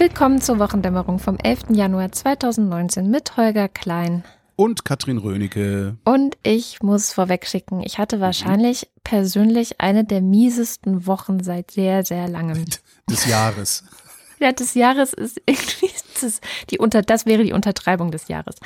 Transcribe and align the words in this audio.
Willkommen 0.00 0.40
zur 0.40 0.58
Wochendämmerung 0.58 1.18
vom 1.18 1.36
11. 1.36 1.72
Januar 1.72 2.10
2019 2.10 3.10
mit 3.10 3.36
Holger 3.36 3.68
Klein. 3.68 4.24
Und 4.56 4.86
Katrin 4.86 5.18
Rönecke. 5.18 5.98
Und 6.06 6.38
ich 6.42 6.82
muss 6.82 7.12
vorweg 7.12 7.46
schicken, 7.46 7.82
ich 7.82 7.98
hatte 7.98 8.18
wahrscheinlich 8.18 8.84
mhm. 8.84 9.00
persönlich 9.04 9.78
eine 9.82 10.04
der 10.04 10.22
miesesten 10.22 11.06
Wochen 11.06 11.42
seit 11.42 11.72
sehr, 11.72 12.02
sehr 12.02 12.28
langem. 12.28 12.64
Des 13.10 13.26
Jahres. 13.26 13.84
Ja, 14.38 14.52
des 14.52 14.72
Jahres 14.72 15.12
ist 15.12 15.42
irgendwie 15.44 15.90
das, 16.22 16.40
die 16.70 16.78
unter, 16.78 17.02
das 17.02 17.26
wäre 17.26 17.44
die 17.44 17.52
Untertreibung 17.52 18.10
des 18.10 18.28
Jahres. 18.28 18.56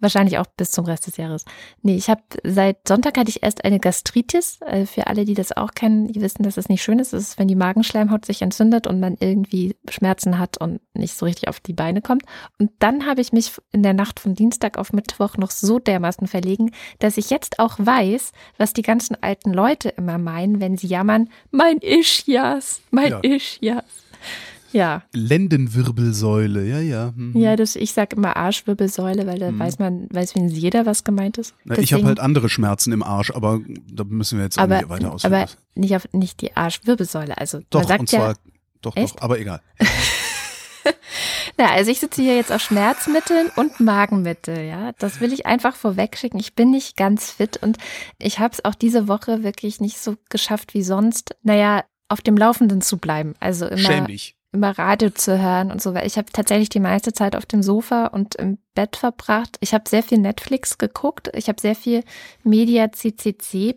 Wahrscheinlich 0.00 0.38
auch 0.38 0.46
bis 0.56 0.70
zum 0.70 0.84
Rest 0.84 1.06
des 1.06 1.16
Jahres. 1.16 1.44
Nee, 1.82 1.96
ich 1.96 2.08
habe 2.08 2.22
seit 2.42 2.86
Sonntag 2.86 3.18
hatte 3.18 3.30
ich 3.30 3.42
erst 3.42 3.64
eine 3.64 3.80
Gastritis. 3.80 4.60
Äh, 4.62 4.86
für 4.86 5.06
alle, 5.06 5.24
die 5.24 5.34
das 5.34 5.56
auch 5.56 5.72
kennen, 5.72 6.08
die 6.08 6.20
wissen, 6.20 6.42
dass 6.42 6.54
das 6.54 6.68
nicht 6.68 6.82
schön 6.82 6.98
ist. 6.98 7.12
Das 7.12 7.22
ist, 7.22 7.38
wenn 7.38 7.48
die 7.48 7.54
Magenschleimhaut 7.54 8.24
sich 8.24 8.42
entzündet 8.42 8.86
und 8.86 9.00
man 9.00 9.16
irgendwie 9.20 9.76
Schmerzen 9.88 10.38
hat 10.38 10.58
und 10.58 10.80
nicht 10.94 11.14
so 11.14 11.26
richtig 11.26 11.48
auf 11.48 11.60
die 11.60 11.72
Beine 11.72 12.02
kommt. 12.02 12.22
Und 12.58 12.70
dann 12.78 13.06
habe 13.06 13.20
ich 13.20 13.32
mich 13.32 13.52
in 13.72 13.82
der 13.82 13.94
Nacht 13.94 14.20
von 14.20 14.34
Dienstag 14.34 14.78
auf 14.78 14.92
Mittwoch 14.92 15.36
noch 15.36 15.50
so 15.50 15.78
dermaßen 15.78 16.26
verlegen, 16.26 16.72
dass 16.98 17.16
ich 17.16 17.30
jetzt 17.30 17.58
auch 17.58 17.74
weiß, 17.78 18.32
was 18.58 18.72
die 18.72 18.82
ganzen 18.82 19.16
alten 19.22 19.52
Leute 19.52 19.90
immer 19.90 20.18
meinen, 20.18 20.60
wenn 20.60 20.76
sie 20.76 20.86
jammern, 20.86 21.28
mein 21.50 21.78
Ischias, 21.78 22.80
mein 22.90 23.10
ja. 23.10 23.20
Ischias. 23.22 23.84
Ja. 24.74 25.04
Lendenwirbelsäule, 25.12 26.66
ja, 26.66 26.80
ja. 26.80 27.12
Mhm. 27.14 27.40
Ja, 27.40 27.54
das, 27.54 27.76
ich 27.76 27.92
sag 27.92 28.12
immer 28.12 28.36
Arschwirbelsäule, 28.36 29.24
weil 29.24 29.38
da 29.38 29.52
mhm. 29.52 29.60
weiß 29.60 29.78
man, 29.78 30.08
weiß 30.10 30.34
wenigstens 30.34 30.60
jeder, 30.60 30.84
was 30.84 31.04
gemeint 31.04 31.38
ist. 31.38 31.54
Na, 31.62 31.78
ich 31.78 31.92
habe 31.92 32.04
halt 32.04 32.18
andere 32.18 32.48
Schmerzen 32.48 32.92
im 32.92 33.04
Arsch, 33.04 33.30
aber 33.30 33.60
da 33.88 34.02
müssen 34.02 34.38
wir 34.38 34.44
jetzt 34.44 34.58
aber, 34.58 34.78
nicht 34.78 34.88
weiter 34.88 35.12
ausführen. 35.12 35.32
Aber 35.32 35.50
nicht 35.76 35.94
auf 35.94 36.08
nicht 36.12 36.40
die 36.40 36.56
Arschwirbelsäule. 36.56 37.38
Also 37.38 37.60
doch, 37.70 37.80
man 37.80 37.88
sagt 37.88 38.00
und 38.00 38.08
zwar, 38.08 38.28
ja, 38.30 38.34
doch, 38.82 38.96
echt? 38.96 39.14
doch, 39.14 39.22
aber 39.22 39.38
egal. 39.38 39.60
Na, 41.56 41.70
also 41.70 41.92
ich 41.92 42.00
sitze 42.00 42.20
hier 42.20 42.34
jetzt 42.34 42.50
auf 42.50 42.60
Schmerzmitteln 42.60 43.52
und 43.54 43.78
Magenmittel, 43.78 44.64
ja. 44.64 44.90
Das 44.98 45.20
will 45.20 45.32
ich 45.32 45.46
einfach 45.46 45.76
vorwegschicken. 45.76 46.40
Ich 46.40 46.56
bin 46.56 46.72
nicht 46.72 46.96
ganz 46.96 47.30
fit 47.30 47.58
und 47.62 47.78
ich 48.18 48.40
habe 48.40 48.52
es 48.52 48.64
auch 48.64 48.74
diese 48.74 49.06
Woche 49.06 49.44
wirklich 49.44 49.80
nicht 49.80 49.98
so 49.98 50.16
geschafft 50.30 50.74
wie 50.74 50.82
sonst. 50.82 51.36
Naja, 51.44 51.84
auf 52.08 52.22
dem 52.22 52.36
Laufenden 52.36 52.80
zu 52.80 52.98
bleiben. 52.98 53.34
Also 53.38 53.66
immer. 53.68 53.78
Schäm 53.78 54.06
dich 54.08 54.36
immer 54.54 54.78
Radio 54.78 55.10
zu 55.10 55.38
hören 55.40 55.70
und 55.70 55.82
so, 55.82 55.92
weil 55.92 56.06
ich 56.06 56.16
habe 56.16 56.32
tatsächlich 56.32 56.70
die 56.70 56.80
meiste 56.80 57.12
Zeit 57.12 57.36
auf 57.36 57.44
dem 57.44 57.62
Sofa 57.62 58.06
und 58.06 58.34
im 58.36 58.58
Bett 58.74 58.96
verbracht. 58.96 59.56
Ich 59.60 59.74
habe 59.74 59.88
sehr 59.88 60.02
viel 60.02 60.18
Netflix 60.18 60.78
geguckt, 60.78 61.30
ich 61.34 61.48
habe 61.48 61.60
sehr 61.60 61.74
viel 61.74 62.02
mediaccc.de 62.44 63.76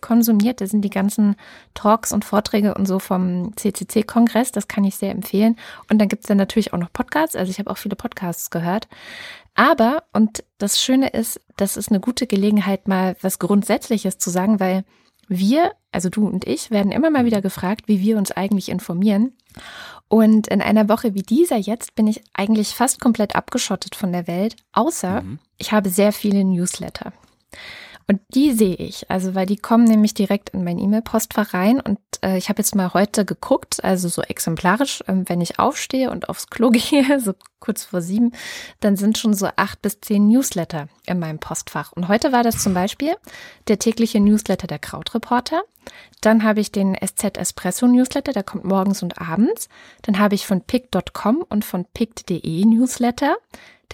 konsumiert. 0.00 0.60
Da 0.60 0.66
sind 0.66 0.82
die 0.82 0.90
ganzen 0.90 1.36
Talks 1.74 2.12
und 2.12 2.24
Vorträge 2.24 2.74
und 2.74 2.86
so 2.86 2.98
vom 2.98 3.56
CCC-Kongress, 3.56 4.52
das 4.52 4.68
kann 4.68 4.84
ich 4.84 4.96
sehr 4.96 5.10
empfehlen. 5.10 5.56
Und 5.90 5.98
dann 6.00 6.08
gibt 6.08 6.24
es 6.24 6.28
dann 6.28 6.38
natürlich 6.38 6.72
auch 6.72 6.78
noch 6.78 6.92
Podcasts, 6.92 7.36
also 7.36 7.50
ich 7.50 7.58
habe 7.58 7.70
auch 7.70 7.78
viele 7.78 7.96
Podcasts 7.96 8.50
gehört. 8.50 8.88
Aber, 9.54 10.02
und 10.12 10.42
das 10.58 10.80
Schöne 10.82 11.10
ist, 11.10 11.40
das 11.56 11.76
ist 11.76 11.90
eine 11.90 12.00
gute 12.00 12.26
Gelegenheit, 12.26 12.88
mal 12.88 13.16
was 13.20 13.38
Grundsätzliches 13.38 14.18
zu 14.18 14.30
sagen, 14.30 14.58
weil 14.58 14.84
wir, 15.28 15.72
also 15.92 16.08
du 16.08 16.26
und 16.26 16.46
ich, 16.46 16.70
werden 16.70 16.92
immer 16.92 17.10
mal 17.10 17.24
wieder 17.24 17.40
gefragt, 17.40 17.82
wie 17.86 18.00
wir 18.00 18.18
uns 18.18 18.32
eigentlich 18.32 18.68
informieren. 18.68 19.32
Und 20.08 20.48
in 20.48 20.60
einer 20.60 20.88
Woche 20.88 21.14
wie 21.14 21.22
dieser 21.22 21.56
jetzt 21.56 21.94
bin 21.94 22.06
ich 22.06 22.22
eigentlich 22.34 22.68
fast 22.68 23.00
komplett 23.00 23.34
abgeschottet 23.34 23.94
von 23.94 24.12
der 24.12 24.26
Welt, 24.26 24.56
außer 24.72 25.22
mhm. 25.22 25.38
ich 25.58 25.72
habe 25.72 25.88
sehr 25.88 26.12
viele 26.12 26.44
Newsletter. 26.44 27.12
Und 28.06 28.20
die 28.34 28.52
sehe 28.52 28.74
ich, 28.74 29.10
also 29.10 29.34
weil 29.34 29.46
die 29.46 29.56
kommen 29.56 29.84
nämlich 29.84 30.12
direkt 30.12 30.50
in 30.50 30.62
mein 30.62 30.78
E-Mail-Postfach 30.78 31.54
rein 31.54 31.80
und 31.80 31.98
äh, 32.22 32.36
ich 32.36 32.48
habe 32.50 32.58
jetzt 32.58 32.74
mal 32.74 32.92
heute 32.92 33.24
geguckt, 33.24 33.82
also 33.82 34.08
so 34.08 34.20
exemplarisch, 34.20 35.02
ähm, 35.08 35.28
wenn 35.28 35.40
ich 35.40 35.58
aufstehe 35.58 36.10
und 36.10 36.28
aufs 36.28 36.48
Klo 36.48 36.70
gehe, 36.72 37.18
so 37.20 37.34
kurz 37.60 37.84
vor 37.84 38.02
sieben, 38.02 38.32
dann 38.80 38.96
sind 38.96 39.16
schon 39.16 39.32
so 39.32 39.48
acht 39.56 39.80
bis 39.80 40.00
zehn 40.00 40.28
Newsletter 40.28 40.88
in 41.06 41.18
meinem 41.18 41.38
Postfach. 41.38 41.92
Und 41.92 42.08
heute 42.08 42.30
war 42.30 42.42
das 42.42 42.62
zum 42.62 42.74
Beispiel 42.74 43.14
der 43.68 43.78
tägliche 43.78 44.20
Newsletter 44.20 44.66
der 44.66 44.78
Krautreporter. 44.78 45.62
Dann 46.20 46.42
habe 46.42 46.60
ich 46.60 46.72
den 46.72 46.94
SZ 46.94 47.38
Espresso 47.38 47.86
Newsletter, 47.86 48.32
der 48.32 48.42
kommt 48.42 48.64
morgens 48.64 49.02
und 49.02 49.18
abends. 49.18 49.68
Dann 50.02 50.18
habe 50.18 50.34
ich 50.34 50.46
von 50.46 50.60
pick.com 50.60 51.44
und 51.48 51.64
von 51.64 51.86
pick.de 51.86 52.64
Newsletter. 52.66 53.36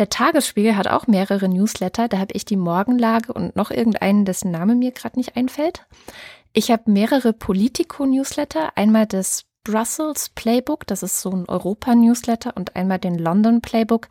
Der 0.01 0.09
Tagesspiegel 0.09 0.79
hat 0.79 0.89
auch 0.89 1.09
mehrere 1.09 1.47
Newsletter. 1.47 2.09
Da 2.09 2.21
habe 2.21 2.33
ich 2.33 2.47
die 2.47 2.57
Morgenlage 2.57 3.35
und 3.35 3.55
noch 3.55 3.71
irgendeinen, 3.71 4.25
dessen 4.25 4.51
Name 4.51 4.75
mir 4.75 4.93
gerade 4.93 5.19
nicht 5.19 5.37
einfällt. 5.37 5.85
Ich 6.55 6.71
habe 6.71 6.91
mehrere 6.91 7.35
Politico-Newsletter. 7.35 8.79
Einmal 8.79 9.05
das 9.05 9.45
Brussels 9.63 10.31
Playbook, 10.31 10.87
das 10.87 11.03
ist 11.03 11.21
so 11.21 11.29
ein 11.29 11.47
Europa-Newsletter, 11.47 12.57
und 12.57 12.77
einmal 12.77 12.99
den 12.99 13.19
London 13.19 13.61
Playbook. 13.61 14.09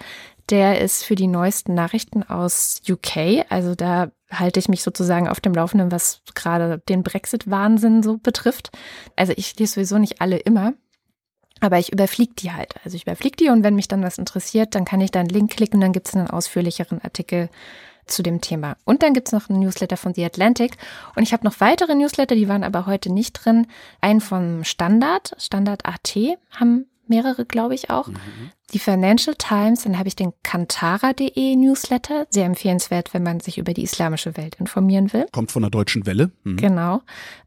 Der 0.51 0.79
ist 0.79 1.05
für 1.05 1.16
die 1.16 1.25
neuesten 1.25 1.73
Nachrichten 1.73 2.21
aus 2.21 2.83
UK. 2.88 3.47
Also 3.50 3.73
da 3.73 4.11
halte 4.29 4.59
ich 4.59 4.69
mich 4.69 4.83
sozusagen 4.83 5.27
auf 5.27 5.39
dem 5.39 5.56
Laufenden, 5.56 5.91
was 5.91 6.21
gerade 6.35 6.83
den 6.88 7.01
Brexit-Wahnsinn 7.01 8.03
so 8.03 8.19
betrifft. 8.19 8.69
Also 9.16 9.33
ich 9.35 9.57
lese 9.57 9.73
sowieso 9.73 9.97
nicht 9.97 10.21
alle 10.21 10.38
immer. 10.38 10.73
Aber 11.59 11.77
ich 11.79 11.91
überfliege 11.91 12.33
die 12.33 12.51
halt. 12.51 12.75
Also 12.83 12.95
ich 12.95 13.03
überfliege 13.03 13.35
die 13.35 13.49
und 13.49 13.63
wenn 13.63 13.75
mich 13.75 13.87
dann 13.87 14.03
was 14.03 14.17
interessiert, 14.17 14.75
dann 14.75 14.85
kann 14.85 15.01
ich 15.01 15.11
da 15.11 15.19
einen 15.19 15.29
Link 15.29 15.51
klicken, 15.51 15.81
dann 15.81 15.93
gibt 15.93 16.07
es 16.07 16.15
einen 16.15 16.29
ausführlicheren 16.29 17.01
Artikel 17.01 17.49
zu 18.05 18.23
dem 18.23 18.41
Thema. 18.41 18.75
Und 18.85 19.03
dann 19.03 19.13
gibt 19.13 19.27
es 19.27 19.31
noch 19.31 19.49
einen 19.49 19.59
Newsletter 19.59 19.97
von 19.97 20.13
The 20.13 20.25
Atlantic. 20.25 20.77
Und 21.15 21.23
ich 21.23 21.33
habe 21.33 21.45
noch 21.45 21.59
weitere 21.59 21.95
Newsletter, 21.95 22.35
die 22.35 22.47
waren 22.47 22.63
aber 22.63 22.85
heute 22.85 23.11
nicht 23.11 23.33
drin. 23.33 23.67
Einen 24.01 24.21
vom 24.21 24.63
Standard, 24.63 25.35
Standard 25.37 25.85
AT 25.85 26.15
haben 26.51 26.85
mehrere, 27.07 27.45
glaube 27.45 27.75
ich 27.75 27.89
auch. 27.89 28.07
Mhm. 28.07 28.51
Die 28.69 28.80
Financial 28.80 29.35
Times, 29.35 29.84
dann 29.84 29.97
habe 29.97 30.07
ich 30.07 30.16
den 30.16 30.34
Kantara.de 30.44 31.56
Newsletter, 31.56 32.28
sehr 32.30 32.46
empfehlenswert, 32.46 33.13
wenn 33.13 33.24
man 33.24 33.40
sich 33.40 33.57
über 33.57 33.74
die 33.74 33.84
islamische 33.84 34.38
Welt 34.38 34.56
informieren 34.56 35.12
will. 35.13 35.25
Kommt 35.31 35.52
von 35.52 35.62
der 35.63 35.72
Deutschen 35.72 36.06
Welle. 36.06 36.31
Mhm. 36.44 36.57
Genau. 36.57 37.02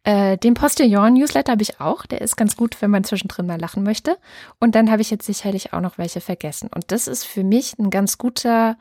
Äh, 0.04 0.36
den 0.38 0.54
Postillon 0.54 1.14
Newsletter 1.14 1.52
habe 1.52 1.62
ich 1.62 1.80
auch, 1.80 2.06
der 2.06 2.20
ist 2.20 2.36
ganz 2.36 2.56
gut, 2.56 2.80
wenn 2.80 2.90
man 2.90 3.04
zwischendrin 3.04 3.46
mal 3.46 3.60
lachen 3.60 3.82
möchte. 3.82 4.18
Und 4.58 4.74
dann 4.74 4.90
habe 4.90 5.02
ich 5.02 5.10
jetzt 5.10 5.26
sicherlich 5.26 5.72
auch 5.72 5.80
noch 5.80 5.98
welche 5.98 6.20
vergessen. 6.20 6.68
Und 6.74 6.90
das 6.90 7.06
ist 7.06 7.24
für 7.24 7.44
mich 7.44 7.78
ein 7.78 7.90
ganz 7.90 8.18
guter, 8.18 8.76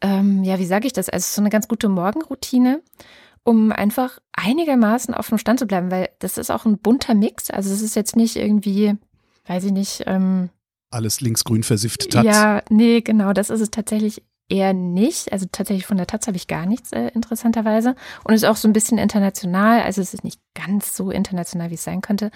ähm, 0.00 0.44
ja, 0.44 0.58
wie 0.58 0.66
sage 0.66 0.86
ich 0.86 0.92
das? 0.92 1.08
Also 1.08 1.26
so 1.28 1.42
eine 1.42 1.50
ganz 1.50 1.68
gute 1.68 1.88
Morgenroutine 1.88 2.82
um 3.42 3.72
einfach 3.72 4.18
einigermaßen 4.32 5.14
auf 5.14 5.30
dem 5.30 5.38
Stand 5.38 5.58
zu 5.58 5.66
bleiben, 5.66 5.90
weil 5.90 6.10
das 6.18 6.36
ist 6.36 6.50
auch 6.50 6.66
ein 6.66 6.76
bunter 6.76 7.14
Mix. 7.14 7.50
Also 7.50 7.72
es 7.72 7.80
ist 7.80 7.96
jetzt 7.96 8.14
nicht 8.14 8.36
irgendwie 8.36 8.98
weiß 9.50 9.64
ich 9.64 9.72
nicht. 9.72 10.04
Ähm, 10.06 10.50
Alles 10.90 11.20
linksgrün 11.20 11.62
versifft 11.62 12.10
Taz. 12.10 12.24
Ja, 12.24 12.62
nee, 12.68 13.00
genau, 13.00 13.32
das 13.32 13.50
ist 13.50 13.60
es 13.60 13.70
tatsächlich 13.70 14.22
eher 14.48 14.72
nicht. 14.72 15.32
Also 15.32 15.46
tatsächlich 15.50 15.86
von 15.86 15.96
der 15.96 16.06
Taz 16.06 16.26
habe 16.26 16.36
ich 16.36 16.48
gar 16.48 16.66
nichts, 16.66 16.92
äh, 16.92 17.08
interessanterweise. 17.14 17.94
Und 18.24 18.34
ist 18.34 18.44
auch 18.44 18.56
so 18.56 18.68
ein 18.68 18.72
bisschen 18.72 18.98
international. 18.98 19.82
Also 19.82 20.02
es 20.02 20.12
ist 20.12 20.24
nicht 20.24 20.40
ganz 20.54 20.96
so 20.96 21.10
international, 21.10 21.70
wie 21.70 21.74
es 21.74 21.84
sein 21.84 22.00
könnte. 22.02 22.30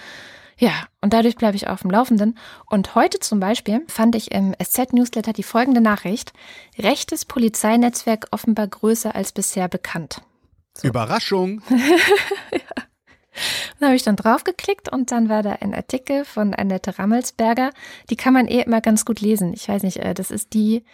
Ja, 0.56 0.70
und 1.00 1.12
dadurch 1.12 1.34
bleibe 1.34 1.56
ich 1.56 1.66
auf 1.66 1.82
dem 1.82 1.90
Laufenden. 1.90 2.38
Und 2.66 2.94
heute 2.94 3.18
zum 3.18 3.40
Beispiel 3.40 3.82
fand 3.88 4.14
ich 4.14 4.30
im 4.30 4.54
SZ-Newsletter 4.62 5.32
die 5.32 5.42
folgende 5.42 5.80
Nachricht. 5.80 6.32
Rechtes 6.78 7.24
Polizeinetzwerk 7.24 8.28
offenbar 8.30 8.68
größer 8.68 9.14
als 9.14 9.32
bisher 9.32 9.68
bekannt. 9.68 10.22
So. 10.78 10.86
Überraschung. 10.86 11.60
ja. 12.52 12.84
Da 13.80 13.86
habe 13.86 13.96
ich 13.96 14.02
dann 14.02 14.16
draufgeklickt 14.16 14.92
und 14.92 15.10
dann 15.10 15.28
war 15.28 15.42
da 15.42 15.52
ein 15.60 15.74
Artikel 15.74 16.24
von 16.24 16.54
Annette 16.54 16.98
Rammelsberger. 16.98 17.70
Die 18.10 18.16
kann 18.16 18.32
man 18.32 18.46
eh 18.46 18.62
immer 18.62 18.80
ganz 18.80 19.04
gut 19.04 19.20
lesen. 19.20 19.52
Ich 19.52 19.68
weiß 19.68 19.82
nicht, 19.82 19.98
äh, 19.98 20.14
das 20.14 20.30
ist 20.30 20.54
die, 20.54 20.84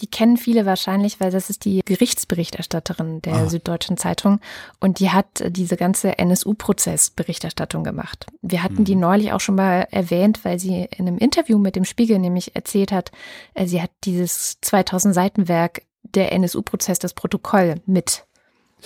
die 0.00 0.06
kennen 0.06 0.36
viele 0.36 0.66
wahrscheinlich, 0.66 1.20
weil 1.20 1.30
das 1.30 1.50
ist 1.50 1.64
die 1.64 1.82
Gerichtsberichterstatterin 1.84 3.20
der 3.22 3.34
ah. 3.34 3.48
Süddeutschen 3.48 3.96
Zeitung 3.96 4.40
und 4.80 4.98
die 4.98 5.10
hat 5.10 5.40
äh, 5.40 5.50
diese 5.50 5.76
ganze 5.76 6.18
NSU-Prozess-Berichterstattung 6.18 7.84
gemacht. 7.84 8.26
Wir 8.40 8.62
hatten 8.62 8.80
mhm. 8.80 8.84
die 8.84 8.96
neulich 8.96 9.32
auch 9.32 9.40
schon 9.40 9.56
mal 9.56 9.86
erwähnt, 9.90 10.44
weil 10.44 10.58
sie 10.58 10.88
in 10.96 11.06
einem 11.06 11.18
Interview 11.18 11.58
mit 11.58 11.76
dem 11.76 11.84
Spiegel 11.84 12.18
nämlich 12.18 12.56
erzählt 12.56 12.92
hat, 12.92 13.12
äh, 13.54 13.66
sie 13.66 13.82
hat 13.82 13.90
dieses 14.04 14.60
2000 14.60 15.14
Seiten 15.14 15.48
Werk 15.48 15.82
der 16.02 16.32
NSU-Prozess, 16.32 16.98
das 16.98 17.14
Protokoll 17.14 17.76
mit 17.86 18.24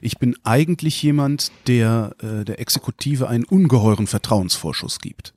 Ich 0.00 0.18
bin 0.18 0.36
eigentlich 0.42 1.02
jemand, 1.02 1.52
der 1.66 2.14
äh, 2.22 2.44
der 2.44 2.60
Exekutive 2.60 3.28
einen 3.28 3.44
ungeheuren 3.44 4.06
Vertrauensvorschuss 4.06 4.98
gibt. 4.98 5.34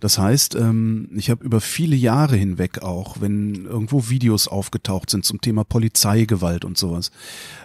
Das 0.00 0.18
heißt, 0.18 0.54
ähm, 0.54 1.08
ich 1.16 1.28
habe 1.28 1.44
über 1.44 1.60
viele 1.60 1.96
Jahre 1.96 2.36
hinweg 2.36 2.82
auch, 2.82 3.20
wenn 3.20 3.64
irgendwo 3.64 4.08
Videos 4.08 4.46
aufgetaucht 4.46 5.10
sind 5.10 5.24
zum 5.24 5.40
Thema 5.40 5.64
Polizeigewalt 5.64 6.64
und 6.64 6.78
sowas, 6.78 7.10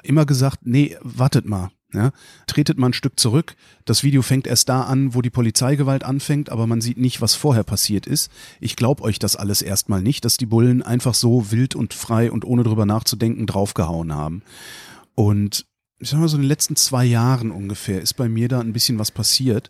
immer 0.02 0.26
gesagt, 0.26 0.60
nee, 0.64 0.98
wartet 1.02 1.46
mal. 1.46 1.70
Ja, 1.94 2.12
tretet 2.48 2.80
mal 2.80 2.88
ein 2.88 2.94
Stück 2.94 3.20
zurück. 3.20 3.56
Das 3.86 4.02
Video 4.04 4.24
fängt 4.24 4.48
erst 4.48 4.68
da 4.68 4.82
an, 4.82 5.14
wo 5.14 5.22
die 5.22 5.30
Polizeigewalt 5.30 6.04
anfängt, 6.04 6.50
aber 6.50 6.66
man 6.66 6.82
sieht 6.82 6.98
nicht, 6.98 7.22
was 7.22 7.36
vorher 7.36 7.64
passiert 7.64 8.08
ist. 8.08 8.32
Ich 8.60 8.76
glaube 8.76 9.04
euch 9.04 9.20
das 9.20 9.36
alles 9.36 9.62
erstmal 9.62 10.02
nicht, 10.02 10.26
dass 10.26 10.38
die 10.38 10.48
Bullen 10.48 10.82
einfach 10.82 11.14
so 11.14 11.52
wild 11.52 11.76
und 11.76 11.94
frei 11.94 12.32
und 12.32 12.46
ohne 12.46 12.64
drüber 12.64 12.88
nachzudenken 12.88 13.46
draufgehauen 13.46 14.14
haben. 14.14 14.42
Und 15.14 15.68
ich 16.00 16.10
sag 16.10 16.20
mal 16.20 16.28
so 16.28 16.36
in 16.36 16.42
den 16.42 16.50
letzten 16.50 16.76
zwei 16.76 17.06
Jahren 17.06 17.52
ungefähr 17.52 18.02
ist 18.02 18.16
bei 18.16 18.28
mir 18.28 18.48
da 18.48 18.60
ein 18.60 18.74
bisschen 18.74 18.98
was 18.98 19.12
passiert. 19.12 19.70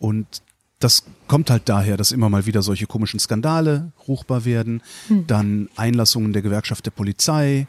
Und 0.00 0.42
das 0.80 1.04
kommt 1.28 1.48
halt 1.48 1.68
daher, 1.68 1.96
dass 1.96 2.12
immer 2.12 2.28
mal 2.28 2.46
wieder 2.46 2.62
solche 2.62 2.86
komischen 2.86 3.20
Skandale 3.20 3.92
ruchbar 4.08 4.44
werden, 4.44 4.82
hm. 5.06 5.26
dann 5.26 5.68
Einlassungen 5.76 6.32
der 6.32 6.42
Gewerkschaft 6.42 6.84
der 6.86 6.90
Polizei, 6.90 7.68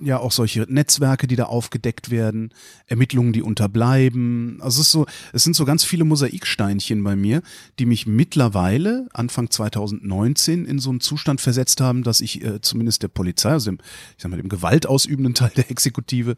ja 0.00 0.18
auch 0.18 0.32
solche 0.32 0.66
Netzwerke, 0.68 1.26
die 1.26 1.36
da 1.36 1.44
aufgedeckt 1.44 2.10
werden, 2.10 2.52
Ermittlungen, 2.86 3.32
die 3.32 3.42
unterbleiben. 3.42 4.58
Also 4.60 4.80
es 4.80 4.88
ist 4.88 4.92
so, 4.92 5.06
es 5.32 5.44
sind 5.44 5.54
so 5.56 5.64
ganz 5.64 5.84
viele 5.84 6.04
Mosaiksteinchen 6.04 7.02
bei 7.02 7.16
mir, 7.16 7.42
die 7.78 7.86
mich 7.86 8.06
mittlerweile 8.06 9.08
Anfang 9.12 9.50
2019 9.50 10.66
in 10.66 10.78
so 10.78 10.90
einen 10.90 11.00
Zustand 11.00 11.40
versetzt 11.40 11.80
haben, 11.80 12.02
dass 12.02 12.20
ich 12.20 12.44
äh, 12.44 12.60
zumindest 12.60 13.02
der 13.02 13.08
Polizei, 13.08 13.50
also 13.50 13.70
dem, 13.70 13.78
ich 14.16 14.22
sag 14.22 14.30
mal, 14.30 14.36
dem 14.36 14.48
gewaltausübenden 14.48 15.34
Teil 15.34 15.52
der 15.56 15.70
Exekutive, 15.70 16.36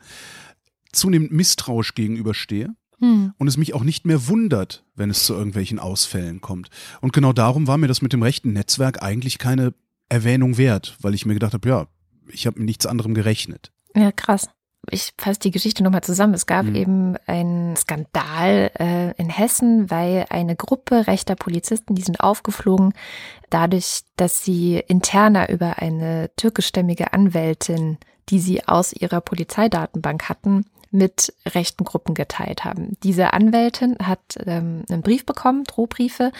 zunehmend 0.92 1.32
misstrauisch 1.32 1.94
gegenüberstehe. 1.94 2.74
Hm. 2.98 3.34
Und 3.36 3.46
es 3.46 3.58
mich 3.58 3.74
auch 3.74 3.84
nicht 3.84 4.06
mehr 4.06 4.26
wundert, 4.26 4.84
wenn 4.94 5.10
es 5.10 5.24
zu 5.24 5.34
irgendwelchen 5.34 5.78
Ausfällen 5.78 6.40
kommt. 6.40 6.70
Und 7.02 7.12
genau 7.12 7.34
darum 7.34 7.66
war 7.66 7.76
mir 7.76 7.88
das 7.88 8.00
mit 8.00 8.14
dem 8.14 8.22
rechten 8.22 8.54
Netzwerk 8.54 9.02
eigentlich 9.02 9.36
keine 9.38 9.74
Erwähnung 10.08 10.56
wert, 10.56 10.96
weil 11.02 11.14
ich 11.14 11.26
mir 11.26 11.34
gedacht 11.34 11.52
habe, 11.52 11.68
ja, 11.68 11.88
ich 12.30 12.46
habe 12.46 12.58
mit 12.58 12.66
nichts 12.66 12.86
anderem 12.86 13.14
gerechnet. 13.14 13.72
Ja, 13.94 14.12
krass. 14.12 14.48
Ich 14.90 15.14
fasse 15.18 15.40
die 15.40 15.50
Geschichte 15.50 15.82
nochmal 15.82 16.02
zusammen. 16.02 16.34
Es 16.34 16.46
gab 16.46 16.66
mhm. 16.66 16.74
eben 16.76 17.16
einen 17.26 17.76
Skandal 17.76 18.70
äh, 18.78 19.12
in 19.20 19.28
Hessen, 19.28 19.90
weil 19.90 20.26
eine 20.30 20.54
Gruppe 20.54 21.06
rechter 21.06 21.34
Polizisten, 21.34 21.94
die 21.94 22.02
sind 22.02 22.20
aufgeflogen, 22.20 22.92
dadurch, 23.50 24.02
dass 24.16 24.44
sie 24.44 24.78
interner 24.86 25.48
über 25.48 25.78
eine 25.78 26.30
türkischstämmige 26.36 27.12
Anwältin, 27.12 27.98
die 28.28 28.38
sie 28.38 28.66
aus 28.66 28.92
ihrer 28.92 29.20
Polizeidatenbank 29.20 30.28
hatten, 30.28 30.66
mit 30.92 31.34
rechten 31.46 31.84
Gruppen 31.84 32.14
geteilt 32.14 32.64
haben. 32.64 32.96
Diese 33.02 33.32
Anwältin 33.32 33.96
hat 34.02 34.20
ähm, 34.46 34.84
einen 34.88 35.02
Brief 35.02 35.26
bekommen, 35.26 35.64
Drohbriefe, 35.64 36.30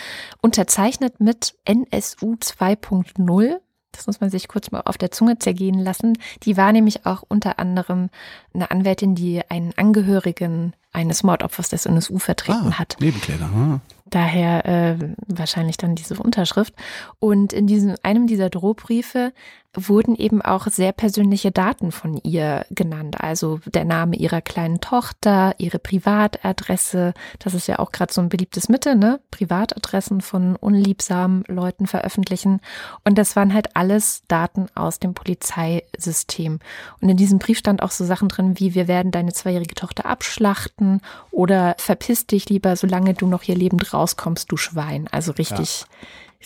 unterzeichnet 0.40 1.20
mit 1.20 1.54
NSU 1.64 2.34
2.0 2.34 3.56
das 3.92 4.06
muss 4.06 4.20
man 4.20 4.30
sich 4.30 4.48
kurz 4.48 4.70
mal 4.70 4.82
auf 4.82 4.98
der 4.98 5.10
Zunge 5.10 5.38
zergehen 5.38 5.78
lassen. 5.78 6.18
Die 6.42 6.56
war 6.56 6.72
nämlich 6.72 7.06
auch 7.06 7.22
unter 7.26 7.58
anderem 7.58 8.10
eine 8.54 8.70
Anwältin, 8.70 9.14
die 9.14 9.42
einen 9.48 9.72
Angehörigen 9.76 10.74
eines 10.92 11.22
Mordopfers 11.22 11.68
des 11.68 11.86
NSU 11.86 12.18
vertreten 12.18 12.72
ah, 12.72 12.78
hat. 12.78 12.96
Nebenkläger. 13.00 13.50
Ah. 13.54 13.80
Daher 14.06 14.64
äh, 14.66 15.14
wahrscheinlich 15.26 15.76
dann 15.76 15.94
diese 15.94 16.14
Unterschrift. 16.14 16.74
Und 17.18 17.52
in 17.52 17.66
diesem 17.66 17.96
einem 18.02 18.26
dieser 18.26 18.50
Drohbriefe 18.50 19.32
wurden 19.76 20.16
eben 20.16 20.42
auch 20.42 20.66
sehr 20.66 20.92
persönliche 20.92 21.50
Daten 21.50 21.92
von 21.92 22.18
ihr 22.22 22.66
genannt. 22.70 23.20
Also 23.20 23.60
der 23.66 23.84
Name 23.84 24.16
ihrer 24.16 24.40
kleinen 24.40 24.80
Tochter, 24.80 25.54
ihre 25.58 25.78
Privatadresse. 25.78 27.14
Das 27.38 27.54
ist 27.54 27.68
ja 27.68 27.78
auch 27.78 27.92
gerade 27.92 28.12
so 28.12 28.20
ein 28.20 28.28
beliebtes 28.28 28.68
Mittel, 28.68 28.96
ne? 28.96 29.20
Privatadressen 29.30 30.20
von 30.20 30.56
unliebsamen 30.56 31.44
Leuten 31.48 31.86
veröffentlichen. 31.86 32.60
Und 33.04 33.18
das 33.18 33.36
waren 33.36 33.52
halt 33.52 33.76
alles 33.76 34.22
Daten 34.28 34.66
aus 34.74 34.98
dem 34.98 35.14
Polizeisystem. 35.14 36.58
Und 37.00 37.08
in 37.08 37.16
diesem 37.16 37.38
Brief 37.38 37.58
stand 37.58 37.82
auch 37.82 37.90
so 37.90 38.04
Sachen 38.04 38.28
drin 38.28 38.58
wie, 38.58 38.74
wir 38.74 38.88
werden 38.88 39.12
deine 39.12 39.32
zweijährige 39.32 39.74
Tochter 39.74 40.06
abschlachten 40.06 41.00
oder 41.30 41.74
verpiss 41.78 42.26
dich 42.26 42.48
lieber, 42.48 42.76
solange 42.76 43.14
du 43.14 43.26
noch 43.26 43.42
hier 43.42 43.56
lebend 43.56 43.92
rauskommst, 43.92 44.50
du 44.50 44.56
Schwein. 44.56 45.08
Also 45.10 45.32
richtig. 45.32 45.80
Ja 45.80 45.86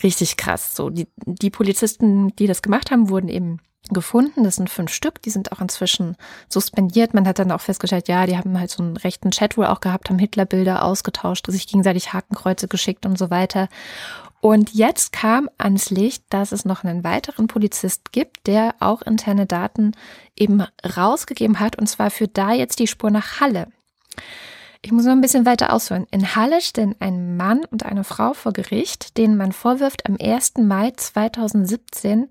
richtig 0.03 0.37
krass. 0.37 0.75
So, 0.75 0.89
die, 0.89 1.07
die 1.25 1.49
Polizisten, 1.49 2.35
die 2.35 2.47
das 2.47 2.61
gemacht 2.61 2.91
haben, 2.91 3.09
wurden 3.09 3.29
eben 3.29 3.59
gefunden. 3.89 4.43
Das 4.43 4.55
sind 4.55 4.69
fünf 4.69 4.91
Stück, 4.91 5.21
die 5.21 5.29
sind 5.29 5.51
auch 5.51 5.59
inzwischen 5.59 6.15
suspendiert. 6.47 7.13
Man 7.13 7.27
hat 7.27 7.39
dann 7.39 7.51
auch 7.51 7.61
festgestellt, 7.61 8.07
ja, 8.07 8.25
die 8.25 8.37
haben 8.37 8.59
halt 8.59 8.69
so 8.69 8.83
einen 8.83 8.97
rechten 8.97 9.31
Chat 9.31 9.57
wohl 9.57 9.65
auch 9.65 9.81
gehabt, 9.81 10.09
haben 10.09 10.19
Hitlerbilder 10.19 10.85
ausgetauscht, 10.85 11.47
sich 11.47 11.67
gegenseitig 11.67 12.13
Hakenkreuze 12.13 12.67
geschickt 12.67 13.05
und 13.05 13.17
so 13.17 13.29
weiter. 13.29 13.67
Und 14.39 14.73
jetzt 14.73 15.11
kam 15.13 15.49
ans 15.57 15.91
Licht, 15.91 16.23
dass 16.29 16.51
es 16.51 16.65
noch 16.65 16.83
einen 16.83 17.03
weiteren 17.03 17.47
Polizist 17.47 18.11
gibt, 18.11 18.47
der 18.47 18.75
auch 18.79 19.03
interne 19.03 19.45
Daten 19.45 19.91
eben 20.35 20.65
rausgegeben 20.97 21.59
hat. 21.59 21.77
Und 21.77 21.87
zwar 21.87 22.09
führt 22.09 22.37
da 22.37 22.51
jetzt 22.51 22.79
die 22.79 22.87
Spur 22.87 23.11
nach 23.11 23.39
Halle. 23.39 23.67
Ich 24.83 24.91
muss 24.91 25.05
noch 25.05 25.11
ein 25.11 25.21
bisschen 25.21 25.45
weiter 25.45 25.73
ausführen. 25.73 26.07
In 26.09 26.35
Halle 26.35 26.59
stehen 26.59 26.95
ein 26.99 27.37
Mann 27.37 27.65
und 27.65 27.85
eine 27.85 28.03
Frau 28.03 28.33
vor 28.33 28.51
Gericht, 28.51 29.17
denen 29.17 29.37
man 29.37 29.51
vorwirft, 29.51 30.07
am 30.07 30.17
1. 30.19 30.53
Mai 30.57 30.91
2017 30.95 32.29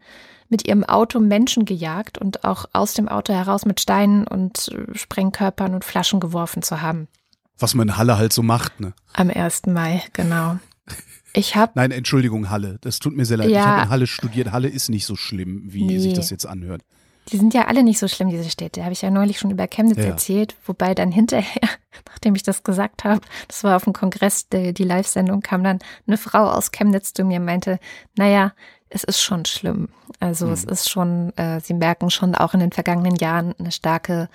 mit 0.49 0.67
ihrem 0.67 0.83
Auto 0.83 1.21
Menschen 1.21 1.65
gejagt 1.65 2.19
und 2.19 2.43
auch 2.43 2.65
aus 2.73 2.95
dem 2.95 3.09
Auto 3.09 3.33
heraus 3.33 3.67
mit 3.67 3.81
Steinen 3.81 4.27
und 4.27 4.69
äh, 4.69 4.99
Sprengkörpern 4.99 5.75
und 5.75 5.85
Flaschen 5.85 6.19
geworfen 6.19 6.63
zu 6.63 6.83
haben. 6.83 7.07
Was 7.57 7.75
man 7.75 7.89
in 7.89 7.97
Halle 7.97 8.19
halt 8.19 8.33
so 8.33 8.43
macht, 8.43 8.81
ne? 8.81 8.95
Am 9.13 9.31
1. 9.31 9.67
Mai, 9.67 10.03
genau. 10.13 10.59
Ich 11.33 11.55
habe 11.55 11.71
Nein, 11.77 11.93
Entschuldigung, 11.93 12.51
Halle. 12.51 12.79
Das 12.81 12.99
tut 12.99 13.15
mir 13.15 13.25
sehr 13.25 13.37
leid. 13.37 13.51
Ja, 13.51 13.61
ich 13.61 13.65
habe 13.65 13.83
in 13.83 13.89
Halle 13.91 14.07
studiert. 14.09 14.51
Halle 14.51 14.67
ist 14.67 14.89
nicht 14.89 15.07
so 15.07 15.15
schlimm, 15.15 15.63
wie 15.67 15.85
nee. 15.85 16.01
sich 16.01 16.13
das 16.13 16.29
jetzt 16.29 16.45
anhört. 16.45 16.83
Die 17.29 17.37
sind 17.37 17.55
ja 17.55 17.67
alle 17.67 17.83
nicht 17.83 17.99
so 17.99 18.09
schlimm, 18.09 18.29
diese 18.29 18.51
Städte. 18.51 18.83
Habe 18.83 18.93
ich 18.93 19.03
ja 19.03 19.11
neulich 19.11 19.39
schon 19.39 19.51
über 19.51 19.69
Chemnitz 19.69 19.99
ja. 19.99 20.05
erzählt, 20.05 20.57
wobei 20.65 20.95
dann 20.95 21.13
hinterher, 21.13 21.69
nachdem 22.09 22.35
ich 22.35 22.43
das 22.43 22.65
gesagt 22.65 23.05
habe, 23.05 23.21
das 23.47 23.63
war 23.63 23.77
auf 23.77 23.85
dem 23.85 23.93
Kongress, 23.93 24.49
die, 24.49 24.75
die 24.75 24.85
Live-Sendung, 24.85 25.41
kam 25.41 25.63
dann 25.63 25.79
eine 26.07 26.17
Frau 26.17 26.51
aus 26.51 26.73
Chemnitz 26.73 27.13
zu 27.13 27.25
mir 27.25 27.39
und 27.39 27.45
meinte, 27.45 27.79
naja, 28.17 28.53
es 28.91 29.05
ist 29.05 29.23
schon 29.23 29.45
schlimm. 29.45 29.89
Also 30.19 30.47
mhm. 30.47 30.53
es 30.53 30.65
ist 30.65 30.91
schon, 30.91 31.33
äh, 31.37 31.61
sie 31.61 31.75
merken 31.75 32.11
schon 32.11 32.35
auch 32.35 32.55
in 32.55 32.61
den 32.61 32.73
vergangenen 32.73 33.15
Jahren 33.15 33.55
eine 33.59 33.71
starke 33.71 34.29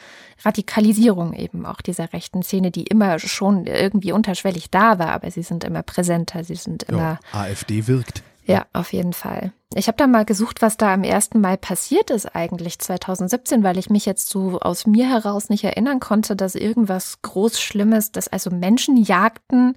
Radikalisierung 0.44 1.34
eben 1.34 1.66
auch 1.66 1.82
dieser 1.82 2.14
rechten 2.14 2.42
Szene, 2.42 2.72
die 2.72 2.84
immer 2.84 3.20
schon 3.20 3.68
irgendwie 3.68 4.14
unterschwellig 4.14 4.72
da 4.72 4.98
war, 4.98 5.10
aber 5.10 5.30
sie 5.30 5.44
sind 5.44 5.66
immer 5.66 5.84
präsenter, 5.84 6.44
sie 6.46 6.56
sind 6.56 6.84
immer. 6.84 7.20
Ja, 7.34 7.40
AfD 7.40 7.86
wirkt. 7.88 8.24
Ja, 8.46 8.66
auf 8.74 8.94
jeden 8.94 9.14
Fall. 9.14 9.52
Ich 9.74 9.88
habe 9.88 9.98
da 9.98 10.08
mal 10.08 10.24
gesucht, 10.24 10.62
was 10.62 10.78
da 10.78 10.94
am 10.94 11.04
1. 11.04 11.34
Mai 11.34 11.58
passiert 11.58 12.12
ist 12.12 12.36
eigentlich 12.36 12.80
2017, 12.80 13.64
weil 13.64 13.78
ich 13.78 13.90
mich 13.90 14.06
jetzt 14.06 14.30
so 14.30 14.60
aus 14.60 14.86
mir 14.86 15.10
heraus 15.10 15.50
nicht 15.50 15.64
erinnern 15.64 16.00
konnte, 16.00 16.36
dass 16.36 16.56
irgendwas 16.56 17.22
groß 17.24 17.60
Schlimmes, 17.60 18.12
dass 18.12 18.28
also 18.28 18.52
Menschen 18.52 18.98
jagten, 18.98 19.76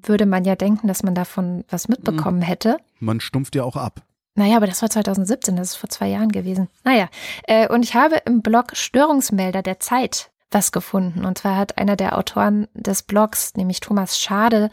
würde 0.00 0.26
man 0.26 0.44
ja 0.44 0.54
denken, 0.54 0.86
dass 0.86 1.02
man 1.02 1.14
davon 1.14 1.64
was 1.68 1.88
mitbekommen 1.88 2.38
mhm. 2.38 2.44
hätte. 2.44 2.76
Man 3.00 3.20
stumpft 3.20 3.54
ja 3.56 3.64
auch 3.64 3.76
ab. 3.76 4.02
Naja, 4.36 4.56
aber 4.56 4.66
das 4.66 4.82
war 4.82 4.90
2017, 4.90 5.56
das 5.56 5.70
ist 5.70 5.76
vor 5.76 5.90
zwei 5.90 6.08
Jahren 6.08 6.32
gewesen. 6.32 6.68
Naja, 6.82 7.08
äh, 7.44 7.68
und 7.68 7.84
ich 7.84 7.94
habe 7.94 8.16
im 8.24 8.42
Blog 8.42 8.74
Störungsmelder 8.74 9.62
der 9.62 9.78
Zeit 9.78 10.30
was 10.50 10.72
gefunden. 10.72 11.24
Und 11.24 11.38
zwar 11.38 11.56
hat 11.56 11.78
einer 11.78 11.96
der 11.96 12.16
Autoren 12.16 12.68
des 12.74 13.02
Blogs, 13.02 13.54
nämlich 13.56 13.80
Thomas 13.80 14.18
Schade, 14.18 14.70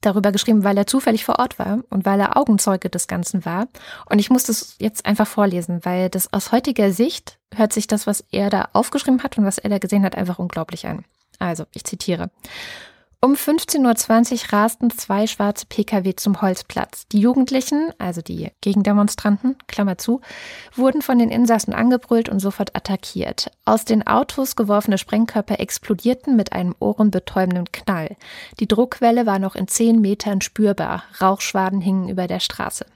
darüber 0.00 0.32
geschrieben, 0.32 0.64
weil 0.64 0.76
er 0.76 0.86
zufällig 0.86 1.24
vor 1.24 1.38
Ort 1.38 1.58
war 1.58 1.80
und 1.90 2.04
weil 2.04 2.20
er 2.20 2.36
Augenzeuge 2.36 2.88
des 2.88 3.08
Ganzen 3.08 3.44
war. 3.44 3.68
Und 4.08 4.18
ich 4.18 4.30
muss 4.30 4.44
das 4.44 4.76
jetzt 4.78 5.06
einfach 5.06 5.26
vorlesen, 5.26 5.84
weil 5.84 6.08
das 6.08 6.32
aus 6.32 6.52
heutiger 6.52 6.92
Sicht 6.92 7.38
hört 7.54 7.72
sich 7.72 7.86
das, 7.86 8.06
was 8.06 8.24
er 8.30 8.50
da 8.50 8.68
aufgeschrieben 8.72 9.22
hat 9.22 9.38
und 9.38 9.44
was 9.44 9.58
er 9.58 9.70
da 9.70 9.78
gesehen 9.78 10.04
hat, 10.04 10.16
einfach 10.16 10.38
unglaublich 10.38 10.86
an. 10.86 11.04
Also, 11.38 11.64
ich 11.72 11.84
zitiere. 11.84 12.30
Um 13.20 13.34
15.20 13.34 14.44
Uhr 14.44 14.52
rasten 14.52 14.90
zwei 14.90 15.26
schwarze 15.26 15.66
Pkw 15.66 16.14
zum 16.14 16.40
Holzplatz. 16.40 17.08
Die 17.08 17.18
Jugendlichen, 17.18 17.92
also 17.98 18.22
die 18.22 18.52
Gegendemonstranten, 18.60 19.56
Klammer 19.66 19.98
zu, 19.98 20.20
wurden 20.76 21.02
von 21.02 21.18
den 21.18 21.28
Insassen 21.28 21.74
angebrüllt 21.74 22.28
und 22.28 22.38
sofort 22.38 22.76
attackiert. 22.76 23.50
Aus 23.64 23.84
den 23.84 24.06
Autos 24.06 24.54
geworfene 24.54 24.98
Sprengkörper 24.98 25.58
explodierten 25.58 26.36
mit 26.36 26.52
einem 26.52 26.76
ohrenbetäubenden 26.78 27.72
Knall. 27.72 28.16
Die 28.60 28.68
Druckwelle 28.68 29.26
war 29.26 29.40
noch 29.40 29.56
in 29.56 29.66
zehn 29.66 30.00
Metern 30.00 30.40
spürbar. 30.40 31.02
Rauchschwaden 31.20 31.80
hingen 31.80 32.08
über 32.08 32.28
der 32.28 32.38
Straße. 32.38 32.86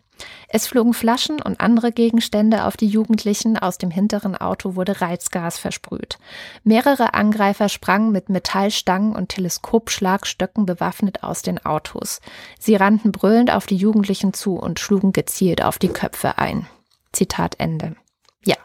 Es 0.48 0.66
flogen 0.66 0.94
Flaschen 0.94 1.40
und 1.40 1.60
andere 1.60 1.92
Gegenstände 1.92 2.64
auf 2.64 2.76
die 2.76 2.86
Jugendlichen, 2.86 3.56
aus 3.58 3.78
dem 3.78 3.90
hinteren 3.90 4.36
Auto 4.36 4.76
wurde 4.76 5.00
Reizgas 5.00 5.58
versprüht. 5.58 6.18
Mehrere 6.64 7.14
Angreifer 7.14 7.68
sprangen 7.68 8.12
mit 8.12 8.28
Metallstangen 8.28 9.16
und 9.16 9.30
Teleskopschlagstöcken 9.30 10.66
bewaffnet 10.66 11.22
aus 11.22 11.42
den 11.42 11.64
Autos. 11.64 12.20
Sie 12.58 12.76
rannten 12.76 13.12
brüllend 13.12 13.50
auf 13.50 13.66
die 13.66 13.76
Jugendlichen 13.76 14.34
zu 14.34 14.56
und 14.56 14.80
schlugen 14.80 15.12
gezielt 15.12 15.62
auf 15.62 15.78
die 15.78 15.88
Köpfe 15.88 16.38
ein. 16.38 16.66
Zitat 17.12 17.56
Ende. 17.58 17.96
Ja. 18.44 18.56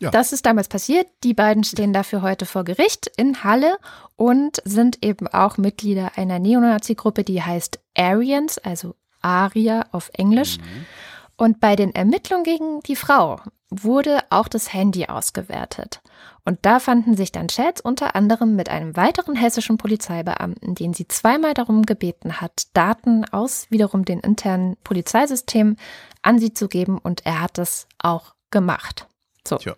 ja. 0.00 0.10
Das 0.10 0.32
ist 0.32 0.46
damals 0.46 0.68
passiert. 0.68 1.06
Die 1.22 1.34
beiden 1.34 1.64
stehen 1.64 1.92
dafür 1.92 2.22
heute 2.22 2.46
vor 2.46 2.64
Gericht 2.64 3.10
in 3.16 3.44
Halle 3.44 3.78
und 4.16 4.60
sind 4.64 5.04
eben 5.04 5.28
auch 5.28 5.58
Mitglieder 5.58 6.12
einer 6.16 6.38
Neonazi-Gruppe, 6.38 7.24
die 7.24 7.42
heißt 7.42 7.78
Aryans, 7.96 8.58
also 8.58 8.94
Aria 9.22 9.86
auf 9.92 10.10
Englisch. 10.14 10.58
Mhm. 10.58 10.86
Und 11.36 11.60
bei 11.60 11.76
den 11.76 11.94
Ermittlungen 11.94 12.44
gegen 12.44 12.80
die 12.80 12.96
Frau 12.96 13.40
wurde 13.70 14.20
auch 14.30 14.48
das 14.48 14.72
Handy 14.72 15.06
ausgewertet. 15.06 16.02
Und 16.44 16.58
da 16.62 16.78
fanden 16.78 17.16
sich 17.16 17.32
dann 17.32 17.48
Chats 17.48 17.80
unter 17.80 18.14
anderem 18.16 18.54
mit 18.56 18.68
einem 18.68 18.96
weiteren 18.96 19.34
hessischen 19.34 19.78
Polizeibeamten, 19.78 20.74
den 20.74 20.92
sie 20.92 21.08
zweimal 21.08 21.54
darum 21.54 21.84
gebeten 21.86 22.40
hat, 22.40 22.64
Daten 22.74 23.24
aus 23.24 23.66
wiederum 23.70 24.04
den 24.04 24.20
internen 24.20 24.76
Polizeisystemen 24.84 25.76
an 26.20 26.38
sie 26.38 26.52
zu 26.52 26.68
geben 26.68 26.98
und 26.98 27.24
er 27.24 27.40
hat 27.40 27.58
das 27.58 27.86
auch 27.98 28.34
gemacht. 28.50 29.06
So. 29.46 29.56
Tja. 29.56 29.74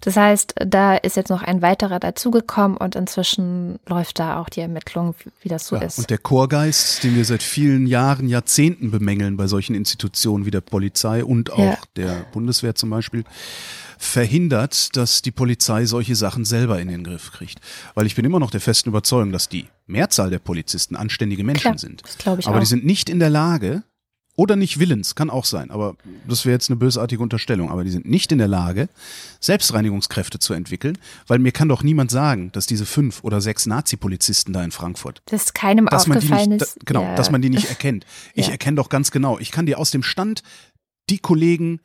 Das 0.00 0.16
heißt, 0.16 0.54
da 0.66 0.96
ist 0.96 1.16
jetzt 1.16 1.30
noch 1.30 1.42
ein 1.42 1.62
weiterer 1.62 1.98
dazugekommen 1.98 2.76
und 2.76 2.94
inzwischen 2.94 3.78
läuft 3.86 4.18
da 4.18 4.40
auch 4.40 4.48
die 4.48 4.60
Ermittlung, 4.60 5.14
wie 5.42 5.48
das 5.48 5.66
so 5.66 5.76
ja, 5.76 5.82
ist. 5.82 5.98
Und 5.98 6.10
der 6.10 6.18
Chorgeist, 6.18 7.02
den 7.02 7.16
wir 7.16 7.24
seit 7.24 7.42
vielen 7.42 7.86
Jahren, 7.86 8.28
Jahrzehnten 8.28 8.90
bemängeln 8.90 9.36
bei 9.36 9.46
solchen 9.46 9.74
Institutionen 9.74 10.46
wie 10.46 10.50
der 10.50 10.60
Polizei 10.60 11.24
und 11.24 11.52
auch 11.52 11.58
ja. 11.58 11.78
der 11.96 12.26
Bundeswehr 12.32 12.74
zum 12.74 12.90
Beispiel, 12.90 13.24
verhindert, 13.98 14.96
dass 14.96 15.22
die 15.22 15.32
Polizei 15.32 15.84
solche 15.84 16.14
Sachen 16.14 16.44
selber 16.44 16.80
in 16.80 16.86
den 16.86 17.02
Griff 17.02 17.32
kriegt. 17.32 17.58
Weil 17.94 18.06
ich 18.06 18.14
bin 18.14 18.24
immer 18.24 18.38
noch 18.38 18.52
der 18.52 18.60
festen 18.60 18.90
Überzeugung, 18.90 19.32
dass 19.32 19.48
die 19.48 19.66
Mehrzahl 19.86 20.30
der 20.30 20.38
Polizisten 20.38 20.94
anständige 20.94 21.42
Menschen 21.42 21.62
Klar, 21.62 21.78
sind. 21.78 22.02
Das 22.02 22.38
ich 22.38 22.46
Aber 22.46 22.56
auch. 22.56 22.60
die 22.60 22.66
sind 22.66 22.86
nicht 22.86 23.10
in 23.10 23.18
der 23.18 23.30
Lage, 23.30 23.82
oder 24.38 24.54
nicht 24.54 24.78
willens, 24.78 25.16
kann 25.16 25.30
auch 25.30 25.44
sein, 25.44 25.72
aber 25.72 25.96
das 26.28 26.44
wäre 26.44 26.52
jetzt 26.52 26.70
eine 26.70 26.76
bösartige 26.76 27.20
Unterstellung. 27.20 27.70
Aber 27.70 27.82
die 27.82 27.90
sind 27.90 28.06
nicht 28.06 28.30
in 28.30 28.38
der 28.38 28.46
Lage, 28.46 28.88
Selbstreinigungskräfte 29.40 30.38
zu 30.38 30.54
entwickeln, 30.54 30.96
weil 31.26 31.40
mir 31.40 31.50
kann 31.50 31.68
doch 31.68 31.82
niemand 31.82 32.12
sagen, 32.12 32.52
dass 32.52 32.66
diese 32.66 32.86
fünf 32.86 33.24
oder 33.24 33.40
sechs 33.40 33.66
Nazi-Polizisten 33.66 34.52
da 34.52 34.62
in 34.62 34.70
Frankfurt, 34.70 35.22
dass 35.26 35.54
keinem 35.54 35.86
dass 35.86 36.08
aufgefallen 36.08 36.50
nicht, 36.50 36.62
ist, 36.62 36.86
genau, 36.86 37.02
ja. 37.02 37.16
dass 37.16 37.32
man 37.32 37.42
die 37.42 37.50
nicht 37.50 37.64
erkennt. 37.68 38.06
Ich 38.32 38.46
ja. 38.46 38.52
erkenne 38.52 38.76
doch 38.76 38.90
ganz 38.90 39.10
genau. 39.10 39.40
Ich 39.40 39.50
kann 39.50 39.66
dir 39.66 39.76
aus 39.76 39.90
dem 39.90 40.04
Stand 40.04 40.44
die 41.10 41.18
Kollegen 41.18 41.80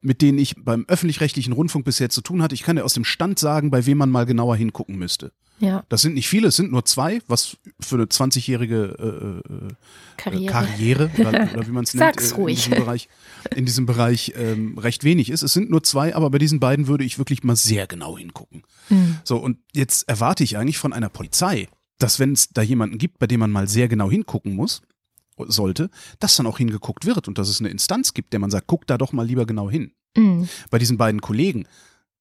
mit 0.00 0.22
denen 0.22 0.38
ich 0.38 0.54
beim 0.56 0.84
öffentlich-rechtlichen 0.88 1.52
Rundfunk 1.52 1.84
bisher 1.84 2.10
zu 2.10 2.20
tun 2.20 2.42
hatte, 2.42 2.54
ich 2.54 2.62
kann 2.62 2.76
dir 2.76 2.84
aus 2.84 2.94
dem 2.94 3.04
Stand 3.04 3.38
sagen, 3.38 3.70
bei 3.70 3.86
wem 3.86 3.98
man 3.98 4.10
mal 4.10 4.26
genauer 4.26 4.56
hingucken 4.56 4.96
müsste. 4.96 5.32
Ja. 5.58 5.84
Das 5.88 6.02
sind 6.02 6.14
nicht 6.14 6.28
viele, 6.28 6.48
es 6.48 6.56
sind 6.56 6.70
nur 6.70 6.84
zwei, 6.84 7.20
was 7.28 7.56
für 7.80 7.96
eine 7.96 8.04
20-jährige 8.04 9.42
äh, 9.48 9.52
äh, 9.52 9.68
Karriere, 10.16 10.52
Karriere 10.52 11.10
oder, 11.18 11.28
oder, 11.54 11.66
wie 11.66 11.70
man 11.72 11.84
es 11.84 11.94
nennt, 11.94 12.20
äh, 12.20 12.40
in 12.40 12.46
diesem 12.46 12.70
Bereich, 12.72 13.08
in 13.54 13.64
diesem 13.64 13.86
Bereich 13.86 14.32
ähm, 14.36 14.76
recht 14.78 15.02
wenig 15.04 15.30
ist. 15.30 15.42
Es 15.42 15.54
sind 15.54 15.70
nur 15.70 15.82
zwei, 15.82 16.14
aber 16.14 16.30
bei 16.30 16.38
diesen 16.38 16.60
beiden 16.60 16.88
würde 16.88 17.04
ich 17.04 17.18
wirklich 17.18 17.42
mal 17.42 17.56
sehr 17.56 17.86
genau 17.86 18.18
hingucken. 18.18 18.64
Mhm. 18.90 19.18
So, 19.24 19.38
und 19.38 19.58
jetzt 19.72 20.08
erwarte 20.08 20.44
ich 20.44 20.58
eigentlich 20.58 20.78
von 20.78 20.92
einer 20.92 21.08
Polizei, 21.08 21.68
dass 21.98 22.20
wenn 22.20 22.32
es 22.32 22.50
da 22.50 22.60
jemanden 22.60 22.98
gibt, 22.98 23.18
bei 23.18 23.26
dem 23.26 23.40
man 23.40 23.50
mal 23.50 23.66
sehr 23.66 23.88
genau 23.88 24.10
hingucken 24.10 24.54
muss, 24.54 24.82
sollte, 25.46 25.90
dass 26.18 26.36
dann 26.36 26.46
auch 26.46 26.58
hingeguckt 26.58 27.06
wird 27.06 27.28
und 27.28 27.38
dass 27.38 27.48
es 27.48 27.60
eine 27.60 27.68
Instanz 27.68 28.14
gibt, 28.14 28.32
der 28.32 28.40
man 28.40 28.50
sagt, 28.50 28.66
guck 28.66 28.86
da 28.86 28.98
doch 28.98 29.12
mal 29.12 29.26
lieber 29.26 29.46
genau 29.46 29.70
hin. 29.70 29.92
Mhm. 30.16 30.48
Bei 30.70 30.78
diesen 30.78 30.96
beiden 30.96 31.20
Kollegen, 31.20 31.66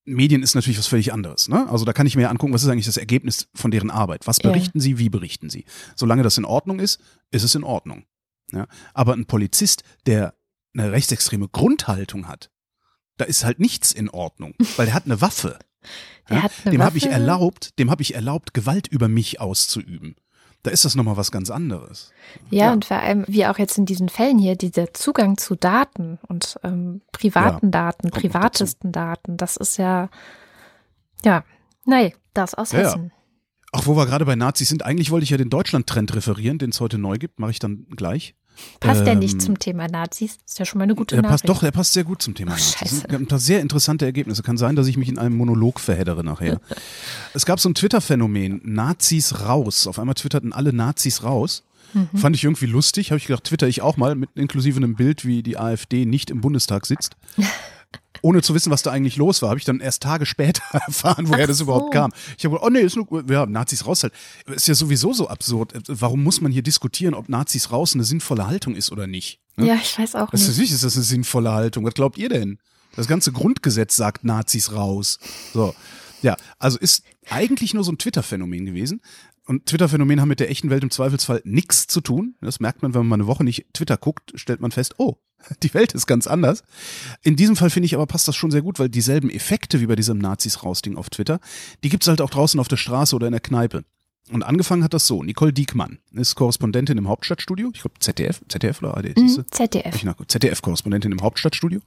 Medien 0.06 0.44
ist 0.44 0.54
natürlich 0.54 0.78
was 0.78 0.88
völlig 0.88 1.14
anderes. 1.14 1.48
Ne? 1.48 1.68
Also 1.70 1.84
da 1.86 1.94
kann 1.94 2.06
ich 2.06 2.16
mir 2.16 2.30
angucken, 2.30 2.54
was 2.54 2.64
ist 2.64 2.70
eigentlich 2.70 2.86
das 2.86 2.98
Ergebnis 2.98 3.48
von 3.56 3.72
deren 3.72 3.90
Arbeit? 3.90 4.28
Was 4.28 4.40
berichten 4.40 4.80
ja. 4.80 4.84
sie, 4.84 5.00
wie 5.00 5.10
berichten 5.10 5.50
sie? 5.50 5.66
Solange 5.96 6.24
das 6.24 6.38
in 6.38 6.46
Ordnung 6.46 6.80
ist, 6.80 7.02
ist 7.32 7.44
es 7.44 7.56
in 7.56 7.64
Ordnung. 7.64 8.06
Ja? 8.52 8.68
Aber 8.94 9.14
ein 9.14 9.26
Polizist, 9.26 9.84
der 10.06 10.36
eine 10.78 10.92
rechtsextreme 10.92 11.48
Grundhaltung 11.48 12.28
hat, 12.28 12.52
da 13.18 13.26
ist 13.26 13.46
halt 13.46 13.60
nichts 13.60 13.92
in 13.94 14.10
Ordnung, 14.10 14.54
weil 14.76 14.86
der 14.86 14.96
hat 14.96 15.06
eine 15.06 15.22
Waffe. 15.22 15.58
Ja? 16.28 16.50
dem 16.66 16.82
habe 16.82 16.98
ich 16.98 17.06
erlaubt, 17.06 17.78
dem 17.78 17.92
habe 17.92 18.02
ich 18.02 18.16
erlaubt, 18.16 18.56
Gewalt 18.56 18.88
über 18.88 19.08
mich 19.08 19.40
auszuüben 19.40 20.16
da 20.66 20.72
ist 20.72 20.84
das 20.84 20.96
nochmal 20.96 21.16
was 21.16 21.32
ganz 21.32 21.52
anderes. 21.52 22.12
Ja, 22.50 22.66
ja, 22.66 22.74
und 22.74 22.86
vor 22.86 22.98
allem, 22.98 23.24
wie 23.28 23.46
auch 23.46 23.60
jetzt 23.60 23.78
in 23.78 23.86
diesen 23.86 24.10
Fällen 24.10 24.40
hier, 24.40 24.56
dieser 24.56 24.94
Zugang 24.94 25.38
zu 25.38 25.56
Daten 25.56 26.18
und 26.28 26.60
ähm, 26.64 27.02
privaten 27.12 27.68
ja, 27.68 27.72
Daten, 27.72 28.10
privatesten 28.10 28.92
Daten, 28.92 29.38
das 29.38 29.58
ist 29.58 29.78
ja, 29.78 30.10
ja, 31.24 31.44
nein, 31.86 32.14
das 32.34 32.56
aus 32.56 32.74
Hessen. 32.74 33.06
Ja. 33.06 33.12
Auch 33.74 33.86
wo 33.86 33.96
wir 33.96 34.06
gerade 34.06 34.26
bei 34.26 34.36
Nazis 34.36 34.70
sind, 34.70 34.84
eigentlich 34.84 35.12
wollte 35.12 35.26
ich 35.26 35.30
ja 35.30 35.38
den 35.38 35.50
Deutschland-Trend 35.50 36.16
referieren, 36.16 36.58
den 36.58 36.72
es 36.72 36.82
heute 36.82 36.98
neu 36.98 37.18
gibt, 37.18 37.40
mache 37.40 37.52
ich 37.52 37.60
dann 37.60 37.86
gleich. 37.96 38.36
Passt 38.80 39.00
ähm, 39.00 39.06
der 39.06 39.16
nicht 39.16 39.42
zum 39.42 39.60
Thema 39.60 39.88
Nazis? 39.88 40.38
Ist 40.46 40.60
ja 40.60 40.66
schon 40.66 40.80
mal 40.80 40.84
eine 40.84 40.96
gute 40.96 41.16
der 41.16 41.22
Nachricht. 41.24 41.44
Passt, 41.44 41.50
doch, 41.50 41.62
der 41.62 41.72
passt 41.72 41.94
sehr 41.94 42.04
gut 42.04 42.22
zum 42.22 42.36
Thema 42.36 42.52
oh, 42.52 42.56
Nazis. 42.56 43.02
Scheiße. 43.02 43.10
ein 43.10 43.28
paar 43.28 43.40
sehr 43.40 43.62
interessante 43.62 44.06
Ergebnisse. 44.06 44.44
Kann 44.44 44.58
sein, 44.58 44.76
dass 44.76 44.88
ich 44.88 44.98
mich 44.98 45.10
in 45.10 45.18
einem 45.18 45.38
Monolog 45.38 45.80
verheddere 45.80 46.24
nachher. 46.24 46.60
es 47.34 47.46
gab 47.46 47.60
so 47.60 47.70
ein 47.70 47.76
Twitter-Phänomen, 47.76 48.62
Nazis 48.64 49.42
raus. 49.42 49.88
Auf 49.88 50.00
einmal 50.00 50.16
twitterten 50.16 50.54
alle 50.54 50.74
Nazis 50.74 51.24
raus. 51.24 51.64
Mhm. 51.94 52.18
Fand 52.18 52.36
ich 52.36 52.44
irgendwie 52.44 52.66
lustig. 52.66 53.12
Habe 53.12 53.18
ich 53.18 53.28
gedacht, 53.28 53.46
twitter 53.46 53.68
ich 53.68 53.82
auch 53.82 53.98
mal, 53.98 54.16
mit 54.16 54.30
inklusive 54.36 54.78
einem 54.78 54.96
Bild, 54.96 55.26
wie 55.26 55.44
die 55.44 55.58
AfD 55.58 56.06
nicht 56.06 56.30
im 56.30 56.42
Bundestag 56.42 56.86
sitzt. 56.86 57.16
ohne 58.26 58.42
zu 58.42 58.56
wissen, 58.56 58.72
was 58.72 58.82
da 58.82 58.92
eigentlich 58.92 59.18
los 59.18 59.44
war, 59.44 59.50
habe 59.50 59.60
ich 59.60 59.66
dann 59.66 59.80
erst 59.80 60.02
Tage 60.02 60.26
später 60.26 60.64
erfahren, 60.72 61.30
woher 61.30 61.44
Ach 61.44 61.48
das 61.48 61.62
überhaupt 61.62 61.94
kam. 61.94 62.12
Ich 62.38 62.44
habe 62.44 62.56
gedacht, 62.56 62.68
oh 62.68 62.72
nee, 62.72 62.80
ist 62.80 62.96
nur, 62.96 63.24
ja, 63.30 63.46
Nazis 63.46 63.86
raus 63.86 64.02
halt. 64.02 64.14
Ist 64.48 64.68
ja 64.68 64.74
sowieso 64.74 65.14
so 65.14 65.28
absurd. 65.28 65.74
Warum 65.88 66.24
muss 66.24 66.42
man 66.42 66.52
hier 66.52 66.64
diskutieren, 66.64 67.14
ob 67.14 67.30
Nazis 67.30 67.72
raus 67.72 67.94
eine 67.94 68.04
sinnvolle 68.04 68.48
Haltung 68.48 68.76
ist 68.76 68.92
oder 68.92 69.06
nicht? 69.06 69.40
Ne? 69.58 69.68
Ja, 69.68 69.76
ich 69.76 69.98
weiß 69.98 70.16
auch 70.16 70.34
nicht. 70.34 70.48
Natürlich 70.48 70.72
ist 70.72 70.84
das 70.84 70.96
eine 70.96 71.04
sinnvolle 71.04 71.52
Haltung. 71.52 71.86
Was 71.86 71.94
glaubt 71.94 72.18
ihr 72.18 72.30
denn? 72.30 72.58
Das 72.96 73.08
ganze 73.08 73.32
Grundgesetz 73.32 73.96
sagt 73.96 74.24
Nazis 74.24 74.74
raus. 74.74 75.20
So. 75.54 75.76
Ja, 76.24 76.36
also 76.58 76.80
ist 76.80 77.04
eigentlich 77.30 77.76
nur 77.76 77.84
so 77.84 77.92
ein 77.92 78.00
Twitter-Phänomen 78.00 78.66
gewesen. 78.66 79.02
Und 79.46 79.68
Twitter-Phänomene 79.68 80.22
haben 80.22 80.30
mit 80.30 80.40
der 80.40 80.50
echten 80.50 80.70
Welt 80.70 80.84
im 80.84 80.90
Zweifelsfall 80.90 81.42
nichts 81.46 81.88
zu 81.88 82.02
tun. 82.02 82.36
Das 82.42 82.60
merkt 82.60 82.82
man, 82.82 82.94
wenn 82.94 83.02
man 83.02 83.08
mal 83.08 83.16
eine 83.16 83.28
Woche 83.28 83.44
nicht 83.44 83.68
Twitter 83.74 83.98
guckt, 83.98 84.32
stellt 84.36 84.60
man 84.60 84.72
fest, 84.72 84.96
oh, 84.98 85.18
die 85.64 85.74
Welt 85.74 85.94
ist 85.94 86.08
ganz 86.08 86.28
anders. 86.28 86.64
In 87.22 87.36
diesem 87.36 87.56
Fall 87.56 87.70
finde 87.70 87.86
ich 87.86 87.96
aber 87.96 88.08
passt 88.08 88.28
das 88.28 88.36
schon 88.36 88.52
sehr 88.52 88.62
gut, 88.62 88.80
weil 88.80 88.90
dieselben 88.90 89.30
Effekte 89.30 89.82
wie 89.82 89.86
bei 89.88 89.96
diesem 89.96 90.18
Nazis 90.18 90.64
rausding 90.64 90.98
auf 90.98 91.10
Twitter, 91.10 91.40
die 91.84 91.90
gibt's 91.90 92.08
halt 92.08 92.22
auch 92.22 92.30
draußen 92.30 92.60
auf 92.60 92.68
der 92.68 92.78
Straße 92.78 93.16
oder 93.16 93.28
in 93.28 93.34
der 93.34 93.42
Kneipe. 93.42 93.84
Und 94.32 94.42
angefangen 94.42 94.84
hat 94.84 94.96
das 94.96 95.06
so. 95.06 95.22
Nicole 95.22 95.54
Diekmann 95.54 96.00
ist 96.12 96.34
Korrespondentin 96.34 96.98
im 96.98 97.08
Hauptstadtstudio. 97.08 97.70
Ich 97.76 97.82
glaube 97.82 98.00
ZDF, 98.00 98.42
ZDF 98.50 98.82
oder 98.82 98.98
AD? 98.98 99.14
Mhm, 99.16 99.46
ZDF. 99.52 100.04
ZDF-Korrespondentin 100.28 101.12
im 101.12 101.22
Hauptstadtstudio. 101.22 101.80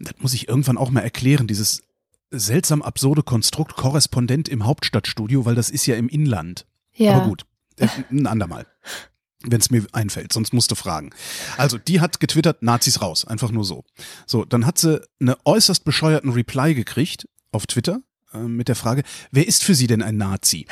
Das 0.00 0.14
muss 0.18 0.34
ich 0.34 0.48
irgendwann 0.48 0.76
auch 0.76 0.90
mal 0.90 1.02
erklären, 1.02 1.46
dieses 1.46 1.82
seltsam 2.30 2.82
absurde 2.82 3.22
Konstrukt 3.22 3.76
Korrespondent 3.76 4.48
im 4.48 4.64
Hauptstadtstudio, 4.64 5.44
weil 5.44 5.54
das 5.54 5.70
ist 5.70 5.86
ja 5.86 5.96
im 5.96 6.08
Inland. 6.08 6.66
Ja. 6.94 7.14
Aber 7.14 7.26
gut, 7.26 7.44
äh, 7.76 7.88
ein 8.10 8.26
andermal 8.26 8.66
wenn 9.42 9.60
es 9.60 9.70
mir 9.70 9.86
einfällt, 9.92 10.32
sonst 10.32 10.52
musst 10.52 10.70
du 10.70 10.74
fragen. 10.74 11.10
Also, 11.56 11.78
die 11.78 12.00
hat 12.00 12.20
getwittert, 12.20 12.62
Nazis 12.62 13.00
raus, 13.00 13.24
einfach 13.24 13.50
nur 13.50 13.64
so. 13.64 13.84
So, 14.26 14.44
dann 14.44 14.66
hat 14.66 14.78
sie 14.78 15.00
eine 15.20 15.36
äußerst 15.44 15.84
bescheuerten 15.84 16.30
Reply 16.30 16.74
gekriegt 16.74 17.26
auf 17.50 17.66
Twitter 17.66 18.02
äh, 18.32 18.38
mit 18.38 18.68
der 18.68 18.76
Frage, 18.76 19.02
wer 19.30 19.46
ist 19.46 19.64
für 19.64 19.74
sie 19.74 19.86
denn 19.86 20.02
ein 20.02 20.16
Nazi? 20.16 20.66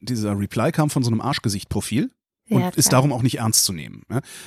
Dieser 0.00 0.38
Reply 0.38 0.72
kam 0.72 0.90
von 0.90 1.02
so 1.02 1.10
einem 1.10 1.20
Arschgesicht-Profil 1.20 2.10
und 2.48 2.60
ja, 2.60 2.68
ist 2.68 2.92
darum 2.92 3.12
auch 3.12 3.22
nicht 3.22 3.38
ernst 3.38 3.64
zu 3.64 3.72
nehmen. 3.72 4.02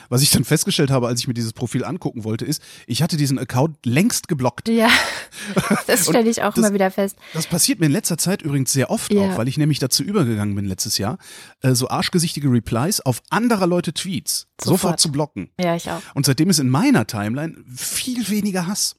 Was 0.08 0.22
ich 0.22 0.30
dann 0.30 0.46
festgestellt 0.46 0.90
habe, 0.90 1.08
als 1.08 1.20
ich 1.20 1.28
mir 1.28 1.34
dieses 1.34 1.52
Profil 1.52 1.84
angucken 1.84 2.24
wollte, 2.24 2.46
ist, 2.46 2.62
ich 2.88 3.04
hatte 3.04 3.18
diesen 3.18 3.38
Account 3.38 3.86
längst 3.86 4.28
geblockt. 4.30 4.70
Ja, 4.70 4.90
das 5.88 6.06
stelle 6.06 6.30
ich 6.30 6.42
auch 6.44 6.54
das, 6.54 6.64
immer 6.64 6.74
wieder 6.74 6.92
fest. 6.92 7.18
Das 7.34 7.48
passiert 7.48 7.80
mir 7.80 7.88
in 7.88 7.92
letzter 7.92 8.18
Zeit 8.18 8.42
übrigens 8.42 8.72
sehr 8.72 8.90
oft 8.90 9.14
ja. 9.14 9.22
auch, 9.34 9.38
weil 9.38 9.50
ich 9.50 9.58
nämlich 9.58 9.80
dazu 9.80 10.04
übergegangen 10.04 10.56
bin 10.56 10.66
letztes 10.66 10.98
Jahr, 10.98 11.18
äh, 11.62 11.74
so 11.74 11.90
arschgesichtige 11.90 12.50
Replies 12.50 13.02
auf 13.02 13.22
anderer 13.30 13.68
Leute 13.68 13.94
Tweets 13.94 14.48
sofort, 14.62 14.80
sofort 14.80 15.00
zu 15.00 15.12
blocken. 15.12 15.50
Ja, 15.60 15.76
ich 15.76 15.90
auch. 15.90 16.02
Und 16.14 16.26
seitdem 16.26 16.50
ist 16.50 16.60
in 16.60 16.70
meiner 16.70 17.06
Timeline 17.06 17.58
viel 17.76 18.30
weniger 18.30 18.68
Hass. 18.68 18.96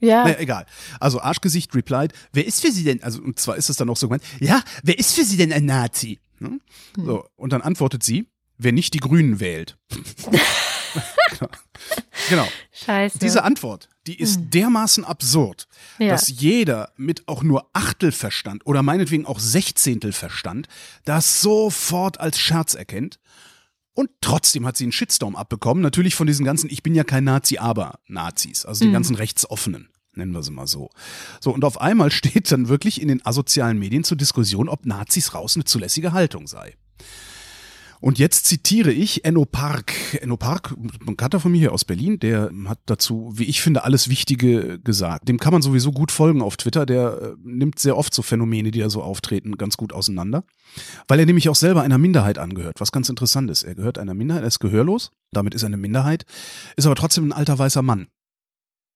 Ja. 0.00 0.24
Naja, 0.24 0.38
egal. 0.38 0.66
Also 1.00 1.20
Arschgesicht 1.20 1.74
replied, 1.74 2.12
wer 2.32 2.46
ist 2.46 2.60
für 2.60 2.70
Sie 2.70 2.84
denn, 2.84 3.02
also 3.02 3.20
und 3.22 3.40
zwar 3.40 3.56
ist 3.56 3.70
es 3.70 3.76
dann 3.76 3.88
auch 3.88 3.96
so 3.96 4.08
gemeint, 4.08 4.22
ja, 4.38 4.62
wer 4.82 4.98
ist 4.98 5.14
für 5.14 5.24
Sie 5.24 5.36
denn 5.36 5.52
ein 5.52 5.64
Nazi? 5.64 6.20
Hm? 6.38 6.60
So, 6.96 7.26
und 7.36 7.52
dann 7.52 7.62
antwortet 7.62 8.02
sie, 8.02 8.26
wer 8.58 8.72
nicht 8.72 8.94
die 8.94 9.00
Grünen 9.00 9.40
wählt. 9.40 9.76
genau. 11.30 11.50
genau. 12.28 12.48
Scheiße. 12.72 13.18
Diese 13.18 13.44
Antwort, 13.44 13.88
die 14.06 14.18
ist 14.18 14.36
hm. 14.36 14.50
dermaßen 14.50 15.04
absurd, 15.04 15.66
ja. 15.98 16.08
dass 16.08 16.28
jeder 16.28 16.92
mit 16.96 17.26
auch 17.28 17.42
nur 17.42 17.68
Achtelverstand 17.72 18.66
oder 18.66 18.82
meinetwegen 18.82 19.26
auch 19.26 19.38
Sechzehntelverstand 19.38 20.68
das 21.04 21.40
sofort 21.40 22.20
als 22.20 22.38
Scherz 22.38 22.74
erkennt. 22.74 23.18
Und 23.96 24.10
trotzdem 24.20 24.66
hat 24.66 24.76
sie 24.76 24.84
einen 24.84 24.92
Shitstorm 24.92 25.36
abbekommen. 25.36 25.80
Natürlich 25.80 26.16
von 26.16 26.26
diesen 26.26 26.44
ganzen, 26.44 26.68
ich 26.68 26.82
bin 26.82 26.96
ja 26.96 27.04
kein 27.04 27.22
Nazi, 27.22 27.58
aber 27.58 28.00
Nazis, 28.08 28.66
also 28.66 28.84
die 28.84 28.88
mhm. 28.88 28.94
ganzen 28.94 29.14
Rechtsoffenen 29.14 29.88
nennen 30.16 30.32
wir 30.32 30.42
sie 30.42 30.52
mal 30.52 30.66
so. 30.66 30.90
So, 31.40 31.52
und 31.52 31.64
auf 31.64 31.80
einmal 31.80 32.10
steht 32.12 32.50
dann 32.50 32.68
wirklich 32.68 33.00
in 33.00 33.08
den 33.08 33.24
asozialen 33.24 33.78
Medien 33.78 34.04
zur 34.04 34.16
Diskussion, 34.16 34.68
ob 34.68 34.86
Nazis 34.86 35.34
raus 35.34 35.56
eine 35.56 35.64
zulässige 35.64 36.12
Haltung 36.12 36.46
sei. 36.46 36.74
Und 38.04 38.18
jetzt 38.18 38.44
zitiere 38.44 38.92
ich 38.92 39.24
Enno 39.24 39.46
Park. 39.46 39.94
Enno 40.20 40.36
Park, 40.36 40.76
ein 41.08 41.16
Cutter 41.16 41.40
von 41.40 41.50
mir 41.50 41.58
hier 41.58 41.72
aus 41.72 41.86
Berlin, 41.86 42.18
der 42.18 42.50
hat 42.66 42.78
dazu, 42.84 43.32
wie 43.34 43.44
ich 43.44 43.62
finde, 43.62 43.84
alles 43.84 44.10
Wichtige 44.10 44.78
gesagt. 44.78 45.26
Dem 45.26 45.38
kann 45.38 45.54
man 45.54 45.62
sowieso 45.62 45.90
gut 45.90 46.12
folgen 46.12 46.42
auf 46.42 46.58
Twitter. 46.58 46.84
Der 46.84 47.22
äh, 47.22 47.34
nimmt 47.42 47.78
sehr 47.78 47.96
oft 47.96 48.12
so 48.12 48.20
Phänomene, 48.20 48.72
die 48.72 48.80
da 48.80 48.90
so 48.90 49.02
auftreten, 49.02 49.56
ganz 49.56 49.78
gut 49.78 49.94
auseinander. 49.94 50.44
Weil 51.08 51.20
er 51.20 51.24
nämlich 51.24 51.48
auch 51.48 51.54
selber 51.54 51.80
einer 51.80 51.96
Minderheit 51.96 52.36
angehört, 52.36 52.78
was 52.78 52.92
ganz 52.92 53.08
interessant 53.08 53.50
ist. 53.50 53.62
Er 53.62 53.74
gehört 53.74 53.98
einer 53.98 54.12
Minderheit, 54.12 54.42
er 54.42 54.48
ist 54.48 54.58
gehörlos, 54.58 55.10
damit 55.32 55.54
ist 55.54 55.62
er 55.62 55.68
eine 55.68 55.78
Minderheit, 55.78 56.26
ist 56.76 56.84
aber 56.84 56.96
trotzdem 56.96 57.28
ein 57.28 57.32
alter 57.32 57.58
weißer 57.58 57.80
Mann. 57.80 58.08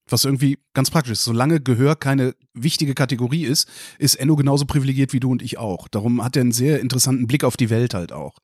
Was 0.08 0.24
irgendwie 0.24 0.58
ganz 0.74 0.90
praktisch 0.90 1.12
ist. 1.12 1.24
Solange 1.24 1.60
Gehör 1.60 1.96
keine 1.96 2.34
wichtige 2.54 2.94
Kategorie 2.94 3.44
ist, 3.44 3.68
ist 3.98 4.14
Enno 4.14 4.36
genauso 4.36 4.64
privilegiert 4.64 5.12
wie 5.12 5.20
du 5.20 5.30
und 5.30 5.42
ich 5.42 5.58
auch. 5.58 5.88
Darum 5.88 6.24
hat 6.24 6.36
er 6.36 6.42
einen 6.42 6.52
sehr 6.52 6.80
interessanten 6.80 7.26
Blick 7.26 7.44
auf 7.44 7.56
die 7.56 7.70
Welt 7.70 7.94
halt 7.94 8.12
auch. 8.12 8.34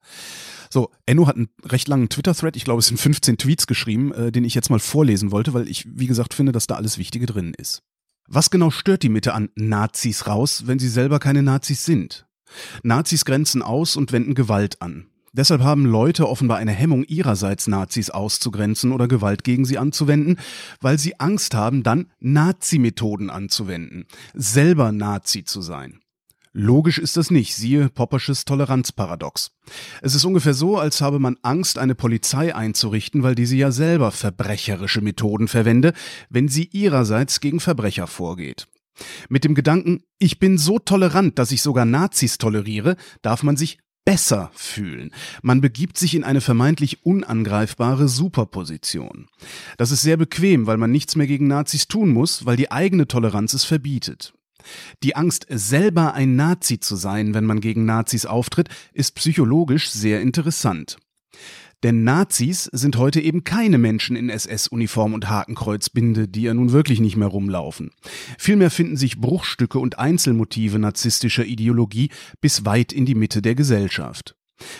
So, 0.70 0.90
Enno 1.06 1.26
hat 1.26 1.36
einen 1.36 1.50
recht 1.64 1.88
langen 1.88 2.08
Twitter-Thread, 2.08 2.56
ich 2.56 2.64
glaube, 2.64 2.80
es 2.80 2.88
sind 2.88 2.98
15 2.98 3.38
Tweets 3.38 3.66
geschrieben, 3.66 4.12
äh, 4.12 4.32
den 4.32 4.44
ich 4.44 4.54
jetzt 4.54 4.70
mal 4.70 4.80
vorlesen 4.80 5.30
wollte, 5.30 5.54
weil 5.54 5.68
ich, 5.68 5.86
wie 5.88 6.06
gesagt, 6.06 6.34
finde, 6.34 6.52
dass 6.52 6.66
da 6.66 6.74
alles 6.74 6.98
Wichtige 6.98 7.26
drin 7.26 7.54
ist. 7.56 7.82
Was 8.26 8.50
genau 8.50 8.70
stört 8.70 9.02
die 9.02 9.08
Mitte 9.08 9.34
an 9.34 9.50
Nazis 9.54 10.26
raus, 10.26 10.64
wenn 10.66 10.78
sie 10.78 10.88
selber 10.88 11.18
keine 11.18 11.42
Nazis 11.42 11.84
sind? 11.84 12.26
Nazis 12.82 13.24
grenzen 13.24 13.62
aus 13.62 13.96
und 13.96 14.12
wenden 14.12 14.34
Gewalt 14.34 14.80
an. 14.82 15.06
Deshalb 15.36 15.62
haben 15.62 15.84
Leute 15.84 16.28
offenbar 16.28 16.58
eine 16.58 16.70
Hemmung 16.70 17.02
ihrerseits 17.02 17.66
Nazis 17.66 18.08
auszugrenzen 18.08 18.92
oder 18.92 19.08
Gewalt 19.08 19.42
gegen 19.42 19.64
sie 19.64 19.78
anzuwenden, 19.78 20.38
weil 20.80 20.96
sie 20.96 21.18
Angst 21.18 21.54
haben, 21.54 21.82
dann 21.82 22.06
Nazi-Methoden 22.20 23.30
anzuwenden, 23.30 24.06
selber 24.32 24.92
Nazi 24.92 25.42
zu 25.42 25.60
sein. 25.60 25.98
Logisch 26.52 27.00
ist 27.00 27.16
das 27.16 27.32
nicht, 27.32 27.56
siehe 27.56 27.88
Poppersches 27.88 28.44
Toleranzparadox. 28.44 29.50
Es 30.02 30.14
ist 30.14 30.24
ungefähr 30.24 30.54
so, 30.54 30.78
als 30.78 31.00
habe 31.00 31.18
man 31.18 31.36
Angst, 31.42 31.78
eine 31.78 31.96
Polizei 31.96 32.54
einzurichten, 32.54 33.24
weil 33.24 33.34
diese 33.34 33.56
ja 33.56 33.72
selber 33.72 34.12
verbrecherische 34.12 35.00
Methoden 35.00 35.48
verwende, 35.48 35.94
wenn 36.30 36.46
sie 36.46 36.66
ihrerseits 36.66 37.40
gegen 37.40 37.58
Verbrecher 37.58 38.06
vorgeht. 38.06 38.68
Mit 39.28 39.42
dem 39.42 39.56
Gedanken, 39.56 40.04
ich 40.20 40.38
bin 40.38 40.56
so 40.56 40.78
tolerant, 40.78 41.40
dass 41.40 41.50
ich 41.50 41.60
sogar 41.60 41.84
Nazis 41.84 42.38
toleriere, 42.38 42.94
darf 43.22 43.42
man 43.42 43.56
sich 43.56 43.78
besser 44.04 44.50
fühlen. 44.54 45.10
Man 45.42 45.60
begibt 45.60 45.98
sich 45.98 46.14
in 46.14 46.24
eine 46.24 46.40
vermeintlich 46.40 47.04
unangreifbare 47.04 48.08
Superposition. 48.08 49.28
Das 49.78 49.90
ist 49.90 50.02
sehr 50.02 50.16
bequem, 50.16 50.66
weil 50.66 50.76
man 50.76 50.90
nichts 50.90 51.16
mehr 51.16 51.26
gegen 51.26 51.46
Nazis 51.46 51.88
tun 51.88 52.10
muss, 52.10 52.44
weil 52.46 52.56
die 52.56 52.70
eigene 52.70 53.08
Toleranz 53.08 53.54
es 53.54 53.64
verbietet. 53.64 54.34
Die 55.02 55.16
Angst, 55.16 55.46
selber 55.50 56.14
ein 56.14 56.36
Nazi 56.36 56.80
zu 56.80 56.96
sein, 56.96 57.34
wenn 57.34 57.44
man 57.44 57.60
gegen 57.60 57.84
Nazis 57.84 58.26
auftritt, 58.26 58.68
ist 58.92 59.14
psychologisch 59.14 59.90
sehr 59.90 60.20
interessant. 60.20 60.96
Denn 61.84 62.02
Nazis 62.02 62.64
sind 62.72 62.96
heute 62.96 63.20
eben 63.20 63.44
keine 63.44 63.76
Menschen 63.76 64.16
in 64.16 64.30
SS-Uniform 64.30 65.12
und 65.12 65.28
Hakenkreuzbinde, 65.28 66.28
die 66.28 66.42
ja 66.42 66.54
nun 66.54 66.72
wirklich 66.72 66.98
nicht 66.98 67.18
mehr 67.18 67.28
rumlaufen. 67.28 67.90
Vielmehr 68.38 68.70
finden 68.70 68.96
sich 68.96 69.20
Bruchstücke 69.20 69.78
und 69.78 69.98
Einzelmotive 69.98 70.78
narzisstischer 70.78 71.44
Ideologie 71.44 72.08
bis 72.40 72.64
weit 72.64 72.94
in 72.94 73.04
die 73.04 73.14
Mitte 73.14 73.42
der 73.42 73.54
Gesellschaft. 73.54 74.34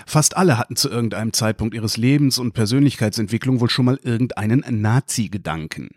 Fast 0.06 0.38
alle 0.38 0.56
hatten 0.56 0.76
zu 0.76 0.88
irgendeinem 0.88 1.34
Zeitpunkt 1.34 1.74
ihres 1.74 1.98
Lebens 1.98 2.38
und 2.38 2.54
Persönlichkeitsentwicklung 2.54 3.60
wohl 3.60 3.68
schon 3.68 3.84
mal 3.84 4.00
irgendeinen 4.02 4.64
Nazi-Gedanken. 4.80 5.90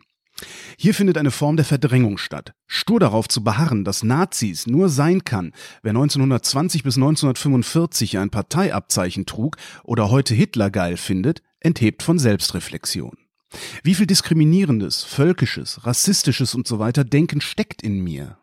Hier 0.78 0.94
findet 0.94 1.18
eine 1.18 1.32
Form 1.32 1.56
der 1.56 1.66
Verdrängung 1.66 2.18
statt. 2.18 2.54
Stur 2.68 3.00
darauf 3.00 3.28
zu 3.28 3.44
beharren, 3.44 3.84
dass 3.84 4.04
Nazis 4.04 4.68
nur 4.68 4.90
sein 4.90 5.24
kann, 5.24 5.54
wer 5.82 5.92
1920 5.92 6.84
bis 6.84 6.96
1945 6.96 8.18
ein 8.20 8.30
Parteiabzeichen 8.30 9.26
trug 9.26 9.58
oder 9.84 10.12
heute 10.12 10.36
Hitler 10.36 10.70
geil 10.70 10.98
findet, 10.98 11.42
enthebt 11.60 12.04
von 12.04 12.20
Selbstreflexion. 12.20 13.18
Wie 13.84 13.96
viel 13.96 14.08
diskriminierendes, 14.08 15.04
völkisches, 15.04 15.86
rassistisches 15.86 16.54
und 16.54 16.68
so 16.68 16.80
weiter 16.80 17.04
Denken 17.04 17.42
steckt 17.42 17.82
in 17.82 18.04
mir? 18.04 18.38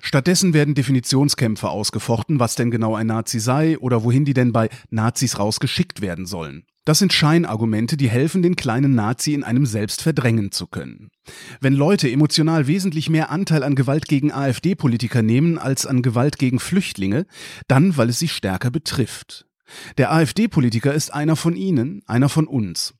Stattdessen 0.00 0.54
werden 0.54 0.74
Definitionskämpfe 0.74 1.68
ausgefochten, 1.68 2.40
was 2.40 2.56
denn 2.56 2.70
genau 2.70 2.96
ein 2.96 3.06
Nazi 3.06 3.38
sei 3.38 3.78
oder 3.78 4.02
wohin 4.02 4.24
die 4.24 4.34
denn 4.34 4.52
bei 4.52 4.68
Nazis 4.90 5.38
rausgeschickt 5.38 6.00
werden 6.00 6.26
sollen. 6.26 6.64
Das 6.84 6.98
sind 6.98 7.12
Scheinargumente, 7.12 7.96
die 7.96 8.10
helfen, 8.10 8.42
den 8.42 8.56
kleinen 8.56 8.96
Nazi 8.96 9.34
in 9.34 9.44
einem 9.44 9.66
selbst 9.66 10.02
verdrängen 10.02 10.50
zu 10.50 10.66
können. 10.66 11.10
Wenn 11.60 11.74
Leute 11.74 12.10
emotional 12.10 12.66
wesentlich 12.66 13.08
mehr 13.08 13.30
Anteil 13.30 13.62
an 13.62 13.76
Gewalt 13.76 14.08
gegen 14.08 14.32
AfD-Politiker 14.32 15.22
nehmen 15.22 15.58
als 15.58 15.86
an 15.86 16.02
Gewalt 16.02 16.38
gegen 16.38 16.58
Flüchtlinge, 16.58 17.26
dann 17.68 17.96
weil 17.96 18.08
es 18.08 18.18
sie 18.18 18.28
stärker 18.28 18.72
betrifft. 18.72 19.46
Der 19.96 20.12
AfD-Politiker 20.12 20.92
ist 20.92 21.14
einer 21.14 21.36
von 21.36 21.54
ihnen, 21.54 22.02
einer 22.06 22.28
von 22.28 22.48
uns. 22.48 22.94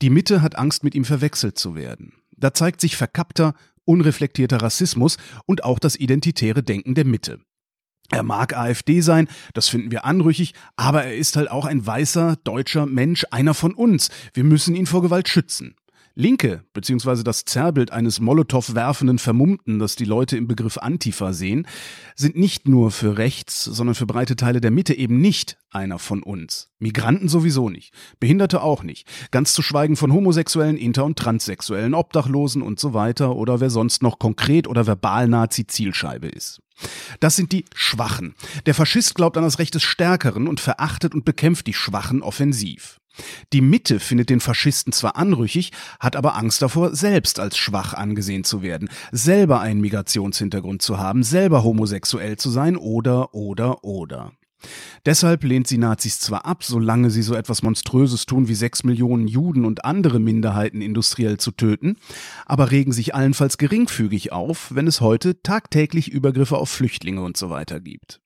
Die 0.00 0.10
Mitte 0.10 0.40
hat 0.40 0.56
Angst, 0.56 0.82
mit 0.82 0.94
ihm 0.94 1.04
verwechselt 1.04 1.58
zu 1.58 1.74
werden. 1.74 2.14
Da 2.36 2.54
zeigt 2.54 2.80
sich 2.80 2.96
verkappter, 2.96 3.54
unreflektierter 3.84 4.62
Rassismus 4.62 5.18
und 5.44 5.62
auch 5.62 5.78
das 5.78 5.96
identitäre 5.96 6.62
Denken 6.62 6.94
der 6.94 7.04
Mitte. 7.04 7.40
Er 8.10 8.22
mag 8.22 8.56
AfD 8.56 9.00
sein, 9.00 9.28
das 9.54 9.68
finden 9.68 9.90
wir 9.90 10.04
anrüchig, 10.04 10.54
aber 10.76 11.04
er 11.04 11.16
ist 11.16 11.36
halt 11.36 11.50
auch 11.50 11.64
ein 11.64 11.86
weißer 11.86 12.36
deutscher 12.44 12.86
Mensch, 12.86 13.24
einer 13.30 13.54
von 13.54 13.74
uns. 13.74 14.10
Wir 14.34 14.44
müssen 14.44 14.74
ihn 14.74 14.86
vor 14.86 15.02
Gewalt 15.02 15.28
schützen. 15.28 15.74
Linke, 16.18 16.64
beziehungsweise 16.72 17.24
das 17.24 17.44
Zerrbild 17.44 17.90
eines 17.90 18.20
Molotow 18.20 18.74
werfenden 18.74 19.18
Vermummten, 19.18 19.78
das 19.78 19.96
die 19.96 20.06
Leute 20.06 20.38
im 20.38 20.48
Begriff 20.48 20.78
Antifa 20.78 21.34
sehen, 21.34 21.66
sind 22.14 22.36
nicht 22.36 22.66
nur 22.66 22.90
für 22.90 23.18
rechts, 23.18 23.64
sondern 23.64 23.94
für 23.94 24.06
breite 24.06 24.34
Teile 24.34 24.62
der 24.62 24.70
Mitte 24.70 24.94
eben 24.94 25.20
nicht 25.20 25.58
einer 25.68 25.98
von 25.98 26.22
uns. 26.22 26.70
Migranten 26.78 27.28
sowieso 27.28 27.68
nicht. 27.68 27.92
Behinderte 28.18 28.62
auch 28.62 28.82
nicht. 28.82 29.06
Ganz 29.30 29.52
zu 29.52 29.60
schweigen 29.60 29.96
von 29.96 30.10
Homosexuellen, 30.10 30.78
Inter- 30.78 31.04
und 31.04 31.18
Transsexuellen, 31.18 31.92
Obdachlosen 31.92 32.62
und 32.62 32.80
so 32.80 32.94
weiter 32.94 33.36
oder 33.36 33.60
wer 33.60 33.68
sonst 33.68 34.02
noch 34.02 34.18
konkret 34.18 34.68
oder 34.68 34.86
verbal 34.86 35.28
Nazi-Zielscheibe 35.28 36.28
ist. 36.28 36.62
Das 37.20 37.36
sind 37.36 37.52
die 37.52 37.66
Schwachen. 37.74 38.34
Der 38.64 38.74
Faschist 38.74 39.16
glaubt 39.16 39.36
an 39.36 39.44
das 39.44 39.58
Recht 39.58 39.74
des 39.74 39.82
Stärkeren 39.82 40.48
und 40.48 40.60
verachtet 40.60 41.14
und 41.14 41.26
bekämpft 41.26 41.66
die 41.66 41.74
Schwachen 41.74 42.22
offensiv. 42.22 43.00
Die 43.52 43.60
Mitte 43.60 44.00
findet 44.00 44.30
den 44.30 44.40
Faschisten 44.40 44.92
zwar 44.92 45.16
anrüchig, 45.16 45.72
hat 46.00 46.16
aber 46.16 46.36
Angst 46.36 46.62
davor, 46.62 46.94
selbst 46.94 47.40
als 47.40 47.56
schwach 47.56 47.94
angesehen 47.94 48.44
zu 48.44 48.62
werden, 48.62 48.88
selber 49.12 49.60
einen 49.60 49.80
Migrationshintergrund 49.80 50.82
zu 50.82 50.98
haben, 50.98 51.22
selber 51.22 51.64
homosexuell 51.64 52.36
zu 52.36 52.50
sein 52.50 52.76
oder 52.76 53.34
oder 53.34 53.84
oder. 53.84 54.32
Deshalb 55.04 55.44
lehnt 55.44 55.66
sie 55.66 55.78
Nazis 55.78 56.18
zwar 56.18 56.46
ab, 56.46 56.64
solange 56.64 57.10
sie 57.10 57.22
so 57.22 57.34
etwas 57.34 57.62
Monströses 57.62 58.26
tun 58.26 58.48
wie 58.48 58.54
sechs 58.54 58.84
Millionen 58.84 59.28
Juden 59.28 59.64
und 59.64 59.84
andere 59.84 60.18
Minderheiten 60.18 60.80
industriell 60.80 61.38
zu 61.38 61.52
töten, 61.52 61.96
aber 62.46 62.70
regen 62.70 62.92
sich 62.92 63.14
allenfalls 63.14 63.58
geringfügig 63.58 64.32
auf, 64.32 64.74
wenn 64.74 64.86
es 64.86 65.00
heute 65.00 65.42
tagtäglich 65.42 66.10
Übergriffe 66.10 66.56
auf 66.56 66.70
Flüchtlinge 66.70 67.22
und 67.22 67.36
so 67.36 67.50
weiter 67.50 67.80
gibt. 67.80 68.20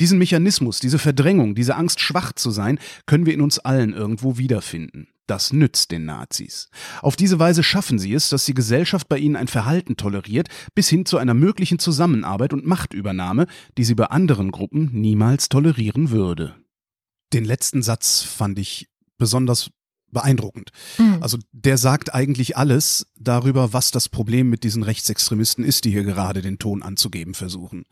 Diesen 0.00 0.18
Mechanismus, 0.18 0.80
diese 0.80 0.98
Verdrängung, 0.98 1.54
diese 1.54 1.76
Angst, 1.76 2.00
schwach 2.00 2.32
zu 2.32 2.50
sein, 2.50 2.78
können 3.06 3.26
wir 3.26 3.34
in 3.34 3.40
uns 3.40 3.58
allen 3.58 3.92
irgendwo 3.92 4.38
wiederfinden. 4.38 5.08
Das 5.26 5.52
nützt 5.52 5.92
den 5.92 6.06
Nazis. 6.06 6.68
Auf 7.02 7.14
diese 7.14 7.38
Weise 7.38 7.62
schaffen 7.62 8.00
sie 8.00 8.14
es, 8.14 8.30
dass 8.30 8.46
die 8.46 8.54
Gesellschaft 8.54 9.08
bei 9.08 9.16
ihnen 9.16 9.36
ein 9.36 9.46
Verhalten 9.46 9.96
toleriert, 9.96 10.48
bis 10.74 10.88
hin 10.88 11.06
zu 11.06 11.18
einer 11.18 11.34
möglichen 11.34 11.78
Zusammenarbeit 11.78 12.52
und 12.52 12.66
Machtübernahme, 12.66 13.46
die 13.78 13.84
sie 13.84 13.94
bei 13.94 14.06
anderen 14.06 14.50
Gruppen 14.50 14.90
niemals 14.92 15.48
tolerieren 15.48 16.10
würde. 16.10 16.56
Den 17.32 17.44
letzten 17.44 17.82
Satz 17.82 18.22
fand 18.22 18.58
ich 18.58 18.88
besonders 19.18 19.70
beeindruckend. 20.10 20.70
Mhm. 20.98 21.18
Also 21.20 21.38
der 21.52 21.78
sagt 21.78 22.12
eigentlich 22.14 22.56
alles 22.56 23.06
darüber, 23.16 23.72
was 23.72 23.90
das 23.90 24.08
Problem 24.08 24.50
mit 24.50 24.64
diesen 24.64 24.82
Rechtsextremisten 24.82 25.64
ist, 25.64 25.84
die 25.84 25.90
hier 25.90 26.04
gerade 26.04 26.42
den 26.42 26.58
Ton 26.58 26.82
anzugeben 26.82 27.34
versuchen. 27.34 27.84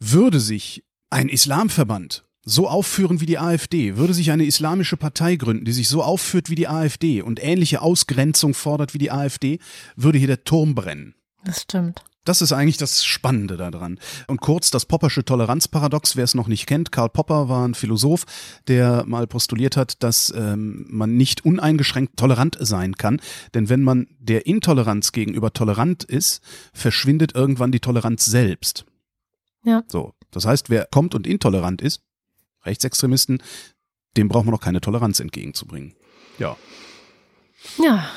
Würde 0.00 0.40
sich 0.40 0.84
ein 1.10 1.28
Islamverband 1.28 2.24
so 2.44 2.68
aufführen 2.68 3.20
wie 3.20 3.26
die 3.26 3.38
AfD, 3.38 3.96
würde 3.96 4.14
sich 4.14 4.30
eine 4.30 4.44
islamische 4.44 4.96
Partei 4.96 5.36
gründen, 5.36 5.64
die 5.64 5.72
sich 5.72 5.88
so 5.88 6.02
aufführt 6.02 6.50
wie 6.50 6.54
die 6.54 6.68
AfD 6.68 7.22
und 7.22 7.42
ähnliche 7.42 7.80
Ausgrenzung 7.80 8.54
fordert 8.54 8.94
wie 8.94 8.98
die 8.98 9.10
AfD, 9.10 9.58
würde 9.96 10.18
hier 10.18 10.28
der 10.28 10.44
Turm 10.44 10.74
brennen. 10.74 11.14
Das 11.44 11.62
stimmt. 11.62 12.02
Das 12.24 12.40
ist 12.40 12.52
eigentlich 12.52 12.78
das 12.78 13.04
Spannende 13.04 13.58
daran. 13.58 13.98
Und 14.28 14.40
kurz 14.40 14.70
das 14.70 14.86
Poppersche 14.86 15.26
Toleranzparadox, 15.26 16.16
wer 16.16 16.24
es 16.24 16.34
noch 16.34 16.48
nicht 16.48 16.66
kennt, 16.66 16.90
Karl 16.90 17.10
Popper 17.10 17.50
war 17.50 17.68
ein 17.68 17.74
Philosoph, 17.74 18.24
der 18.66 19.04
mal 19.06 19.26
postuliert 19.26 19.76
hat, 19.76 20.02
dass 20.02 20.32
ähm, 20.34 20.86
man 20.88 21.18
nicht 21.18 21.44
uneingeschränkt 21.44 22.16
tolerant 22.16 22.56
sein 22.58 22.96
kann. 22.96 23.20
Denn 23.52 23.68
wenn 23.68 23.82
man 23.82 24.06
der 24.18 24.46
Intoleranz 24.46 25.12
gegenüber 25.12 25.52
tolerant 25.52 26.02
ist, 26.04 26.42
verschwindet 26.72 27.34
irgendwann 27.34 27.72
die 27.72 27.80
Toleranz 27.80 28.24
selbst. 28.24 28.86
Ja. 29.64 29.82
So. 29.88 30.14
Das 30.30 30.46
heißt, 30.46 30.70
wer 30.70 30.86
kommt 30.86 31.14
und 31.14 31.26
intolerant 31.26 31.80
ist, 31.80 32.02
Rechtsextremisten, 32.64 33.42
dem 34.16 34.28
braucht 34.28 34.46
man 34.46 34.52
noch 34.52 34.60
keine 34.60 34.80
Toleranz 34.80 35.20
entgegenzubringen. 35.20 35.94
Ja. 36.38 36.56
Ja. 37.78 38.08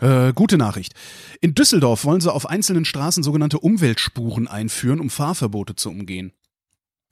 Äh, 0.00 0.32
gute 0.34 0.58
Nachricht. 0.58 0.94
In 1.40 1.54
Düsseldorf 1.54 2.04
wollen 2.04 2.20
sie 2.20 2.32
auf 2.32 2.46
einzelnen 2.46 2.84
Straßen 2.84 3.22
sogenannte 3.22 3.58
Umweltspuren 3.58 4.48
einführen, 4.48 5.00
um 5.00 5.10
Fahrverbote 5.10 5.74
zu 5.76 5.90
umgehen. 5.90 6.32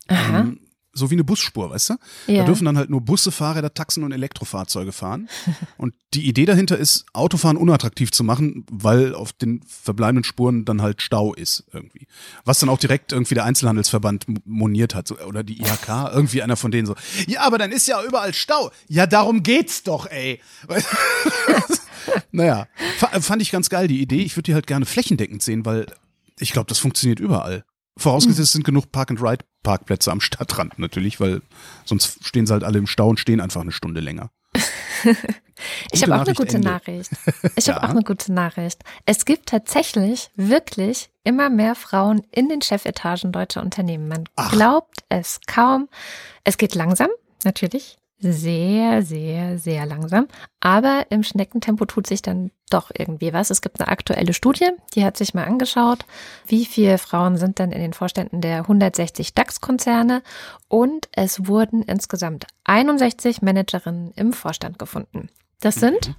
Aha. 0.09 0.41
Ähm, 0.41 0.61
so 0.95 1.11
wie 1.11 1.17
eine 1.17 1.25
Busspur, 1.25 1.71
weißt 1.71 1.91
du? 1.91 1.95
Ja. 2.29 2.39
Da 2.39 2.45
dürfen 2.45 2.65
dann 2.65 2.79
halt 2.79 2.89
nur 2.89 3.01
Busse, 3.01 3.33
Fahrräder, 3.33 3.75
Taxen 3.75 4.05
und 4.05 4.13
Elektrofahrzeuge 4.13 4.93
fahren. 4.93 5.29
und 5.77 5.95
die 6.15 6.27
Idee 6.27 6.47
dahinter 6.47 6.79
ist, 6.79 7.05
Autofahren 7.13 7.57
unattraktiv 7.57 8.13
zu 8.13 8.25
machen, 8.25 8.65
weil 8.71 9.15
auf 9.15 9.33
den 9.33 9.63
verbleibenden 9.67 10.25
Spuren 10.25 10.65
dann 10.65 10.81
halt 10.81 11.03
Stau 11.03 11.35
ist 11.35 11.65
irgendwie. 11.73 12.07
Was 12.45 12.61
dann 12.61 12.69
auch 12.69 12.79
direkt 12.79 13.13
irgendwie 13.13 13.35
der 13.35 13.45
Einzelhandelsverband 13.45 14.27
moniert 14.47 14.95
hat 14.95 15.09
so, 15.09 15.19
oder 15.19 15.43
die 15.43 15.61
IHK, 15.61 15.89
irgendwie 16.13 16.43
einer 16.43 16.57
von 16.57 16.71
denen 16.71 16.87
so. 16.87 16.95
Ja, 17.27 17.43
aber 17.43 17.59
dann 17.59 17.73
ist 17.73 17.89
ja 17.89 18.03
überall 18.03 18.33
Stau. 18.33 18.71
Ja, 18.89 19.07
darum 19.07 19.43
geht's 19.43 19.83
doch, 19.83 20.07
ey. 20.07 20.41
naja, 22.33 22.69
fand 22.99 23.43
ich 23.43 23.51
ganz 23.51 23.69
geil 23.69 23.89
die 23.89 24.01
Idee. 24.01 24.23
Ich 24.23 24.37
würde 24.37 24.45
die 24.45 24.55
halt 24.55 24.67
gerne 24.67 24.87
flächendeckend 24.87 25.43
sehen, 25.43 25.67
weil 25.67 25.87
ich 26.39 26.53
glaube, 26.53 26.69
das 26.69 26.79
funktioniert 26.79 27.21
überall. 27.21 27.65
Vorausgesetzt 27.97 28.53
sind 28.53 28.65
genug 28.65 28.91
Park-and-Ride-Parkplätze 28.91 30.11
am 30.11 30.21
Stadtrand 30.21 30.79
natürlich, 30.79 31.21
weil 31.21 31.43
sonst 31.85 32.25
stehen 32.27 32.47
sie 32.47 32.53
halt 32.53 32.65
alle 32.65 32.79
im 32.79 32.87
Stau 32.87 33.09
und 33.09 33.21
stehen 33.21 33.41
einfach 33.41 33.61
eine 33.61 33.73
Stunde 33.73 34.01
länger. 34.01 34.31
ich 35.93 36.03
habe 36.03 36.17
auch 36.17 36.27
eine 36.27 36.35
gute 36.35 36.57
Ende. 36.57 36.69
Nachricht. 36.69 37.11
Ich 37.57 37.67
ja. 37.67 37.77
habe 37.77 37.87
auch 37.87 37.91
eine 37.91 38.03
gute 38.03 38.33
Nachricht. 38.33 38.83
Es 39.07 39.25
gibt 39.25 39.47
tatsächlich 39.47 40.31
wirklich 40.35 41.11
immer 41.23 41.51
mehr 41.51 41.75
Frauen 41.75 42.23
in 42.33 42.49
den 42.49 42.63
Chefetagen 42.63 43.31
deutscher 43.31 43.63
Unternehmen. 43.63 44.09
Man 44.09 44.25
Ach. 44.37 44.51
glaubt 44.51 45.05
es 45.09 45.41
kaum. 45.47 45.89
Es 46.43 46.59
geht 46.59 46.75
langsam, 46.75 47.11
natürlich 47.45 47.97
sehr, 48.33 49.03
sehr, 49.03 49.59
sehr 49.59 49.87
langsam. 49.87 50.29
Aber 50.61 51.07
im 51.11 51.23
Schneckentempo 51.23 51.85
tut 51.85 52.07
sich 52.07 52.23
dann 52.23 52.51
doch 52.71 52.91
irgendwie 52.97 53.33
was. 53.33 53.51
Es 53.51 53.61
gibt 53.61 53.81
eine 53.81 53.89
aktuelle 53.89 54.33
Studie, 54.33 54.71
die 54.95 55.05
hat 55.05 55.17
sich 55.17 55.35
mal 55.35 55.45
angeschaut, 55.45 56.05
wie 56.47 56.65
viele 56.65 56.99
Frauen 56.99 57.37
sind 57.37 57.59
denn 57.59 57.71
in 57.71 57.81
den 57.81 57.93
Vorständen 57.93 58.41
der 58.41 58.61
160 58.61 59.35
DAX-Konzerne 59.35 60.23
und 60.69 61.09
es 61.13 61.47
wurden 61.47 61.83
insgesamt 61.83 62.47
61 62.65 63.43
Managerinnen 63.43 64.13
im 64.17 64.33
Vorstand 64.33 64.79
gefunden. 64.79 65.29
Das 65.61 65.77
sind 65.77 66.09
mhm. 66.09 66.15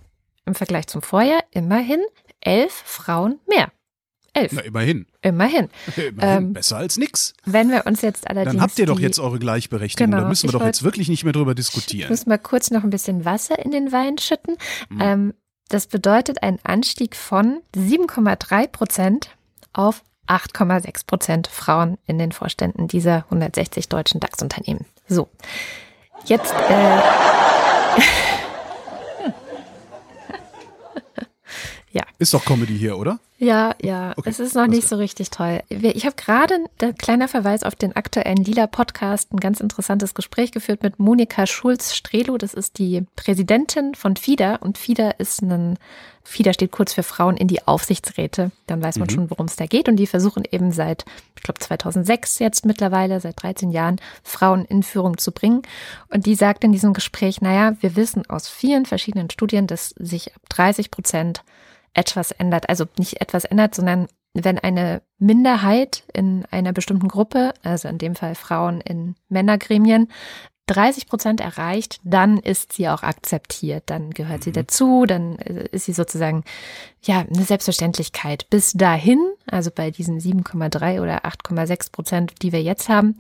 im 0.46 0.56
Vergleich 0.56 0.88
zum 0.88 1.02
Vorjahr 1.02 1.44
immerhin 1.52 2.02
elf 2.39 2.72
Frauen 2.72 3.39
mehr. 3.48 3.72
Elf. 4.36 4.52
Na, 4.52 4.62
immerhin. 4.62 5.06
Immerhin. 5.21 5.69
immerhin. 5.95 6.13
Ähm, 6.19 6.54
Besser 6.54 6.78
als 6.78 6.98
nix. 6.98 7.34
Wenn 7.45 7.69
wir 7.71 7.86
uns 7.86 8.02
jetzt 8.02 8.30
allerdings. 8.30 8.54
Dann 8.54 8.62
habt 8.62 8.78
ihr 8.78 8.86
doch 8.86 9.00
jetzt 9.00 9.17
eure 9.17 9.39
Gleichberechtigung. 9.39 10.12
Genau, 10.12 10.24
da 10.24 10.28
müssen 10.28 10.50
wir 10.50 10.52
doch 10.52 10.60
wollt, 10.60 10.76
jetzt 10.76 10.84
wirklich 10.84 11.08
nicht 11.08 11.24
mehr 11.24 11.32
drüber 11.32 11.56
diskutieren. 11.56 12.04
Ich 12.04 12.10
muss 12.10 12.26
mal 12.26 12.38
kurz 12.38 12.69
noch 12.69 12.84
ein 12.84 12.89
bisschen 12.89 13.24
Wasser 13.24 13.58
in 13.63 13.71
den 13.71 13.93
Wein 13.93 14.17
schütten. 14.17 14.58
Mhm. 14.89 15.02
Ähm, 15.02 15.34
das 15.69 15.88
bedeutet 15.88 16.43
einen 16.43 16.60
Anstieg 16.63 17.15
von 17.15 17.62
7,3 17.76 18.67
Prozent 18.67 19.30
auf 19.71 20.04
8,6 20.28 21.08
Prozent 21.08 21.48
Frauen 21.48 21.98
in 22.06 22.19
den 22.19 22.34
Vorständen 22.34 22.89
dieser 22.89 23.24
160 23.30 23.88
deutschen 23.88 24.19
DAX-Unternehmen. 24.19 24.86
So. 25.08 25.30
Jetzt. 26.26 26.54
Äh, 26.54 27.00
ja. 31.91 32.04
Ist 32.19 32.34
doch 32.34 32.43
Comedy 32.43 32.78
hier, 32.78 32.98
oder? 32.98 33.19
Ja, 33.38 33.76
ja, 33.82 34.13
okay. 34.15 34.30
es 34.30 34.39
ist 34.39 34.56
noch 34.56 34.67
nicht 34.67 34.88
so 34.88 34.95
richtig 34.95 35.30
toll. 35.30 35.62
Ich 35.67 36.06
habe 36.06 36.15
gerade, 36.15 36.58
der 36.80 36.93
kleiner 36.93 37.28
Verweis 37.28 37.63
auf 37.63 37.76
den 37.76 37.93
aktuellen 37.93 38.38
Lila 38.38 38.65
Podcast, 38.65 39.34
ein 39.34 39.41
ganz 39.41 39.60
interessantes 39.60 40.13
Gespräch 40.13 40.52
geführt 40.52 40.84
mit 40.84 41.00
Monika 41.00 41.45
Schulz-Strelo. 41.45 42.38
Das 42.38 42.54
ist 42.54 42.78
die 42.78 43.06
Präsidentin 43.17 43.93
von 43.93 44.15
FIDA 44.15 44.56
und 44.56 44.78
FIDA 44.78 45.12
ist 45.12 45.41
ein, 45.41 45.78
FIDA 46.24 46.54
steht 46.54 46.71
kurz 46.71 46.93
für 46.93 47.04
Frauen 47.04 47.36
in 47.36 47.50
die 47.50 47.67
Aufsichtsräte. 47.67 48.52
Dann 48.67 48.82
weiß 48.82 49.00
man 49.00 49.10
mhm. 49.10 49.13
schon, 49.13 49.30
worum 49.30 49.48
es 49.48 49.58
da 49.58 49.65
geht. 49.65 49.89
Und 49.89 49.98
die 49.98 50.08
versuchen 50.08 50.45
eben 50.50 50.71
seit, 50.71 51.04
ich 51.36 51.43
glaube 51.43 51.60
2006 51.60 52.39
jetzt 52.39 52.65
mittlerweile, 52.65 53.19
seit 53.19 53.43
13 53.43 53.69
Jahren, 53.69 53.98
Frauen 54.24 54.63
in 54.63 54.82
Führung 54.82 55.17
zu 55.17 55.34
bringen. 55.34 55.63
Und 56.08 56.26
die 56.26 56.36
sagt 56.36 56.63
in 56.63 56.71
diesem 56.71 56.93
Gespräch, 56.93 57.41
naja, 57.41 57.76
wir 57.82 57.98
wissen 57.98 58.30
aus 58.30 58.48
vielen 58.48 58.86
verschiedenen 58.86 59.30
Studien, 59.30 59.67
dass 59.67 59.89
sich 59.89 60.34
ab 60.34 60.43
30 60.48 60.89
Prozent 60.89 61.43
etwas 61.95 62.31
ändert. 62.31 62.69
Also 62.69 62.86
nicht 62.97 63.21
etwas 63.21 63.45
ändert, 63.45 63.75
sondern 63.75 64.08
wenn 64.34 64.60
eine 64.60 65.01
Minderheit 65.17 66.03
in 66.13 66.45
einer 66.51 66.73
bestimmten 66.73 67.08
Gruppe, 67.08 67.53
also 67.63 67.88
in 67.88 67.97
dem 67.97 68.15
Fall 68.15 68.36
Frauen 68.36 68.81
in 68.81 69.15
Männergremien, 69.29 70.10
30 70.67 71.08
Prozent 71.08 71.41
erreicht, 71.41 71.99
dann 72.04 72.38
ist 72.38 72.73
sie 72.73 72.89
auch 72.89 73.04
akzeptiert, 73.04 73.84
dann 73.88 74.12
gehört 74.12 74.43
sie 74.43 74.49
mhm. 74.49 74.56
dazu, 74.56 75.06
dann 75.06 75.38
äh, 75.38 75.67
ist 75.71 75.86
sie 75.86 75.93
sozusagen 75.93 76.43
ja 77.04 77.19
eine 77.19 77.43
Selbstverständlichkeit. 77.43 78.49
Bis 78.49 78.73
dahin, 78.73 79.19
also 79.45 79.69
bei 79.69 79.91
diesen 79.91 80.19
7,3 80.19 81.01
oder 81.01 81.25
8,6 81.25 81.91
Prozent, 81.91 82.34
die 82.41 82.51
wir 82.51 82.63
jetzt 82.63 82.89
haben, 82.89 83.15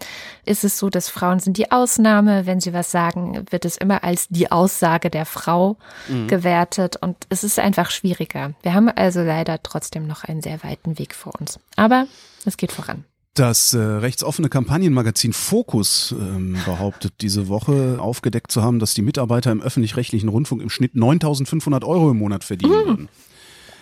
ist 0.45 0.63
es 0.63 0.79
so, 0.79 0.89
dass 0.89 1.09
Frauen 1.09 1.39
sind 1.39 1.57
die 1.57 1.71
Ausnahme. 1.71 2.47
Wenn 2.47 2.59
sie 2.59 2.73
was 2.73 2.89
sagen, 2.89 3.45
wird 3.51 3.65
es 3.65 3.77
immer 3.77 4.03
als 4.03 4.27
die 4.29 4.51
Aussage 4.51 5.11
der 5.11 5.25
Frau 5.25 5.77
mhm. 6.07 6.27
gewertet 6.27 6.97
und 6.97 7.15
es 7.29 7.43
ist 7.43 7.59
einfach 7.59 7.91
schwieriger. 7.91 8.53
Wir 8.63 8.73
haben 8.73 8.89
also 8.89 9.21
leider 9.21 9.61
trotzdem 9.61 10.07
noch 10.07 10.23
einen 10.23 10.41
sehr 10.41 10.63
weiten 10.63 10.97
Weg 10.97 11.13
vor 11.13 11.33
uns. 11.39 11.59
Aber 11.75 12.07
es 12.43 12.57
geht 12.57 12.71
voran. 12.71 13.05
Das 13.35 13.73
äh, 13.73 13.79
rechtsoffene 13.79 14.47
Kampagnenmagazin 14.47 15.33
Focus 15.33 16.15
ähm, 16.17 16.57
behauptet 16.65 17.15
diese 17.19 17.49
Woche 17.49 17.97
aufgedeckt 17.99 18.49
zu 18.49 18.63
haben, 18.63 18.79
dass 18.79 18.93
die 18.93 19.01
Mitarbeiter 19.01 19.51
im 19.51 19.61
öffentlich-rechtlichen 19.61 20.29
Rundfunk 20.29 20.61
im 20.61 20.69
Schnitt 20.69 20.93
9.500 20.93 21.83
Euro 21.85 22.11
im 22.11 22.17
Monat 22.17 22.45
verdienen 22.45 22.71
mhm. 22.71 22.87
würden. 22.87 23.09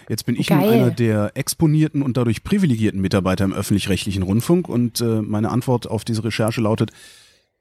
Jetzt 0.10 0.26
bin 0.26 0.36
ich 0.36 0.48
Geil. 0.48 0.58
nun 0.58 0.70
einer 0.70 0.92
der 0.92 1.32
exponierten 1.36 2.02
und 2.02 2.18
dadurch 2.18 2.44
privilegierten 2.44 3.00
Mitarbeiter 3.00 3.46
im 3.46 3.54
öffentlich-rechtlichen 3.54 4.24
Rundfunk 4.24 4.68
und 4.68 5.02
äh, 5.02 5.22
meine 5.22 5.52
Antwort 5.52 5.88
auf 5.88 6.04
diese 6.04 6.24
Recherche 6.24 6.60
lautet, 6.60 6.92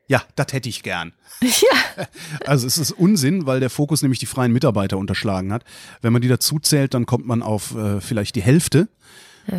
ja, 0.09 0.23
das 0.35 0.53
hätte 0.53 0.71
ich 0.71 0.83
gern. 0.83 1.13
Ja. 1.43 2.07
Also 2.47 2.67
es 2.67 2.79
ist 2.79 2.93
Unsinn, 2.93 3.45
weil 3.45 3.61
der 3.61 3.69
Fokus 3.69 4.01
nämlich 4.01 4.19
die 4.19 4.27
freien 4.27 4.53
Mitarbeiter 4.53 4.97
unterschlagen 4.97 5.53
hat. 5.53 5.63
Wenn 6.01 6.13
man 6.13 6.23
die 6.23 6.29
dazu 6.29 6.59
zählt, 6.59 6.95
dann 6.95 7.05
kommt 7.05 7.27
man 7.27 7.43
auf 7.43 7.77
äh, 7.77 8.01
vielleicht 8.01 8.35
die 8.35 8.43
Hälfte. 8.43 8.89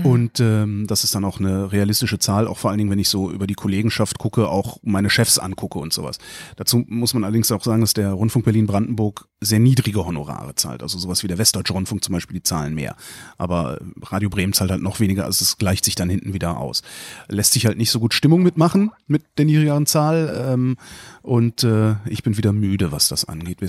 Und 0.04 0.39
ähm, 0.39 0.88
das 0.88 1.04
ist 1.04 1.13
dann 1.13 1.26
auch 1.26 1.39
eine 1.39 1.72
realistische 1.72 2.17
Zahl, 2.17 2.48
auch 2.48 2.58
vor 2.58 2.69
allen 2.69 2.78
Dingen, 2.78 2.89
wenn 2.89 3.00
ich 3.00 3.10
so 3.10 3.30
über 3.30 3.48
die 3.48 3.54
Kollegenschaft 3.54 4.17
gucke, 4.17 4.48
auch 4.48 4.78
meine 4.82 5.10
Chefs 5.10 5.39
angucke 5.39 5.78
und 5.80 5.91
sowas. 5.91 6.19
Dazu 6.56 6.86
muss 6.88 7.13
man 7.13 7.24
allerdings 7.24 7.52
auch 7.52 7.63
sagen, 7.63 7.82
dass 7.82 7.93
der 7.93 8.12
Rundfunk 8.12 8.46
Berlin-Brandenburg 8.46 9.28
sehr 9.41 9.60
niedrige 9.60 10.06
Honorare 10.06 10.56
zahlt. 10.56 10.84
Also 10.84 10.98
sowas 10.98 11.24
wie 11.24 11.28
der 11.28 11.38
Westdeutsche 11.38 11.74
Rundfunk 11.74 12.04
zum 12.04 12.13
Beispiel, 12.13 12.36
die 12.36 12.43
zahlen 12.43 12.74
mehr. 12.76 12.96
Aber 13.38 13.80
Radio 14.02 14.30
Bremen 14.30 14.54
zahlt 14.54 14.72
halt 14.72 14.82
noch 14.82 15.00
weniger, 15.00 15.26
also 15.26 15.43
es 15.43 15.58
gleicht 15.58 15.84
sich 15.84 15.96
dann 15.96 16.10
hinten 16.10 16.34
wieder 16.34 16.58
aus. 16.58 16.82
Lässt 17.28 17.54
sich 17.54 17.65
halt 17.65 17.78
nicht 17.78 17.91
so 17.91 18.00
gut 18.00 18.13
Stimmung 18.13 18.41
mitmachen 18.41 18.91
mit 19.08 19.24
der 19.38 19.46
niedrigeren 19.46 19.86
Zahl. 19.86 20.48
Ähm, 20.48 20.78
und 21.22 21.63
äh, 21.63 21.96
ich 22.06 22.24
bin 22.24 22.38
wieder 22.38 22.54
müde, 22.54 22.91
was 22.91 23.10
das 23.10 23.26
angeht. 23.26 23.60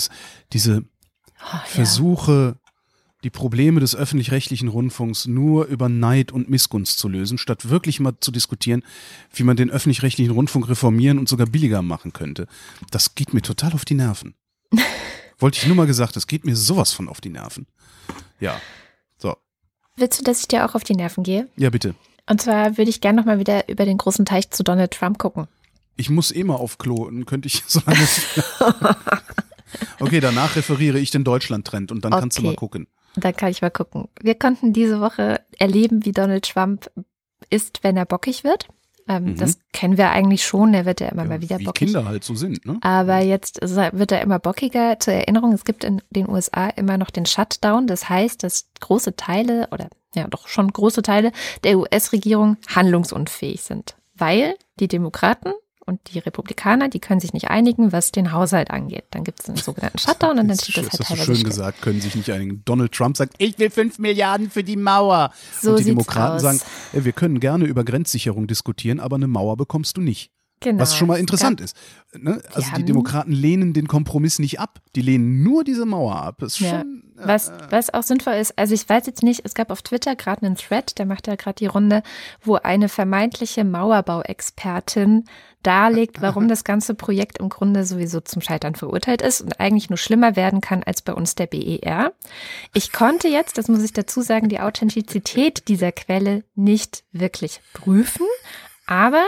Diese 0.52 0.84
oh, 1.40 1.58
Versuche, 1.66 2.56
die 3.24 3.30
Probleme 3.30 3.80
des 3.80 3.96
öffentlich-rechtlichen 3.96 4.68
Rundfunks 4.68 5.26
nur 5.26 5.64
über 5.64 5.88
Neid 5.88 6.30
und 6.30 6.50
Missgunst 6.50 6.98
zu 6.98 7.08
lösen, 7.08 7.38
statt 7.38 7.70
wirklich 7.70 7.98
mal 7.98 8.12
zu 8.20 8.30
diskutieren, 8.30 8.84
wie 9.32 9.42
man 9.42 9.56
den 9.56 9.70
öffentlich-rechtlichen 9.70 10.32
Rundfunk 10.32 10.68
reformieren 10.68 11.18
und 11.18 11.28
sogar 11.28 11.46
billiger 11.46 11.82
machen 11.82 12.12
könnte. 12.12 12.46
Das 12.90 13.14
geht 13.14 13.32
mir 13.32 13.40
total 13.40 13.72
auf 13.72 13.86
die 13.86 13.94
Nerven. 13.94 14.34
Wollte 15.38 15.58
ich 15.58 15.66
nur 15.66 15.74
mal 15.74 15.86
gesagt, 15.86 16.16
das 16.16 16.26
geht 16.26 16.44
mir 16.44 16.54
sowas 16.54 16.92
von 16.92 17.08
auf 17.08 17.20
die 17.20 17.30
Nerven. 17.30 17.66
Ja. 18.40 18.60
So. 19.16 19.36
Willst 19.96 20.20
du, 20.20 20.24
dass 20.24 20.40
ich 20.40 20.48
dir 20.48 20.68
auch 20.68 20.74
auf 20.74 20.84
die 20.84 20.94
Nerven 20.94 21.24
gehe? 21.24 21.48
Ja, 21.56 21.70
bitte. 21.70 21.94
Und 22.28 22.42
zwar 22.42 22.76
würde 22.76 22.90
ich 22.90 23.00
gerne 23.00 23.18
nochmal 23.18 23.38
wieder 23.38 23.68
über 23.68 23.86
den 23.86 23.98
großen 23.98 24.26
Teich 24.26 24.50
zu 24.50 24.62
Donald 24.62 24.92
Trump 24.92 25.18
gucken. 25.18 25.48
Ich 25.96 26.10
muss 26.10 26.30
eh 26.30 26.44
mal 26.44 26.56
auf 26.56 26.76
Klo 26.76 26.96
und 27.04 27.24
könnte 27.24 27.46
ich 27.46 27.62
so 27.66 27.80
lange. 27.86 28.06
okay, 30.00 30.20
danach 30.20 30.56
referiere 30.56 30.98
ich 30.98 31.10
den 31.10 31.24
Deutschland-Trend 31.24 31.90
und 31.90 32.04
dann 32.04 32.12
okay. 32.12 32.20
kannst 32.20 32.38
du 32.38 32.42
mal 32.42 32.54
gucken. 32.54 32.86
Da 33.16 33.32
kann 33.32 33.50
ich 33.50 33.62
mal 33.62 33.70
gucken. 33.70 34.08
Wir 34.20 34.34
konnten 34.34 34.72
diese 34.72 35.00
Woche 35.00 35.40
erleben, 35.58 36.04
wie 36.04 36.12
Donald 36.12 36.48
Trump 36.48 36.90
ist, 37.50 37.82
wenn 37.82 37.96
er 37.96 38.06
bockig 38.06 38.44
wird. 38.44 38.68
Ähm, 39.06 39.24
mhm. 39.24 39.36
Das 39.36 39.58
kennen 39.72 39.98
wir 39.98 40.10
eigentlich 40.10 40.44
schon. 40.44 40.72
Er 40.72 40.86
wird 40.86 41.00
ja 41.00 41.08
immer 41.08 41.24
ja, 41.24 41.28
mal 41.28 41.42
wieder 41.42 41.58
wie 41.58 41.64
bockig. 41.64 41.88
Kinder 41.88 42.06
halt 42.06 42.24
so 42.24 42.34
sind, 42.34 42.64
ne? 42.64 42.78
Aber 42.80 43.18
jetzt 43.18 43.60
wird 43.60 44.12
er 44.12 44.22
immer 44.22 44.38
bockiger. 44.38 44.98
Zur 44.98 45.14
Erinnerung, 45.14 45.52
es 45.52 45.64
gibt 45.64 45.84
in 45.84 46.00
den 46.10 46.28
USA 46.28 46.68
immer 46.68 46.96
noch 46.96 47.10
den 47.10 47.26
Shutdown. 47.26 47.86
Das 47.86 48.08
heißt, 48.08 48.42
dass 48.42 48.70
große 48.80 49.16
Teile 49.16 49.68
oder 49.70 49.88
ja 50.14 50.26
doch 50.28 50.48
schon 50.48 50.72
große 50.72 51.02
Teile 51.02 51.32
der 51.64 51.78
US-Regierung 51.78 52.56
handlungsunfähig 52.74 53.62
sind. 53.62 53.96
Weil 54.14 54.54
die 54.80 54.88
Demokraten 54.88 55.52
und 55.86 56.00
die 56.12 56.18
Republikaner, 56.18 56.88
die 56.88 57.00
können 57.00 57.20
sich 57.20 57.32
nicht 57.32 57.48
einigen, 57.50 57.92
was 57.92 58.12
den 58.12 58.32
Haushalt 58.32 58.70
angeht. 58.70 59.04
Dann 59.10 59.24
gibt 59.24 59.40
es 59.40 59.48
einen 59.48 59.56
sogenannten 59.56 59.98
Shutdown 59.98 60.38
und 60.38 60.48
dann 60.48 60.58
steht 60.58 60.76
das 60.76 60.84
halt 60.84 61.00
Das 61.00 61.10
hast 61.10 61.20
du 61.20 61.24
schön 61.24 61.34
still. 61.36 61.48
gesagt, 61.48 61.82
können 61.82 62.00
sich 62.00 62.14
nicht 62.14 62.30
einigen. 62.30 62.62
Donald 62.64 62.92
Trump 62.92 63.16
sagt, 63.16 63.34
ich 63.38 63.58
will 63.58 63.70
fünf 63.70 63.98
Milliarden 63.98 64.50
für 64.50 64.64
die 64.64 64.76
Mauer. 64.76 65.32
So 65.60 65.70
und 65.70 65.80
die 65.80 65.84
Demokraten 65.84 66.36
aus. 66.36 66.42
sagen, 66.42 66.60
wir 66.92 67.12
können 67.12 67.40
gerne 67.40 67.64
über 67.66 67.84
Grenzsicherung 67.84 68.46
diskutieren, 68.46 69.00
aber 69.00 69.16
eine 69.16 69.28
Mauer 69.28 69.56
bekommst 69.56 69.96
du 69.96 70.00
nicht. 70.00 70.30
Genau. 70.64 70.80
Was 70.80 70.96
schon 70.96 71.08
mal 71.08 71.18
interessant 71.18 71.60
ist. 71.60 71.76
Ne? 72.16 72.40
Also 72.54 72.70
die 72.74 72.84
Demokraten 72.84 73.32
lehnen 73.32 73.74
den 73.74 73.86
Kompromiss 73.86 74.38
nicht 74.38 74.60
ab. 74.60 74.80
Die 74.96 75.02
lehnen 75.02 75.42
nur 75.42 75.62
diese 75.62 75.84
Mauer 75.84 76.16
ab. 76.16 76.36
Ja. 76.40 76.48
schon, 76.48 77.02
äh, 77.18 77.26
Was, 77.26 77.52
was 77.68 77.92
auch 77.92 78.02
sinnvoll 78.02 78.32
ist, 78.34 78.58
also 78.58 78.72
ich 78.72 78.88
weiß 78.88 79.04
jetzt 79.06 79.22
nicht, 79.22 79.42
es 79.44 79.52
gab 79.52 79.70
auf 79.70 79.82
Twitter 79.82 80.16
gerade 80.16 80.46
einen 80.46 80.56
Thread, 80.56 80.98
der 80.98 81.04
macht 81.04 81.26
ja 81.26 81.34
gerade 81.34 81.56
die 81.56 81.66
Runde, 81.66 82.02
wo 82.42 82.54
eine 82.56 82.88
vermeintliche 82.88 83.62
Mauerbauexpertin 83.62 85.24
darlegt, 85.62 86.22
warum 86.22 86.48
das 86.48 86.64
ganze 86.64 86.94
Projekt 86.94 87.38
im 87.40 87.50
Grunde 87.50 87.84
sowieso 87.84 88.20
zum 88.20 88.40
Scheitern 88.40 88.74
verurteilt 88.74 89.20
ist 89.20 89.42
und 89.42 89.60
eigentlich 89.60 89.90
nur 89.90 89.98
schlimmer 89.98 90.34
werden 90.34 90.62
kann 90.62 90.82
als 90.82 91.02
bei 91.02 91.12
uns 91.12 91.34
der 91.34 91.46
BER. 91.46 92.14
Ich 92.72 92.90
konnte 92.90 93.28
jetzt, 93.28 93.58
das 93.58 93.68
muss 93.68 93.82
ich 93.82 93.92
dazu 93.92 94.22
sagen, 94.22 94.48
die 94.48 94.60
Authentizität 94.60 95.68
dieser 95.68 95.92
Quelle 95.92 96.42
nicht 96.54 97.04
wirklich 97.12 97.60
prüfen, 97.74 98.26
aber 98.86 99.24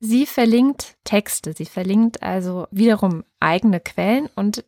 sie 0.00 0.26
verlinkt 0.26 0.96
Texte, 1.04 1.52
sie 1.56 1.64
verlinkt 1.66 2.22
also 2.22 2.66
wiederum 2.70 3.24
eigene 3.40 3.80
Quellen 3.80 4.28
und 4.36 4.64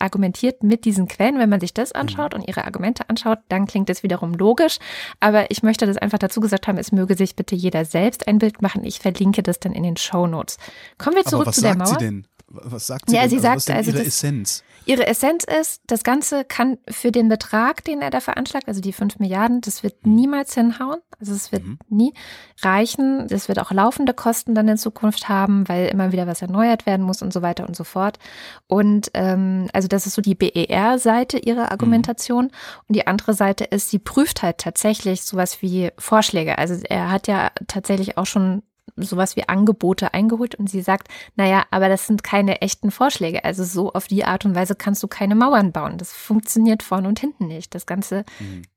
argumentiert 0.00 0.62
mit 0.62 0.84
diesen 0.84 1.08
Quellen. 1.08 1.38
Wenn 1.40 1.48
man 1.48 1.58
sich 1.58 1.74
das 1.74 1.90
anschaut 1.90 2.32
und 2.32 2.46
ihre 2.46 2.64
Argumente 2.64 3.08
anschaut, 3.10 3.38
dann 3.48 3.66
klingt 3.66 3.90
es 3.90 4.04
wiederum 4.04 4.32
logisch. 4.34 4.78
Aber 5.18 5.50
ich 5.50 5.64
möchte 5.64 5.86
das 5.86 5.96
einfach 5.96 6.18
dazu 6.18 6.40
gesagt 6.40 6.68
haben, 6.68 6.78
es 6.78 6.92
möge 6.92 7.16
sich 7.16 7.34
bitte 7.34 7.56
jeder 7.56 7.84
selbst 7.84 8.28
ein 8.28 8.38
Bild 8.38 8.62
machen. 8.62 8.84
Ich 8.84 9.00
verlinke 9.00 9.42
das 9.42 9.58
dann 9.58 9.72
in 9.72 9.82
den 9.82 9.96
Show 9.96 10.28
Notes. 10.28 10.58
Kommen 10.98 11.16
wir 11.16 11.24
zurück 11.24 11.46
was 11.48 11.56
zu 11.56 11.62
der 11.62 11.70
sagt 11.74 11.78
Mauer. 11.80 11.98
sie 11.98 12.04
denn? 12.04 12.26
Was 12.46 12.86
sagt 12.86 13.10
sie 13.10 13.16
Ja, 13.16 13.22
denn? 13.22 13.30
sie 13.30 13.36
also, 13.36 13.42
sagt, 13.48 13.56
was 13.56 13.70
also 13.70 13.90
ihre 13.90 13.98
das- 13.98 14.06
Essenz? 14.06 14.62
Ihre 14.88 15.06
Essenz 15.06 15.44
ist, 15.44 15.82
das 15.86 16.02
Ganze 16.02 16.46
kann 16.46 16.78
für 16.88 17.12
den 17.12 17.28
Betrag, 17.28 17.84
den 17.84 18.00
er 18.00 18.08
da 18.08 18.20
veranschlagt, 18.20 18.68
also 18.68 18.80
die 18.80 18.94
5 18.94 19.18
Milliarden, 19.18 19.60
das 19.60 19.82
wird 19.82 20.06
niemals 20.06 20.54
hinhauen. 20.54 21.00
Also 21.20 21.34
es 21.34 21.52
wird 21.52 21.62
Mhm. 21.62 21.78
nie 21.90 22.14
reichen. 22.62 23.26
Es 23.28 23.48
wird 23.48 23.58
auch 23.58 23.70
laufende 23.70 24.14
Kosten 24.14 24.54
dann 24.54 24.66
in 24.66 24.78
Zukunft 24.78 25.28
haben, 25.28 25.68
weil 25.68 25.88
immer 25.88 26.10
wieder 26.12 26.26
was 26.26 26.40
erneuert 26.40 26.86
werden 26.86 27.04
muss 27.04 27.20
und 27.20 27.34
so 27.34 27.42
weiter 27.42 27.68
und 27.68 27.76
so 27.76 27.84
fort. 27.84 28.18
Und 28.66 29.10
ähm, 29.12 29.68
also 29.74 29.88
das 29.88 30.06
ist 30.06 30.14
so 30.14 30.22
die 30.22 30.34
BER-Seite 30.34 31.36
ihrer 31.36 31.70
Argumentation. 31.70 32.46
Und 32.86 32.96
die 32.96 33.06
andere 33.06 33.34
Seite 33.34 33.64
ist, 33.64 33.90
sie 33.90 33.98
prüft 33.98 34.42
halt 34.42 34.56
tatsächlich 34.56 35.20
sowas 35.20 35.60
wie 35.60 35.90
Vorschläge. 35.98 36.56
Also 36.56 36.76
er 36.88 37.10
hat 37.10 37.28
ja 37.28 37.50
tatsächlich 37.66 38.16
auch 38.16 38.24
schon 38.26 38.62
sowas 38.96 39.36
wie 39.36 39.48
Angebote 39.48 40.14
eingeholt 40.14 40.54
und 40.54 40.68
sie 40.68 40.80
sagt, 40.80 41.08
naja, 41.36 41.64
aber 41.70 41.88
das 41.88 42.06
sind 42.06 42.22
keine 42.22 42.60
echten 42.60 42.90
Vorschläge. 42.90 43.44
Also 43.44 43.64
so 43.64 43.92
auf 43.92 44.06
die 44.06 44.24
Art 44.24 44.44
und 44.44 44.54
Weise 44.54 44.74
kannst 44.74 45.02
du 45.02 45.08
keine 45.08 45.34
Mauern 45.34 45.72
bauen. 45.72 45.98
Das 45.98 46.12
funktioniert 46.12 46.82
vorne 46.82 47.08
und 47.08 47.18
hinten 47.18 47.46
nicht. 47.46 47.74
Das 47.74 47.86
Ganze 47.86 48.24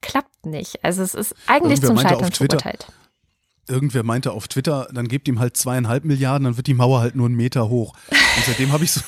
klappt 0.01 0.45
nicht. 0.45 0.83
Also 0.83 1.01
es 1.03 1.13
ist 1.13 1.35
eigentlich 1.47 1.81
Irgendwer 1.81 1.87
zum 1.87 1.97
Scheitern 1.97 2.31
Twitter, 2.31 2.59
verurteilt. 2.59 2.87
Irgendwer 3.67 4.03
meinte 4.03 4.31
auf 4.31 4.47
Twitter, 4.47 4.87
dann 4.93 5.07
gebt 5.07 5.27
ihm 5.27 5.39
halt 5.39 5.55
zweieinhalb 5.55 6.03
Milliarden, 6.03 6.45
dann 6.45 6.57
wird 6.57 6.67
die 6.67 6.73
Mauer 6.73 6.99
halt 6.99 7.15
nur 7.15 7.27
einen 7.27 7.35
Meter 7.35 7.69
hoch. 7.69 7.93
Und 8.09 8.45
seitdem 8.45 8.71
habe 8.71 8.83
ich 8.83 8.91
so. 8.93 9.01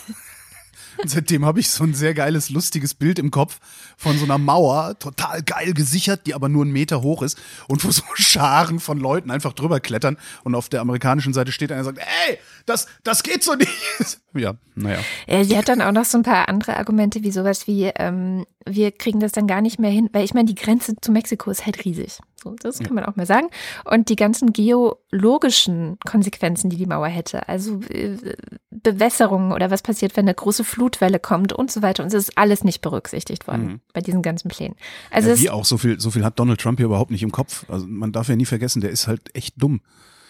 Und 0.98 1.10
seitdem 1.10 1.46
habe 1.46 1.60
ich 1.60 1.70
so 1.70 1.84
ein 1.84 1.94
sehr 1.94 2.14
geiles, 2.14 2.50
lustiges 2.50 2.94
Bild 2.94 3.20
im 3.20 3.32
Kopf 3.32 3.60
von 3.98 4.18
so 4.18 4.26
einer 4.26 4.38
Mauer, 4.38 4.98
total 5.00 5.42
geil 5.44 5.74
gesichert, 5.74 6.26
die 6.26 6.34
aber 6.34 6.50
nur 6.50 6.64
einen 6.64 6.72
Meter 6.72 7.02
hoch 7.02 7.22
ist 7.22 7.38
und 7.68 7.84
wo 7.84 7.92
so 7.92 8.04
Scharen 8.16 8.80
von 8.80 9.00
Leuten 9.00 9.32
einfach 9.32 9.54
drüber 9.54 9.80
klettern 9.80 10.18
und 10.44 10.56
auf 10.56 10.70
der 10.70 10.82
amerikanischen 10.82 11.34
Seite 11.34 11.52
steht 11.52 11.72
einer 11.72 11.82
und 11.82 11.96
sagt, 11.96 12.00
ey, 12.28 12.38
das, 12.66 12.88
das 13.04 13.24
geht 13.24 13.44
so 13.44 13.54
nicht. 13.54 13.70
Ja, 14.36 14.56
naja. 14.74 14.98
Ja, 15.28 15.44
sie 15.44 15.56
hat 15.56 15.70
dann 15.70 15.80
auch 15.80 15.92
noch 15.92 16.06
so 16.06 16.18
ein 16.18 16.24
paar 16.24 16.50
andere 16.50 16.78
Argumente, 16.78 17.22
wie 17.22 17.32
sowas 17.32 17.68
wie, 17.68 17.84
ähm, 17.84 18.48
wir 18.66 18.92
kriegen 18.92 19.20
das 19.20 19.32
dann 19.32 19.46
gar 19.46 19.62
nicht 19.62 19.80
mehr 19.80 19.92
hin, 19.92 20.10
weil 20.12 20.26
ich 20.26 20.34
meine, 20.34 20.48
die 20.48 20.56
Grenze 20.56 20.96
zu 21.00 21.12
Mexiko 21.12 21.52
ist 21.52 21.68
halt 21.68 21.86
riesig. 21.86 22.18
So, 22.44 22.56
das 22.60 22.80
kann 22.80 22.96
man 22.96 23.06
auch 23.06 23.16
mal 23.16 23.26
sagen. 23.26 23.48
Und 23.86 24.10
die 24.10 24.16
ganzen 24.16 24.52
geologischen 24.52 25.98
Konsequenzen, 26.06 26.70
die 26.70 26.78
die 26.78 26.86
Mauer 26.86 27.08
hätte, 27.08 27.48
also 27.48 27.80
äh, 27.90 28.18
Bewässerung 28.84 29.52
oder 29.52 29.72
was 29.72 29.82
passiert, 29.82 30.16
wenn 30.18 30.26
eine 30.26 30.36
große 30.36 30.64
Flutwelle 30.64 31.20
kommt 31.20 31.54
und 31.54 31.72
so 31.72 31.82
weiter. 31.82 32.04
Und 32.04 32.14
das 32.14 32.24
ist 32.30 32.38
alles 32.38 32.64
nicht 32.64 32.82
berücksichtigt 32.82 33.48
worden 33.48 33.66
Mhm. 33.66 33.80
bei 33.94 34.02
diesen 34.02 34.22
ganzen 34.22 34.50
Plänen. 34.50 34.76
Also 35.10 35.30
ja, 35.30 35.34
es, 35.36 35.42
wie 35.42 35.50
auch, 35.50 35.66
so 35.66 35.78
viel, 35.78 36.00
so 36.00 36.12
viel 36.12 36.24
hat 36.24 36.38
Donald 36.40 36.60
Trump 36.62 36.78
hier 36.80 36.86
überhaupt 36.86 37.12
nicht 37.12 37.24
im 37.24 37.32
Kopf. 37.32 37.66
Also 37.70 37.88
man 37.88 38.12
darf 38.12 38.28
ja 38.30 38.36
nie 38.36 38.46
vergessen, 38.46 38.82
der 38.82 38.92
ist 38.92 39.08
halt 39.08 39.34
echt 39.36 39.54
dumm. 39.62 39.82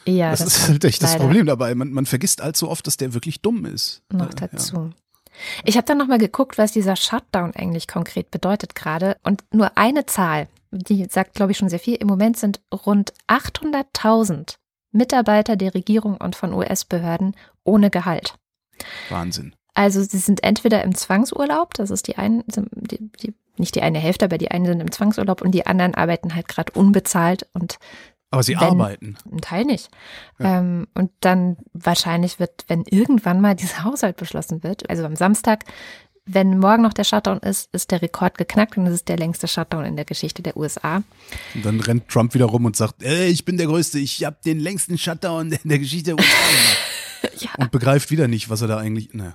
ja, 0.05 0.31
das, 0.31 0.41
ist 0.41 0.67
halt 0.69 0.83
echt 0.85 1.01
das 1.03 1.13
leider. 1.13 1.25
Problem 1.25 1.45
dabei. 1.45 1.73
Man, 1.75 1.91
man 1.91 2.05
vergisst 2.05 2.41
allzu 2.41 2.69
oft, 2.69 2.85
dass 2.87 2.97
der 2.97 3.13
wirklich 3.13 3.41
dumm 3.41 3.65
ist. 3.65 4.01
noch 4.11 4.27
Äh, 4.27 4.41
ja. 4.41 4.47
dazu. 4.47 4.91
Ich 5.63 5.77
habe 5.77 5.85
dann 5.87 5.97
nochmal 5.97 6.19
geguckt, 6.19 6.59
was 6.59 6.71
dieser 6.73 6.95
Shutdown 6.95 7.53
eigentlich 7.55 7.87
konkret 7.87 8.29
bedeutet 8.29 8.75
gerade. 8.75 9.17
Und 9.23 9.43
nur 9.51 9.77
eine 9.77 10.05
Zahl, 10.05 10.47
die 10.69 11.05
sagt, 11.09 11.33
glaube 11.33 11.51
ich, 11.53 11.57
schon 11.57 11.69
sehr 11.69 11.79
viel. 11.79 11.95
Im 11.95 12.07
Moment 12.07 12.37
sind 12.37 12.61
rund 12.71 13.13
800.000 13.27 14.55
Mitarbeiter 14.91 15.55
der 15.55 15.73
Regierung 15.73 16.17
und 16.17 16.35
von 16.35 16.53
US-Behörden 16.53 17.35
ohne 17.63 17.89
Gehalt. 17.89 18.35
Wahnsinn. 19.09 19.55
Also 19.73 20.01
sie 20.03 20.17
sind 20.19 20.43
entweder 20.43 20.83
im 20.83 20.93
Zwangsurlaub, 20.95 21.73
das 21.73 21.89
ist 21.89 22.07
die 22.07 22.17
einen, 22.17 22.43
die, 22.47 22.99
die, 23.21 23.33
nicht 23.57 23.73
die 23.75 23.81
eine 23.81 23.99
Hälfte, 23.99 24.25
aber 24.25 24.37
die 24.37 24.51
einen 24.51 24.65
sind 24.65 24.79
im 24.81 24.91
Zwangsurlaub 24.91 25.41
und 25.41 25.51
die 25.51 25.65
anderen 25.65 25.95
arbeiten 25.95 26.35
halt 26.35 26.47
gerade 26.47 26.71
unbezahlt 26.73 27.47
und 27.53 27.77
Aber 28.29 28.43
sie 28.43 28.53
Wenn- 28.55 28.61
arbeiten. 28.69 29.17
ein 29.31 29.41
Teil 29.41 29.65
nicht. 29.65 29.89
Ja. 30.39 30.59
Ähm, 30.59 30.87
und 30.93 31.11
dann 31.21 31.57
wahrscheinlich 31.73 32.39
wird, 32.39 32.65
wenn 32.67 32.83
irgendwann 32.83 33.41
mal 33.41 33.55
dieser 33.55 33.83
Haushalt 33.83 34.17
beschlossen 34.17 34.63
wird, 34.63 34.89
also 34.89 35.05
am 35.05 35.15
Samstag, 35.15 35.63
wenn 36.25 36.57
morgen 36.59 36.83
noch 36.83 36.93
der 36.93 37.03
Shutdown 37.03 37.39
ist, 37.39 37.67
ist 37.73 37.91
der 37.91 38.01
Rekord 38.01 38.37
geknackt 38.37 38.77
und 38.77 38.87
es 38.87 38.93
ist 38.93 39.09
der 39.09 39.17
längste 39.17 39.47
Shutdown 39.47 39.83
in 39.85 39.95
der 39.97 40.05
Geschichte 40.05 40.41
der 40.41 40.55
USA. 40.55 41.03
Und 41.53 41.65
dann 41.65 41.79
rennt 41.81 42.07
Trump 42.07 42.33
wieder 42.33 42.45
rum 42.45 42.63
und 42.65 42.77
sagt, 42.77 43.03
ey, 43.03 43.25
ich 43.27 43.43
bin 43.43 43.57
der 43.57 43.65
Größte, 43.67 43.99
ich 43.99 44.23
habe 44.23 44.37
den 44.45 44.59
längsten 44.59 44.97
Shutdown 44.97 45.51
in 45.63 45.69
der 45.69 45.79
Geschichte 45.79 46.11
der 46.15 46.15
USA 46.15 46.23
gemacht. 46.27 46.77
Ja. 47.39 47.49
Und 47.57 47.71
begreift 47.71 48.11
wieder 48.11 48.27
nicht, 48.27 48.49
was 48.49 48.61
er 48.61 48.67
da 48.67 48.77
eigentlich. 48.77 49.13
Ne. 49.13 49.33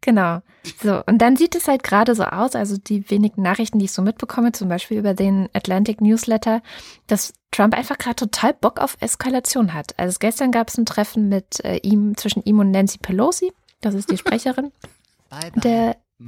Genau. 0.00 0.40
So, 0.82 1.02
und 1.06 1.18
dann 1.18 1.36
sieht 1.36 1.54
es 1.54 1.68
halt 1.68 1.82
gerade 1.82 2.14
so 2.14 2.24
aus, 2.24 2.54
also 2.54 2.76
die 2.76 3.08
wenigen 3.10 3.42
Nachrichten, 3.42 3.78
die 3.78 3.84
ich 3.86 3.92
so 3.92 4.02
mitbekomme, 4.02 4.52
zum 4.52 4.68
Beispiel 4.68 4.98
über 4.98 5.14
den 5.14 5.48
Atlantic 5.52 6.00
Newsletter, 6.00 6.62
dass 7.06 7.34
Trump 7.50 7.76
einfach 7.76 7.98
gerade 7.98 8.16
total 8.16 8.54
Bock 8.54 8.80
auf 8.80 8.96
Eskalation 9.00 9.74
hat. 9.74 9.98
Also 9.98 10.18
gestern 10.20 10.50
gab 10.52 10.68
es 10.68 10.78
ein 10.78 10.86
Treffen 10.86 11.28
mit 11.28 11.64
äh, 11.64 11.76
ihm, 11.78 12.16
zwischen 12.16 12.42
ihm 12.44 12.58
und 12.58 12.70
Nancy 12.70 12.98
Pelosi, 12.98 13.52
das 13.80 13.94
ist 13.94 14.10
die 14.10 14.18
Sprecherin. 14.18 14.72
Der, 15.62 15.96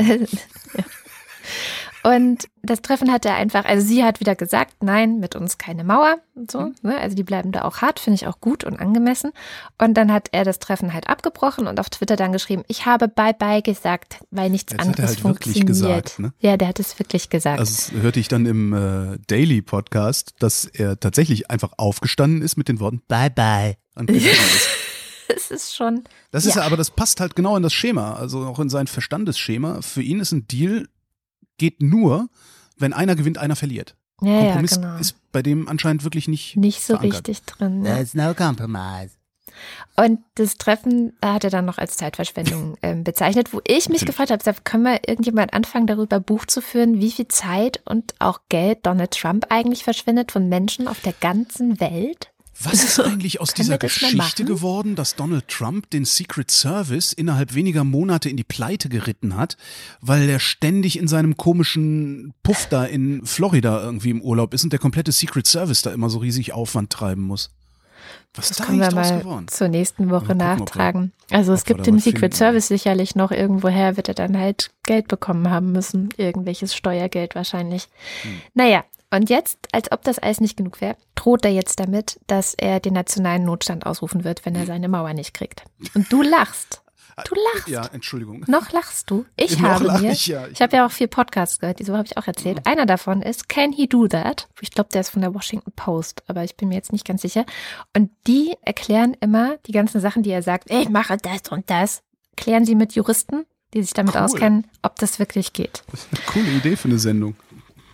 und 2.05 2.49
das 2.63 2.83
Treffen 2.83 3.11
hat 3.11 3.25
er 3.25 3.35
einfach, 3.35 3.65
also 3.65 3.87
sie 3.87 4.05
hat 4.05 4.21
wieder 4.21 4.35
gesagt, 4.35 4.83
nein, 4.83 5.21
mit 5.21 5.35
uns 5.37 5.57
keine 5.59 5.85
Mauer 5.85 6.19
und 6.35 6.51
so. 6.51 6.71
Ne? 6.83 6.99
Also 6.99 7.17
die 7.17 7.23
bleiben 7.23 7.51
da 7.51 7.63
auch 7.63 7.79
hart, 7.79 7.99
finde 7.99 8.17
ich 8.17 8.27
auch 8.27 8.41
gut 8.41 8.63
und 8.63 8.79
angemessen. 8.79 9.33
Und 9.79 9.95
dann 9.95 10.13
hat 10.13 10.29
er 10.33 10.45
das 10.45 10.59
Treffen 10.59 10.93
halt 10.93 11.09
abgebrochen 11.09 11.67
und 11.67 11.81
auf 11.81 11.89
Twitter 11.91 12.17
dann 12.17 12.33
geschrieben, 12.33 12.63
ich 12.69 12.85
habe 12.87 13.09
Bye-bye 13.09 13.63
gesagt, 13.63 14.19
weil 14.31 14.51
nichts 14.51 14.73
Das 14.73 14.79
hat 14.81 14.85
er 14.87 15.05
anderes 15.05 15.11
halt 15.17 15.25
wirklich 15.25 15.55
funktioniert. 15.57 16.05
gesagt, 16.05 16.19
ne? 16.19 16.33
Ja, 16.41 16.57
der 16.59 16.69
hat 16.69 16.79
es 16.79 16.99
wirklich 16.99 17.31
gesagt. 17.31 17.59
Also 17.59 17.73
das 17.93 18.03
hörte 18.03 18.21
ich 18.21 18.29
dann 18.29 18.45
im 18.47 18.73
äh, 18.75 19.19
Daily 19.27 19.63
Podcast, 19.63 20.35
dass 20.41 20.67
er 20.67 21.01
tatsächlich 21.01 21.51
einfach 21.51 21.73
aufgestanden 21.79 22.43
ist 22.43 22.57
mit 22.57 22.69
den 22.69 22.81
Worten 22.81 23.01
Bye 23.09 23.31
bye 23.31 23.77
und 23.95 24.07
gegangen 24.09 24.27
ist. 25.27 25.51
ist 25.51 25.75
schon, 25.75 26.05
Das 26.33 26.45
ist 26.45 26.55
Ja. 26.55 26.61
ja, 26.63 26.67
aber 26.67 26.77
das 26.77 26.91
passt 26.91 27.21
halt 27.21 27.35
genau 27.35 27.57
in 27.57 27.63
das 27.63 27.73
Schema, 27.73 28.15
also 28.15 28.45
auch 28.45 28.61
in 28.61 28.69
sein 28.69 28.87
Verstandesschema. 28.87 29.81
Für 29.83 30.03
ihn 30.03 30.21
ist 30.21 30.33
ein 30.33 30.47
Deal 30.49 30.89
geht 31.59 31.83
nur, 31.83 32.29
wenn 32.79 32.93
einer 32.93 33.17
gewinnt, 33.17 33.39
einer 33.39 33.57
verliert. 33.57 33.97
ja, 34.21 34.33
ja, 34.33 34.41
Kompromiss 34.45 34.77
genau. 34.77 34.97
ist 34.97 35.17
bei 35.33 35.43
dem 35.43 35.69
anscheinend 35.69 36.05
wirklich 36.05 36.29
nicht. 36.29 36.57
Nicht 36.57 36.83
so 36.83 36.95
verankert. 36.95 37.29
richtig 37.29 37.43
drin. 37.47 37.85
Ja. 37.85 37.95
There's 37.95 38.15
no 38.15 38.35
compromise. 38.35 39.17
Und 39.97 40.21
das 40.35 40.57
Treffen 40.57 41.13
hat 41.25 41.45
er 41.45 41.51
dann 41.51 41.65
noch 41.65 41.79
als 41.79 41.97
Zeitverschwendung 41.97 42.77
ähm, 42.83 43.05
bezeichnet, 43.05 43.53
wo 43.53 43.61
ich 43.67 43.89
mich 43.89 44.05
gefragt 44.05 44.31
habe, 44.31 44.61
können 44.65 44.85
wir 44.85 45.09
irgendjemand 45.09 45.53
anfangen, 45.53 45.87
darüber 45.87 46.21
Buch 46.21 46.47
zu 46.47 46.61
führen, 46.61 47.01
wie 47.01 47.13
viel 47.13 47.29
Zeit 47.29 47.81
und 47.85 48.15
auch 48.19 48.41
Geld 48.49 48.85
Donald 48.87 49.13
Trump 49.13 49.47
eigentlich 49.51 49.85
verschwindet 49.85 50.33
von 50.33 50.49
Menschen 50.49 50.89
auf 50.89 51.01
der 51.01 51.15
ganzen 51.21 51.81
Welt? 51.81 52.34
Was 52.63 52.85
ist 52.85 53.01
eigentlich 53.01 53.41
aus 53.41 53.53
dieser 53.53 53.79
Geschichte 53.79 54.45
geworden, 54.45 54.95
dass 54.95 55.17
Donald 55.17 55.49
Trump 55.49 55.91
den 55.91 56.05
Secret 56.05 56.51
Service 56.51 57.13
innerhalb 57.13 57.55
weniger 57.55 57.83
Monate 57.85 58.29
in 58.29 58.37
die 58.37 58.45
Pleite 58.45 58.89
geritten 58.89 59.37
hat, 59.37 59.57
weil 60.01 60.29
er 60.29 60.39
ständig 60.39 60.99
in 60.99 61.09
seinem 61.09 61.37
komischen 61.37 62.33
Puff 62.43 62.67
da 62.71 62.85
in 62.85 63.27
Florida 63.27 63.83
irgendwie 63.83 64.11
im 64.11 64.23
Urlaub 64.23 64.55
ist 64.55 64.63
und 64.65 64.73
der 64.73 64.81
komplette 64.81 65.11
Secret 65.13 65.47
Service 65.47 65.83
da 65.83 65.93
immer 65.93 66.09
so 66.11 66.19
riesig 66.19 66.53
Aufwand 66.53 66.91
treiben 66.91 67.23
muss? 67.23 67.51
Was 68.35 68.51
ist 68.51 68.51
Das 68.51 68.57
da 68.59 68.65
können 68.67 68.81
wir 68.81 68.93
mal 68.95 69.19
geworden? 69.21 69.49
zur 69.49 69.69
nächsten 69.69 70.11
Woche 70.11 70.27
gucken, 70.27 70.33
ob 70.35 70.39
wir- 70.41 70.57
nachtragen. 70.57 71.13
Also 71.31 71.53
es 71.53 71.65
gibt 71.65 71.87
den 71.87 71.99
Secret 71.99 72.21
finden. 72.21 72.37
Service 72.37 72.69
sicherlich 72.69 73.15
noch 73.17 73.31
irgendwoher, 73.31 73.97
wird 73.97 74.09
er 74.09 74.15
dann 74.15 74.37
halt 74.37 74.71
Geld 74.85 75.09
bekommen 75.09 75.51
haben 75.51 75.73
müssen. 75.73 76.11
Irgendwelches 76.17 76.75
Steuergeld 76.75 77.35
wahrscheinlich. 77.35 77.89
Hm. 78.23 78.41
Naja, 78.55 78.85
und 79.15 79.31
jetzt, 79.31 79.69
als 79.73 79.93
ob 79.93 80.03
das 80.03 80.19
alles 80.19 80.41
nicht 80.41 80.57
genug 80.57 80.81
wäre, 80.81 80.97
droht 81.15 81.45
er 81.45 81.53
jetzt 81.53 81.79
damit, 81.79 82.19
dass 82.27 82.55
er 82.55 82.81
den 82.81 82.95
nationalen 82.95 83.45
Notstand 83.45 83.87
ausrufen 83.87 84.25
wird, 84.25 84.45
wenn 84.45 84.55
er 84.57 84.67
seine 84.67 84.89
Mauer 84.89 85.15
nicht 85.15 85.35
kriegt. 85.35 85.65
Und 85.95 86.13
du 86.13 86.23
lachst. 86.23 86.83
Du 87.29 87.37
lachst. 87.55 87.69
Ja, 87.69 87.87
Entschuldigung. 87.93 88.45
Noch 88.49 88.73
lachst 88.73 89.09
du? 89.09 89.25
Ich 89.37 89.61
Noch 89.61 89.69
habe 89.69 90.01
mir, 90.01 90.11
ich, 90.11 90.27
ja. 90.27 90.49
ich 90.49 90.61
habe 90.61 90.77
ja 90.77 90.85
auch 90.87 90.91
vier 90.91 91.07
Podcasts 91.07 91.61
gehört, 91.61 91.79
diese 91.79 91.93
habe 91.97 92.07
ich 92.07 92.17
auch 92.17 92.27
erzählt. 92.27 92.67
Einer 92.67 92.87
davon 92.87 93.23
ist 93.23 93.49
Can 93.49 93.73
He 93.73 93.87
Do 93.87 94.09
That? 94.09 94.49
Ich 94.61 94.73
glaube, 94.73 94.91
der 94.93 95.03
ist 95.03 95.11
von 95.11 95.23
der 95.23 95.33
Washington 95.33 95.71
Post, 95.77 96.25
aber 96.27 96.43
ich 96.43 96.57
bin 96.57 96.69
mir 96.71 96.75
jetzt 96.75 96.93
nicht 96.93 97.07
ganz 97.07 97.23
sicher. 97.23 97.47
Und 97.97 98.11
die 98.27 98.55
erklären 98.63 99.17
immer 99.21 99.59
die 99.67 99.73
ganzen 99.73 100.01
Sachen, 100.01 100.25
die 100.25 100.31
er 100.31 100.43
sagt, 100.43 100.73
ich 100.73 100.89
mache 100.89 101.17
das 101.17 101.53
und 101.53 101.71
das, 101.71 102.03
klären 102.37 102.65
sie 102.65 102.75
mit 102.75 102.95
Juristen, 102.95 103.47
die 103.75 103.83
sich 103.83 103.93
damit 103.93 104.17
Cool. 104.17 104.23
auskennen, 104.23 104.67
ob 104.83 104.97
das 104.97 105.21
wirklich 105.21 105.53
geht. 105.53 105.85
Das 105.93 106.01
ist 106.01 106.09
eine 106.11 106.21
coole 106.27 106.57
Idee 106.57 106.75
für 106.75 106.89
eine 106.89 106.99
Sendung. 106.99 107.37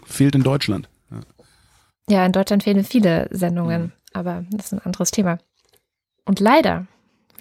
Fehlt 0.07 0.35
in 0.35 0.43
Deutschland. 0.43 0.89
Ja. 2.11 2.27
In 2.27 2.33
Deutschland 2.33 2.63
fehlen 2.65 2.85
viele 2.85 3.29
Sendungen, 3.31 3.93
aber 4.13 4.45
das 4.51 4.67
ist 4.67 4.73
ein 4.73 4.81
anderes 4.81 5.11
Thema. 5.11 5.39
Und 6.25 6.41
leider, 6.41 6.87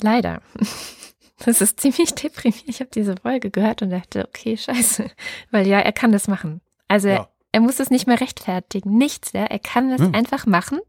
leider, 0.02 0.42
das 1.46 1.62
ist 1.62 1.80
ziemlich 1.80 2.14
deprimierend. 2.16 2.68
Ich 2.70 2.80
habe 2.80 2.90
diese 2.94 3.16
Folge 3.22 3.50
gehört 3.52 3.82
und 3.82 3.90
dachte, 3.90 4.28
okay, 4.28 4.58
scheiße. 4.58 5.10
Weil 5.52 5.68
ja, 5.68 5.80
er 5.80 5.92
kann 5.92 6.12
das 6.12 6.28
machen. 6.28 6.62
Also 6.88 7.08
Ja. 7.08 7.14
er, 7.16 7.30
er 7.52 7.62
muss 7.62 7.80
es 7.80 7.90
nicht 7.90 8.08
mehr 8.08 8.20
rechtfertigen. 8.22 8.98
Nichts, 8.98 9.32
ja. 9.34 9.46
Er 9.46 9.60
kann 9.60 9.92
es 9.92 10.02
Ja. 10.02 10.12
einfach 10.12 10.46
machen. 10.46 10.80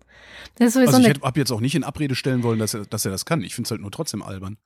Also 0.58 0.80
ich 0.80 0.88
habe 0.92 1.38
jetzt 1.40 1.50
auch 1.52 1.60
nicht 1.60 1.74
in 1.74 1.84
Abrede 1.84 2.14
stellen 2.14 2.42
wollen, 2.42 2.58
dass 2.58 2.74
er, 2.74 2.84
dass 2.84 3.04
er 3.04 3.10
das 3.10 3.24
kann. 3.24 3.42
Ich 3.42 3.54
finde 3.54 3.68
es 3.68 3.70
halt 3.70 3.80
nur 3.80 3.90
trotzdem 3.90 4.22
albern. 4.22 4.58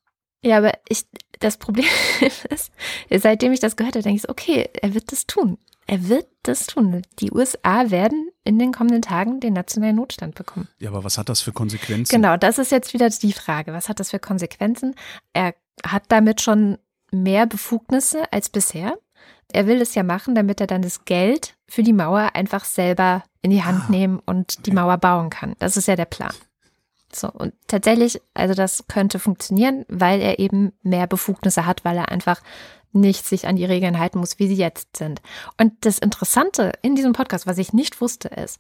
Ja, 0.45 0.59
aber 0.59 0.73
ich, 0.89 1.05
das 1.41 1.57
Problem 1.57 1.87
ist, 2.51 2.73
seitdem 3.11 3.53
ich 3.53 3.61
das 3.61 3.77
gehört 3.77 3.95
habe, 3.95 4.03
denke 4.03 4.17
ich 4.17 4.23
so, 4.23 4.29
okay, 4.29 4.69
er 4.81 4.95
wird 4.95 5.13
das 5.13 5.27
tun. 5.27 5.59
Er 5.87 6.09
wird 6.09 6.27
das 6.43 6.67
tun. 6.67 7.03
Die 7.21 7.31
USA 7.31 7.91
werden 7.91 8.31
in 8.43 8.59
den 8.59 8.73
kommenden 8.73 9.03
Tagen 9.03 9.41
den 9.41 9.53
nationalen 9.53 9.97
Notstand 9.97 10.35
bekommen. 10.35 10.69
Ja, 10.79 10.91
aber 10.91 11.05
was 11.05 11.19
hat 11.19 11.29
das 11.29 11.43
für 11.43 11.53
Konsequenzen? 11.53 12.15
Genau, 12.15 12.37
das 12.39 12.59
ist 12.59 12.73
jetzt 12.73 12.95
wieder 12.95 13.11
die 13.11 13.33
Frage. 13.35 13.73
Was 13.73 13.89
hat 13.89 14.01
das 14.01 14.11
für 14.11 14.19
Konsequenzen? 14.19 14.95
Er 15.35 15.55
hat 15.87 16.05
damit 16.09 16.41
schon 16.41 16.79
mehr 17.11 17.47
Befugnisse 17.47 18.33
als 18.33 18.49
bisher. 18.49 18.99
Er 19.53 19.67
will 19.67 19.81
es 19.83 19.95
ja 19.95 20.03
machen, 20.03 20.35
damit 20.35 20.61
er 20.61 20.67
dann 20.67 20.83
das 20.83 21.05
Geld 21.05 21.55
für 21.69 21.83
die 21.83 21.93
Mauer 21.93 22.31
einfach 22.35 22.65
selber 22.65 23.23
in 23.43 23.51
die 23.51 23.63
Hand 23.63 23.85
Ah, 23.89 23.91
nehmen 23.91 24.21
und 24.25 24.67
die 24.67 24.71
okay. 24.71 24.81
Mauer 24.81 24.97
bauen 24.97 25.29
kann. 25.29 25.55
Das 25.59 25.77
ist 25.77 25.87
ja 25.87 25.97
der 25.97 26.07
Plan. 26.07 26.33
So, 27.15 27.31
und 27.31 27.53
tatsächlich, 27.69 28.21
also 28.35 28.55
das 28.55 28.85
könnte 28.89 29.19
funktionieren, 29.19 29.85
weil 29.89 30.21
er 30.21 30.39
eben 30.39 30.73
mehr 30.83 31.07
Befugnisse 31.07 31.67
hat, 31.67 31.85
weil 31.85 31.97
er 31.97 32.11
einfach 32.11 32.41
nicht 32.93 33.27
sich 33.27 33.47
an 33.49 33.57
die 33.57 33.65
Regeln 33.65 33.99
halten 33.99 34.19
muss, 34.21 34.39
wie 34.39 34.47
sie 34.47 34.55
jetzt 34.57 34.97
sind. 34.97 35.21
Und 35.59 35.73
das 35.85 35.99
Interessante 35.99 36.73
in 36.83 36.95
diesem 36.95 37.13
Podcast, 37.13 37.47
was 37.47 37.59
ich 37.59 37.73
nicht 37.73 38.01
wusste, 38.01 38.29
ist, 38.29 38.59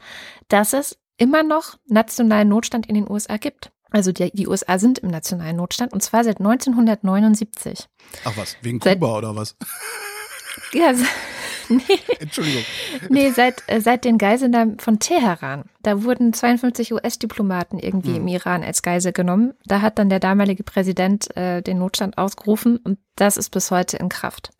dass 0.48 0.72
es 0.72 0.98
immer 1.16 1.42
noch 1.44 1.76
nationalen 1.86 2.48
Notstand 2.48 2.86
in 2.86 2.96
den 2.96 3.08
USA 3.10 3.36
gibt. 3.36 3.70
Also 3.90 4.10
die, 4.10 4.32
die 4.32 4.48
USA 4.48 4.80
sind 4.80 4.98
im 4.98 5.08
nationalen 5.10 5.54
Notstand 5.56 5.92
und 5.92 6.02
zwar 6.02 6.24
seit 6.24 6.38
1979. 6.40 7.88
Ach 8.24 8.32
was, 8.36 8.56
wegen 8.62 8.80
Seit- 8.80 8.98
Kuba 9.00 9.18
oder 9.18 9.36
was? 9.36 9.56
Ja, 10.72 10.92
nee, 11.68 11.82
Entschuldigung. 12.20 12.62
nee 13.08 13.30
seit, 13.30 13.62
äh, 13.66 13.80
seit 13.80 14.04
den 14.04 14.18
Geiseln 14.18 14.78
von 14.78 14.98
Teheran. 14.98 15.64
Da 15.82 16.02
wurden 16.04 16.32
52 16.32 16.92
US-Diplomaten 16.92 17.78
irgendwie 17.78 18.10
Hm. 18.10 18.16
im 18.22 18.28
Iran 18.28 18.62
als 18.62 18.82
Geisel 18.82 19.12
genommen. 19.12 19.54
Da 19.66 19.80
hat 19.80 19.98
dann 19.98 20.08
der 20.08 20.20
damalige 20.20 20.62
Präsident 20.64 21.34
äh, 21.36 21.62
den 21.62 21.78
Notstand 21.78 22.18
ausgerufen 22.18 22.76
und 22.78 22.98
das 23.16 23.36
ist 23.36 23.50
bis 23.50 23.70
heute 23.70 23.96
in 23.96 24.08
Kraft. 24.08 24.50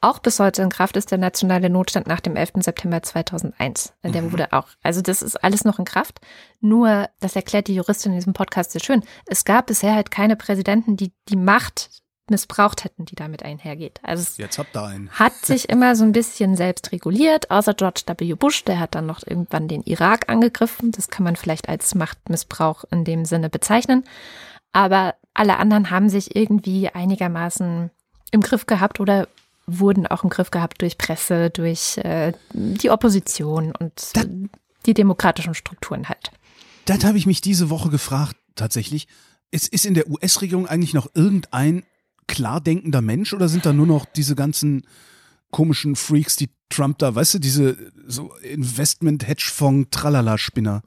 Auch 0.00 0.20
bis 0.20 0.38
heute 0.38 0.62
in 0.62 0.68
Kraft 0.68 0.96
ist 0.96 1.10
der 1.10 1.18
nationale 1.18 1.68
Notstand 1.70 2.06
nach 2.06 2.20
dem 2.20 2.36
11. 2.36 2.52
September 2.62 3.02
2001. 3.02 3.92
Der 4.04 4.22
Mhm. 4.22 4.32
wurde 4.32 4.52
auch, 4.52 4.68
also 4.82 5.02
das 5.02 5.22
ist 5.22 5.36
alles 5.42 5.64
noch 5.64 5.80
in 5.80 5.84
Kraft. 5.84 6.20
Nur, 6.60 7.08
das 7.18 7.34
erklärt 7.34 7.66
die 7.66 7.74
Juristin 7.74 8.12
in 8.12 8.18
diesem 8.18 8.32
Podcast 8.32 8.70
sehr 8.70 8.80
schön. 8.80 9.02
Es 9.26 9.44
gab 9.44 9.66
bisher 9.66 9.94
halt 9.96 10.12
keine 10.12 10.36
Präsidenten, 10.36 10.96
die 10.96 11.12
die 11.28 11.36
Macht 11.36 11.90
missbraucht 12.30 12.84
hätten, 12.84 13.04
die 13.04 13.14
damit 13.16 13.42
einhergeht. 13.42 14.00
Also 14.02 14.22
es 14.22 14.36
Jetzt 14.36 14.58
habt 14.58 14.76
ihr 14.76 14.82
einen. 14.84 15.10
hat 15.12 15.34
sich 15.44 15.68
immer 15.68 15.96
so 15.96 16.04
ein 16.04 16.12
bisschen 16.12 16.56
selbst 16.56 16.92
reguliert, 16.92 17.50
außer 17.50 17.74
George 17.74 18.02
W. 18.06 18.34
Bush, 18.34 18.64
der 18.64 18.78
hat 18.78 18.94
dann 18.94 19.06
noch 19.06 19.26
irgendwann 19.26 19.68
den 19.68 19.82
Irak 19.82 20.28
angegriffen. 20.28 20.92
Das 20.92 21.08
kann 21.08 21.24
man 21.24 21.36
vielleicht 21.36 21.68
als 21.68 21.94
Machtmissbrauch 21.94 22.84
in 22.90 23.04
dem 23.04 23.24
Sinne 23.24 23.48
bezeichnen. 23.50 24.04
Aber 24.72 25.14
alle 25.34 25.56
anderen 25.58 25.90
haben 25.90 26.08
sich 26.08 26.36
irgendwie 26.36 26.88
einigermaßen 26.88 27.90
im 28.30 28.40
Griff 28.40 28.66
gehabt 28.66 29.00
oder 29.00 29.28
wurden 29.66 30.06
auch 30.06 30.24
im 30.24 30.30
Griff 30.30 30.50
gehabt 30.50 30.80
durch 30.82 30.98
Presse, 30.98 31.50
durch 31.50 31.98
äh, 31.98 32.32
die 32.52 32.90
Opposition 32.90 33.72
und 33.78 33.92
Das- 34.14 34.26
die 34.86 34.94
demokratischen 34.94 35.54
Strukturen 35.54 36.08
halt. 36.08 36.30
Das 36.86 37.04
habe 37.04 37.18
ich 37.18 37.26
mich 37.26 37.40
diese 37.42 37.68
Woche 37.68 37.90
gefragt, 37.90 38.36
tatsächlich. 38.54 39.08
Ist, 39.50 39.68
ist 39.68 39.86
in 39.86 39.94
der 39.94 40.08
US-Regierung 40.10 40.66
eigentlich 40.66 40.92
noch 40.94 41.08
irgendein 41.14 41.82
klar 42.28 42.60
denkender 42.60 43.02
Mensch 43.02 43.34
oder 43.34 43.48
sind 43.48 43.66
da 43.66 43.72
nur 43.72 43.86
noch 43.86 44.04
diese 44.04 44.36
ganzen 44.36 44.86
komischen 45.50 45.96
Freaks, 45.96 46.36
die 46.36 46.50
Trump 46.68 46.98
da, 46.98 47.14
weißt 47.14 47.34
du, 47.34 47.38
diese 47.38 47.76
so 48.06 48.32
Investment-Hedgefonds-Tralala-Spinner? 48.42 50.82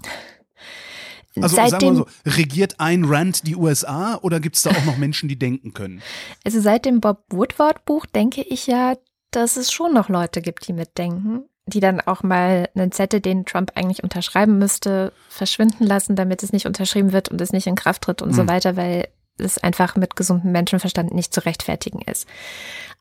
Also 1.41 1.56
sagen 1.56 1.65
wir 1.65 1.69
Seitdem, 1.71 1.93
mal 1.93 1.95
so, 1.95 2.06
regiert 2.30 2.80
ein 2.80 3.06
Rand 3.06 3.47
die 3.47 3.56
USA 3.56 4.19
oder 4.21 4.39
gibt 4.41 4.58
es 4.58 4.63
da 4.63 4.71
auch 4.71 4.84
noch 4.86 4.97
Menschen, 4.97 5.30
die 5.30 5.39
denken 5.39 5.73
können? 5.73 6.01
also 6.43 6.60
seit 6.60 6.84
dem 6.86 6.99
Bob 6.99 7.23
Woodward 7.30 7.86
Buch 7.86 8.06
denke 8.06 8.41
ich 8.41 8.67
ja, 8.67 8.95
dass 9.32 9.56
es 9.56 9.71
schon 9.71 9.93
noch 9.93 10.10
Leute 10.10 10.41
gibt, 10.41 10.67
die 10.67 10.73
mitdenken, 10.73 11.45
die 11.67 11.80
dann 11.80 12.01
auch 12.01 12.21
mal 12.21 12.67
einen 12.75 12.91
Zettel, 12.91 13.21
den 13.21 13.45
Trump 13.45 13.71
eigentlich 13.75 14.04
unterschreiben 14.04 14.58
müsste, 14.60 15.13
verschwinden 15.30 15.86
lassen, 15.86 16.17
damit 16.17 16.43
es 16.43 16.51
nicht 16.51 16.65
unterschrieben 16.67 17.13
wird 17.13 17.30
und 17.30 17.39
es 17.39 17.54
nicht 17.54 17.65
in 17.67 17.75
Kraft 17.75 18.01
tritt 18.04 18.21
und 18.21 18.36
so 18.36 18.41
Hm. 18.41 18.49
weiter, 18.49 18.75
weil 18.75 19.08
es 19.37 19.57
einfach 19.57 19.95
mit 19.95 20.15
gesundem 20.15 20.51
Menschenverstand 20.51 21.13
nicht 21.13 21.33
zu 21.33 21.45
rechtfertigen 21.45 22.01
ist. 22.01 22.27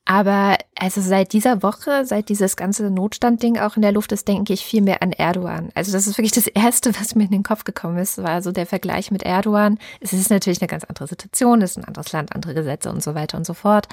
Aber 0.07 0.57
also 0.77 1.01
seit 1.01 1.33
dieser 1.33 1.63
Woche, 1.63 2.05
seit 2.05 2.31
dieses 2.31 2.57
ganze 2.57 2.91
Notstandding 2.91 3.59
auch 3.59 3.77
in 3.77 3.83
der 3.83 3.93
Luft 3.93 4.13
ist, 4.13 4.27
denke 4.27 4.53
ich 4.53 4.65
viel 4.65 4.83
mehr 4.83 5.03
an 5.03 5.13
Erdogan. 5.13 5.71
Also 5.75 5.93
das 5.93 6.07
ist 6.07 6.17
wirklich 6.17 6.33
das 6.33 6.47
Erste, 6.47 6.99
was 6.99 7.15
mir 7.15 7.25
in 7.25 7.31
den 7.31 7.43
Kopf 7.43 7.65
gekommen 7.65 7.99
ist, 7.99 8.19
war 8.19 8.43
so 8.43 8.51
der 8.51 8.67
Vergleich 8.67 9.11
mit 9.11 9.23
Erdogan. 9.23 9.79
Es 10.01 10.13
ist 10.13 10.31
natürlich 10.31 10.61
eine 10.61 10.69
ganz 10.69 10.85
andere 10.85 11.07
Situation, 11.07 11.63
es 11.63 11.73
ist 11.73 11.77
ein 11.77 11.85
anderes 11.85 12.13
Land, 12.13 12.35
andere 12.35 12.55
Gesetze 12.55 12.91
und 12.91 13.03
so 13.03 13.15
weiter 13.15 13.37
und 13.37 13.47
so 13.47 13.55
fort. 13.55 13.89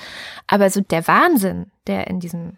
Aber 0.48 0.70
so 0.70 0.82
der 0.82 1.08
Wahnsinn, 1.08 1.72
der 1.88 2.08
in 2.08 2.20
diesem 2.20 2.58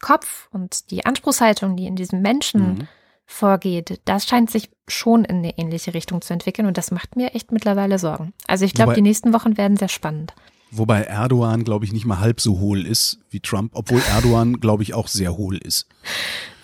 Kopf 0.00 0.48
und 0.52 0.90
die 0.90 1.06
Anspruchshaltung, 1.06 1.76
die 1.76 1.86
in 1.86 1.96
diesem 1.96 2.20
Menschen 2.20 2.60
Mhm. 2.60 2.88
Vorgeht, 3.30 4.00
das 4.04 4.26
scheint 4.26 4.50
sich 4.50 4.68
schon 4.88 5.24
in 5.24 5.36
eine 5.36 5.56
ähnliche 5.56 5.94
Richtung 5.94 6.20
zu 6.20 6.32
entwickeln 6.32 6.66
und 6.66 6.76
das 6.76 6.90
macht 6.90 7.16
mir 7.16 7.34
echt 7.34 7.52
mittlerweile 7.52 7.98
Sorgen. 7.98 8.32
Also 8.46 8.64
ich 8.64 8.74
glaube, 8.74 8.94
die 8.94 9.02
nächsten 9.02 9.32
Wochen 9.32 9.56
werden 9.56 9.76
sehr 9.76 9.88
spannend. 9.88 10.34
Wobei 10.72 11.02
Erdogan, 11.02 11.64
glaube 11.64 11.84
ich, 11.84 11.92
nicht 11.92 12.04
mal 12.06 12.20
halb 12.20 12.40
so 12.40 12.58
hohl 12.60 12.86
ist 12.86 13.18
wie 13.30 13.40
Trump, 13.40 13.72
obwohl 13.74 14.00
Erdogan, 14.08 14.54
glaube 14.60 14.82
ich, 14.82 14.94
auch 14.94 15.08
sehr 15.08 15.36
hohl 15.36 15.56
ist. 15.56 15.86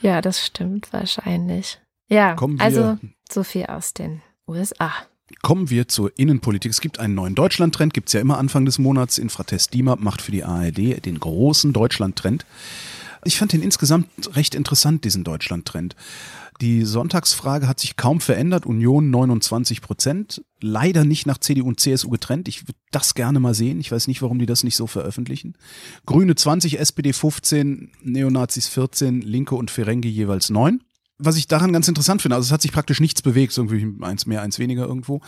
Ja, 0.02 0.20
das 0.20 0.44
stimmt 0.44 0.92
wahrscheinlich. 0.92 1.81
Ja, 2.09 2.37
wir- 2.40 2.61
also 2.61 2.98
so 3.31 3.42
viel 3.42 3.66
aus 3.66 3.94
den 3.94 4.22
USA. 4.46 4.92
Kommen 5.42 5.70
wir 5.70 5.88
zur 5.88 6.16
Innenpolitik. 6.16 6.70
Es 6.70 6.81
gibt 6.81 7.00
einen 7.00 7.16
neuen 7.16 7.35
Deutschland-Trend, 7.35 7.92
gibt's 7.94 8.12
ja 8.12 8.20
immer 8.20 8.38
Anfang 8.38 8.64
des 8.64 8.79
Monats. 8.79 9.18
Infratest 9.18 9.74
DIMAP 9.74 9.98
macht 9.98 10.22
für 10.22 10.31
die 10.31 10.44
ARD 10.44 11.05
den 11.05 11.18
großen 11.18 11.72
Deutschland-Trend. 11.72 12.46
Ich 13.26 13.38
fand 13.38 13.52
den 13.52 13.62
insgesamt 13.62 14.08
recht 14.36 14.54
interessant, 14.54 15.04
diesen 15.04 15.24
Deutschland-Trend. 15.24 15.96
Die 16.60 16.84
Sonntagsfrage 16.84 17.68
hat 17.68 17.80
sich 17.80 17.96
kaum 17.96 18.20
verändert. 18.20 18.64
Union 18.64 19.10
29 19.10 19.82
Prozent. 19.82 20.42
Leider 20.60 21.04
nicht 21.04 21.26
nach 21.26 21.38
CDU 21.38 21.68
und 21.68 21.80
CSU 21.80 22.08
getrennt. 22.08 22.48
Ich 22.48 22.62
würde 22.62 22.78
das 22.92 23.14
gerne 23.14 23.40
mal 23.40 23.52
sehen. 23.52 23.78
Ich 23.78 23.92
weiß 23.92 24.06
nicht, 24.06 24.22
warum 24.22 24.38
die 24.38 24.46
das 24.46 24.64
nicht 24.64 24.76
so 24.76 24.86
veröffentlichen. 24.86 25.54
Grüne 26.06 26.34
20, 26.34 26.78
SPD 26.80 27.12
15, 27.12 27.90
Neonazis 28.02 28.68
14, 28.68 29.20
Linke 29.20 29.54
und 29.54 29.70
Ferengi 29.70 30.08
jeweils 30.08 30.48
9. 30.48 30.80
Was 31.18 31.36
ich 31.36 31.46
daran 31.46 31.72
ganz 31.72 31.88
interessant 31.88 32.22
finde, 32.22 32.36
also 32.36 32.46
es 32.46 32.52
hat 32.52 32.62
sich 32.62 32.72
praktisch 32.72 33.00
nichts 33.00 33.22
bewegt, 33.22 33.56
irgendwie 33.56 34.04
eins 34.04 34.26
mehr, 34.26 34.42
eins 34.42 34.58
weniger 34.58 34.86
irgendwo. 34.86 35.22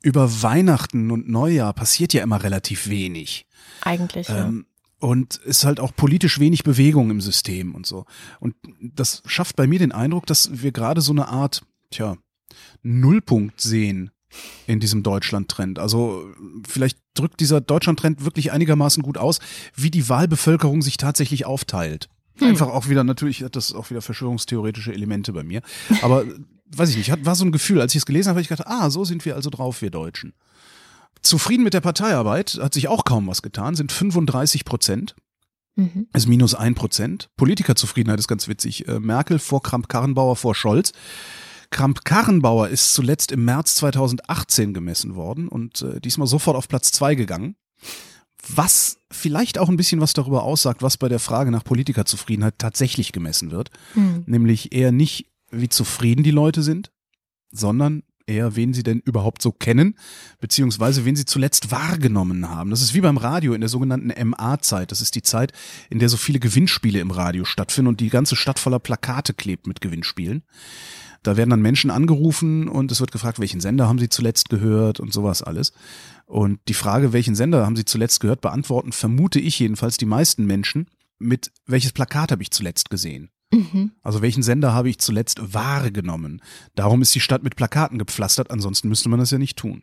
Über 0.00 0.42
Weihnachten 0.42 1.10
und 1.10 1.28
Neujahr 1.28 1.72
passiert 1.72 2.12
ja 2.12 2.22
immer 2.22 2.42
relativ 2.42 2.88
wenig. 2.88 3.46
Eigentlich. 3.82 4.28
ja. 4.28 4.46
Ähm, 4.46 4.66
und 5.02 5.36
ist 5.38 5.64
halt 5.64 5.80
auch 5.80 5.94
politisch 5.96 6.38
wenig 6.38 6.62
Bewegung 6.62 7.10
im 7.10 7.20
System 7.20 7.74
und 7.74 7.86
so. 7.86 8.04
Und 8.38 8.54
das 8.80 9.20
schafft 9.26 9.56
bei 9.56 9.66
mir 9.66 9.80
den 9.80 9.90
Eindruck, 9.90 10.26
dass 10.26 10.62
wir 10.62 10.70
gerade 10.70 11.00
so 11.00 11.10
eine 11.10 11.26
Art, 11.26 11.62
tja, 11.90 12.16
Nullpunkt 12.84 13.60
sehen 13.60 14.12
in 14.68 14.78
diesem 14.78 15.02
Deutschland-Trend. 15.02 15.80
Also 15.80 16.32
vielleicht 16.68 16.98
drückt 17.14 17.40
dieser 17.40 17.60
Deutschland-Trend 17.60 18.24
wirklich 18.24 18.52
einigermaßen 18.52 19.02
gut 19.02 19.18
aus, 19.18 19.40
wie 19.74 19.90
die 19.90 20.08
Wahlbevölkerung 20.08 20.82
sich 20.82 20.98
tatsächlich 20.98 21.46
aufteilt. 21.46 22.08
Hm. 22.36 22.50
Einfach 22.50 22.68
auch 22.68 22.88
wieder, 22.88 23.02
natürlich 23.02 23.42
hat 23.42 23.56
das 23.56 23.74
auch 23.74 23.90
wieder 23.90 24.02
verschwörungstheoretische 24.02 24.92
Elemente 24.92 25.32
bei 25.32 25.42
mir. 25.42 25.62
Aber 26.02 26.24
weiß 26.76 26.90
ich 26.90 26.96
nicht, 26.96 27.10
hat, 27.10 27.26
war 27.26 27.34
so 27.34 27.44
ein 27.44 27.50
Gefühl, 27.50 27.80
als 27.80 27.92
ich 27.92 27.98
es 27.98 28.06
gelesen 28.06 28.28
habe, 28.28 28.36
habe 28.36 28.42
ich 28.42 28.48
gedacht, 28.48 28.68
ah, 28.68 28.88
so 28.88 29.04
sind 29.04 29.24
wir 29.24 29.34
also 29.34 29.50
drauf, 29.50 29.82
wir 29.82 29.90
Deutschen. 29.90 30.32
Zufrieden 31.22 31.62
mit 31.64 31.74
der 31.74 31.80
Parteiarbeit 31.80 32.58
hat 32.60 32.74
sich 32.74 32.88
auch 32.88 33.04
kaum 33.04 33.26
was 33.28 33.42
getan, 33.42 33.74
sind 33.74 33.92
35 33.92 34.64
Prozent, 34.64 35.14
Mhm. 35.74 36.06
ist 36.12 36.28
minus 36.28 36.54
ein 36.54 36.74
Prozent. 36.74 37.30
Politikerzufriedenheit 37.38 38.18
ist 38.18 38.28
ganz 38.28 38.46
witzig. 38.46 38.86
Äh, 38.88 39.00
Merkel 39.00 39.38
vor 39.38 39.62
Kramp-Karrenbauer 39.62 40.36
vor 40.36 40.54
Scholz. 40.54 40.92
Kramp-Karrenbauer 41.70 42.68
ist 42.68 42.92
zuletzt 42.92 43.32
im 43.32 43.44
März 43.46 43.76
2018 43.76 44.74
gemessen 44.74 45.14
worden 45.14 45.48
und 45.48 45.80
äh, 45.80 46.00
diesmal 46.00 46.26
sofort 46.26 46.56
auf 46.58 46.68
Platz 46.68 46.92
zwei 46.92 47.14
gegangen. 47.14 47.56
was 48.54 48.98
vielleicht 49.10 49.56
auch 49.58 49.68
ein 49.68 49.76
bisschen 49.76 50.00
was 50.00 50.14
darüber 50.14 50.42
aussagt, 50.42 50.82
was 50.82 50.96
bei 50.98 51.08
der 51.08 51.20
Frage 51.20 51.50
nach 51.52 51.62
Politikerzufriedenheit 51.64 52.56
tatsächlich 52.58 53.12
gemessen 53.12 53.50
wird. 53.52 53.70
Mhm. 53.94 54.24
Nämlich 54.26 54.72
eher 54.72 54.90
nicht, 54.92 55.30
wie 55.52 55.68
zufrieden 55.68 56.22
die 56.24 56.32
Leute 56.32 56.62
sind, 56.62 56.90
sondern 57.52 58.02
eher, 58.26 58.56
wen 58.56 58.74
sie 58.74 58.82
denn 58.82 59.00
überhaupt 59.00 59.42
so 59.42 59.52
kennen, 59.52 59.96
beziehungsweise 60.40 61.04
wen 61.04 61.16
sie 61.16 61.24
zuletzt 61.24 61.70
wahrgenommen 61.70 62.48
haben. 62.48 62.70
Das 62.70 62.82
ist 62.82 62.94
wie 62.94 63.00
beim 63.00 63.16
Radio 63.16 63.54
in 63.54 63.60
der 63.60 63.68
sogenannten 63.70 64.12
MA-Zeit. 64.28 64.90
Das 64.90 65.00
ist 65.00 65.14
die 65.14 65.22
Zeit, 65.22 65.52
in 65.90 65.98
der 65.98 66.08
so 66.08 66.16
viele 66.16 66.40
Gewinnspiele 66.40 67.00
im 67.00 67.10
Radio 67.10 67.44
stattfinden 67.44 67.88
und 67.88 68.00
die 68.00 68.08
ganze 68.08 68.36
Stadt 68.36 68.58
voller 68.58 68.78
Plakate 68.78 69.34
klebt 69.34 69.66
mit 69.66 69.80
Gewinnspielen. 69.80 70.42
Da 71.22 71.36
werden 71.36 71.50
dann 71.50 71.62
Menschen 71.62 71.90
angerufen 71.90 72.68
und 72.68 72.90
es 72.90 73.00
wird 73.00 73.12
gefragt, 73.12 73.38
welchen 73.38 73.60
Sender 73.60 73.88
haben 73.88 73.98
sie 73.98 74.08
zuletzt 74.08 74.48
gehört 74.48 74.98
und 74.98 75.12
sowas 75.12 75.42
alles. 75.42 75.72
Und 76.26 76.58
die 76.68 76.74
Frage, 76.74 77.12
welchen 77.12 77.36
Sender 77.36 77.64
haben 77.64 77.76
sie 77.76 77.84
zuletzt 77.84 78.20
gehört, 78.20 78.40
beantworten, 78.40 78.92
vermute 78.92 79.38
ich 79.38 79.58
jedenfalls 79.58 79.96
die 79.96 80.06
meisten 80.06 80.46
Menschen 80.46 80.88
mit, 81.18 81.52
welches 81.66 81.92
Plakat 81.92 82.32
habe 82.32 82.42
ich 82.42 82.50
zuletzt 82.50 82.90
gesehen? 82.90 83.30
Mhm. 83.52 83.92
Also 84.02 84.22
welchen 84.22 84.42
Sender 84.42 84.72
habe 84.72 84.88
ich 84.88 84.98
zuletzt 84.98 85.54
wahrgenommen? 85.54 86.40
Darum 86.74 87.02
ist 87.02 87.14
die 87.14 87.20
Stadt 87.20 87.42
mit 87.42 87.56
Plakaten 87.56 87.98
gepflastert, 87.98 88.50
ansonsten 88.50 88.88
müsste 88.88 89.08
man 89.08 89.20
das 89.20 89.30
ja 89.30 89.38
nicht 89.38 89.58
tun. 89.58 89.82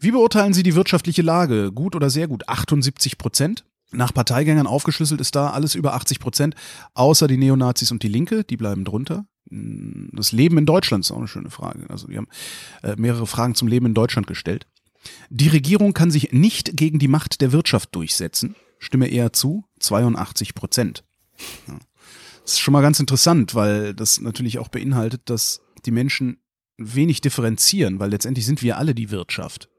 Wie 0.00 0.10
beurteilen 0.10 0.52
Sie 0.52 0.62
die 0.62 0.74
wirtschaftliche 0.74 1.22
Lage? 1.22 1.72
Gut 1.72 1.96
oder 1.96 2.10
sehr 2.10 2.28
gut? 2.28 2.48
78 2.48 3.16
Prozent. 3.16 3.64
Nach 3.90 4.12
Parteigängern 4.12 4.66
aufgeschlüsselt 4.66 5.20
ist 5.20 5.34
da 5.34 5.50
alles 5.50 5.74
über 5.74 5.94
80 5.94 6.18
Prozent, 6.18 6.54
außer 6.94 7.26
die 7.26 7.36
Neonazis 7.36 7.90
und 7.90 8.02
die 8.02 8.08
Linke, 8.08 8.44
die 8.44 8.56
bleiben 8.56 8.84
drunter. 8.84 9.26
Das 9.46 10.32
Leben 10.32 10.58
in 10.58 10.66
Deutschland 10.66 11.04
ist 11.04 11.10
auch 11.10 11.18
eine 11.18 11.28
schöne 11.28 11.50
Frage. 11.50 11.88
Also 11.88 12.08
wir 12.08 12.18
haben 12.18 12.28
äh, 12.82 12.96
mehrere 12.96 13.26
Fragen 13.26 13.54
zum 13.54 13.68
Leben 13.68 13.86
in 13.86 13.94
Deutschland 13.94 14.26
gestellt. 14.26 14.66
Die 15.30 15.48
Regierung 15.48 15.92
kann 15.92 16.10
sich 16.10 16.32
nicht 16.32 16.76
gegen 16.76 16.98
die 16.98 17.08
Macht 17.08 17.40
der 17.40 17.52
Wirtschaft 17.52 17.94
durchsetzen. 17.94 18.56
Stimme 18.78 19.08
eher 19.08 19.32
zu, 19.32 19.64
82 19.80 20.54
Prozent. 20.54 21.04
Ja. 21.68 21.78
Das 22.44 22.52
ist 22.52 22.60
schon 22.60 22.72
mal 22.72 22.82
ganz 22.82 23.00
interessant, 23.00 23.54
weil 23.54 23.94
das 23.94 24.20
natürlich 24.20 24.58
auch 24.58 24.68
beinhaltet, 24.68 25.22
dass 25.30 25.62
die 25.86 25.90
Menschen 25.90 26.38
wenig 26.76 27.20
differenzieren, 27.20 27.98
weil 28.00 28.10
letztendlich 28.10 28.44
sind 28.44 28.62
wir 28.62 28.76
alle 28.76 28.94
die 28.94 29.10
Wirtschaft. 29.10 29.70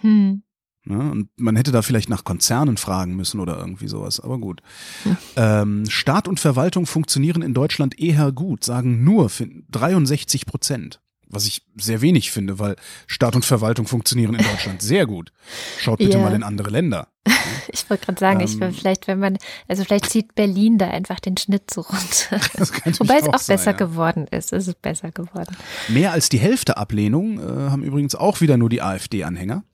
Hm. 0.00 0.42
Ja, 0.84 0.98
und 0.98 1.28
man 1.36 1.56
hätte 1.56 1.72
da 1.72 1.80
vielleicht 1.80 2.08
nach 2.08 2.24
Konzernen 2.24 2.76
fragen 2.76 3.14
müssen 3.14 3.40
oder 3.40 3.56
irgendwie 3.56 3.88
sowas, 3.88 4.20
aber 4.20 4.38
gut. 4.38 4.60
Hm. 5.04 5.16
Ähm, 5.36 5.86
Staat 5.88 6.28
und 6.28 6.40
Verwaltung 6.40 6.86
funktionieren 6.86 7.40
in 7.40 7.54
Deutschland 7.54 7.98
eher 7.98 8.32
gut, 8.32 8.64
sagen 8.64 9.04
nur 9.04 9.30
63 9.70 10.44
Prozent 10.44 11.00
was 11.32 11.46
ich 11.46 11.62
sehr 11.76 12.02
wenig 12.02 12.30
finde, 12.30 12.58
weil 12.58 12.76
Staat 13.06 13.34
und 13.34 13.44
Verwaltung 13.44 13.86
funktionieren 13.86 14.34
in 14.34 14.44
Deutschland 14.44 14.82
sehr 14.82 15.06
gut. 15.06 15.32
Schaut 15.78 15.98
bitte 15.98 16.18
yeah. 16.18 16.28
mal 16.28 16.34
in 16.34 16.42
andere 16.42 16.70
Länder. 16.70 17.08
Ich 17.72 17.88
wollte 17.88 18.06
gerade 18.06 18.20
sagen, 18.20 18.40
ähm, 18.40 18.46
ich 18.46 18.60
will 18.60 18.72
vielleicht, 18.72 19.06
wenn 19.06 19.18
man, 19.18 19.38
also 19.68 19.84
vielleicht 19.84 20.10
zieht 20.10 20.34
Berlin 20.34 20.78
da 20.78 20.88
einfach 20.88 21.20
den 21.20 21.36
Schnitt 21.36 21.70
so 21.72 21.82
runter. 21.82 22.40
Wobei 22.98 23.18
es 23.18 23.28
auch, 23.28 23.34
auch 23.34 23.46
besser 23.46 23.70
ja. 23.70 23.76
geworden 23.76 24.26
ist. 24.30 24.52
Es 24.52 24.68
ist 24.68 24.82
besser 24.82 25.10
geworden. 25.10 25.56
Mehr 25.88 26.12
als 26.12 26.28
die 26.28 26.38
Hälfte 26.38 26.76
Ablehnung 26.76 27.38
äh, 27.38 27.70
haben 27.70 27.82
übrigens 27.82 28.14
auch 28.14 28.40
wieder 28.40 28.56
nur 28.56 28.68
die 28.68 28.82
AfD-Anhänger. 28.82 29.64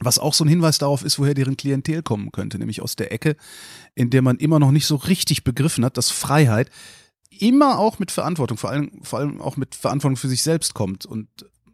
Was 0.00 0.18
auch 0.18 0.34
so 0.34 0.44
ein 0.44 0.48
Hinweis 0.48 0.78
darauf 0.78 1.04
ist, 1.04 1.18
woher 1.18 1.34
deren 1.34 1.56
Klientel 1.56 2.02
kommen 2.02 2.32
könnte, 2.32 2.58
nämlich 2.58 2.82
aus 2.82 2.96
der 2.96 3.12
Ecke, 3.12 3.36
in 3.94 4.10
der 4.10 4.22
man 4.22 4.36
immer 4.36 4.58
noch 4.58 4.70
nicht 4.70 4.86
so 4.86 4.96
richtig 4.96 5.44
begriffen 5.44 5.84
hat, 5.84 5.96
dass 5.96 6.10
Freiheit 6.10 6.70
immer 7.40 7.78
auch 7.78 7.98
mit 7.98 8.10
Verantwortung, 8.10 8.58
vor 8.58 8.70
allem, 8.70 8.90
vor 9.02 9.18
allem 9.18 9.40
auch 9.40 9.56
mit 9.56 9.74
Verantwortung 9.74 10.16
für 10.16 10.28
sich 10.28 10.42
selbst 10.42 10.74
kommt 10.74 11.06
und 11.06 11.28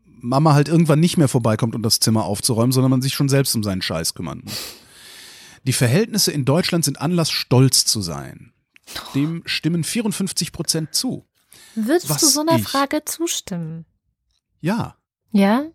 Mama 0.05 0.53
halt 0.55 0.69
irgendwann 0.69 1.01
nicht 1.01 1.17
mehr 1.17 1.29
vorbeikommt, 1.29 1.75
um 1.75 1.83
das 1.83 2.01
Zimmer 2.01 2.25
aufzuräumen, 2.25 2.73
sondern 2.73 2.91
man 2.91 3.03
sich 3.03 3.15
schon 3.15 3.29
selbst 3.29 3.55
um 3.55 3.63
seinen 3.63 3.83
Scheiß 3.83 4.15
kümmern 4.15 4.43
muss. 4.45 4.59
Die 5.65 5.73
Verhältnisse 5.73 6.33
in 6.33 6.45
Deutschland 6.45 6.85
sind 6.85 7.01
Anlass, 7.01 7.31
stolz 7.31 7.85
zu 7.85 8.01
sein. 8.01 8.53
Dem 9.15 9.43
stimmen 9.47 9.85
54 9.85 10.53
Prozent 10.53 10.95
zu. 10.95 11.27
Würdest 11.75 12.09
Was 12.09 12.21
du 12.21 12.27
so 12.27 12.41
einer 12.41 12.57
ich? 12.57 12.65
Frage 12.65 13.05
zustimmen? 13.05 13.87
Ja. 14.61 14.97
Ja? 15.31 15.67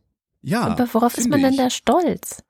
Ja. 0.41 0.61
Aber 0.61 0.93
worauf 0.93 1.17
ist 1.17 1.29
man 1.29 1.41
denn 1.41 1.57
da 1.57 1.69
stolz? 1.69 2.43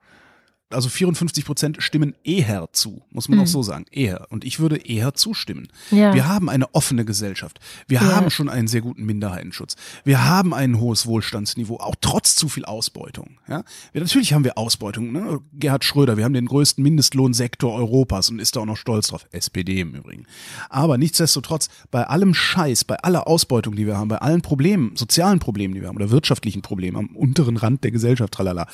Also 0.76 0.89
54 0.89 1.45
Prozent 1.45 1.78
stimmen 1.80 2.15
eher 2.23 2.67
zu, 2.71 3.01
muss 3.09 3.30
man 3.30 3.39
mhm. 3.39 3.43
auch 3.43 3.47
so 3.47 3.63
sagen, 3.63 3.86
eher. 3.91 4.28
Und 4.30 4.43
ich 4.43 4.59
würde 4.59 4.78
eher 4.78 5.13
zustimmen. 5.13 5.67
Ja. 5.91 6.13
Wir 6.13 6.28
haben 6.28 6.49
eine 6.49 6.73
offene 6.76 7.05
Gesellschaft. 7.05 7.59
Wir 7.88 8.01
ja. 8.01 8.15
haben 8.15 8.30
schon 8.30 8.49
einen 8.49 8.67
sehr 8.67 8.82
guten 8.82 9.05
Minderheitenschutz. 9.05 9.76
Wir 10.03 10.26
haben 10.26 10.53
ein 10.53 10.80
hohes 10.80 11.05
Wohlstandsniveau, 11.05 11.78
auch 11.78 11.95
trotz 11.99 12.36
zu 12.36 12.49
viel 12.49 12.65
Ausbeutung. 12.65 13.38
Ja? 13.47 13.63
Wir, 13.93 14.01
natürlich 14.01 14.34
haben 14.34 14.43
wir 14.43 14.57
Ausbeutung. 14.57 15.11
Ne? 15.11 15.39
Gerhard 15.53 15.84
Schröder, 15.84 16.17
wir 16.17 16.26
haben 16.26 16.34
den 16.34 16.45
größten 16.45 16.84
Mindestlohnsektor 16.84 17.73
Europas 17.73 18.30
und 18.30 18.39
ist 18.39 18.55
da 18.55 18.61
auch 18.61 18.65
noch 18.65 18.78
stolz 18.78 19.07
drauf. 19.07 19.26
SPD 19.32 19.80
im 19.80 19.95
Übrigen. 19.95 20.26
Aber 20.69 20.97
nichtsdestotrotz, 20.97 21.69
bei 21.91 22.05
allem 22.05 22.34
Scheiß, 22.34 22.84
bei 22.84 22.97
aller 22.97 23.28
Ausbeutung, 23.28 23.76
die 23.76 23.88
wir 23.88 23.97
haben, 23.97 24.09
bei 24.09 24.17
allen 24.17 24.41
Problemen, 24.41 24.95
sozialen 24.95 25.39
Problemen, 25.39 25.73
die 25.73 25.82
wir 25.82 25.88
haben 25.88 25.95
oder 25.95 26.11
wirtschaftlichen 26.11 26.61
Problemen 26.61 26.97
am 26.97 27.15
unteren 27.15 27.57
Rand 27.57 27.84
der 27.84 27.91
Gesellschaft, 27.91 28.34
tralala, 28.34 28.67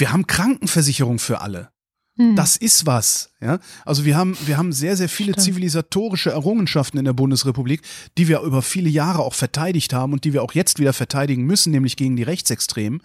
wir 0.00 0.12
haben 0.12 0.26
Krankenversicherung 0.26 1.18
für 1.18 1.40
alle. 1.40 1.70
Hm. 2.16 2.34
Das 2.34 2.56
ist 2.56 2.86
was, 2.86 3.30
ja. 3.40 3.60
Also 3.84 4.04
wir 4.04 4.16
haben, 4.16 4.36
wir 4.46 4.58
haben 4.58 4.72
sehr, 4.72 4.96
sehr 4.96 5.08
viele 5.08 5.32
Stimmt. 5.32 5.44
zivilisatorische 5.44 6.30
Errungenschaften 6.30 6.98
in 6.98 7.04
der 7.04 7.12
Bundesrepublik, 7.12 7.82
die 8.18 8.28
wir 8.28 8.40
über 8.40 8.62
viele 8.62 8.88
Jahre 8.88 9.20
auch 9.20 9.34
verteidigt 9.34 9.92
haben 9.92 10.12
und 10.12 10.24
die 10.24 10.32
wir 10.32 10.42
auch 10.42 10.52
jetzt 10.52 10.78
wieder 10.78 10.92
verteidigen 10.92 11.44
müssen, 11.44 11.70
nämlich 11.70 11.96
gegen 11.96 12.16
die 12.16 12.22
Rechtsextremen. 12.24 13.02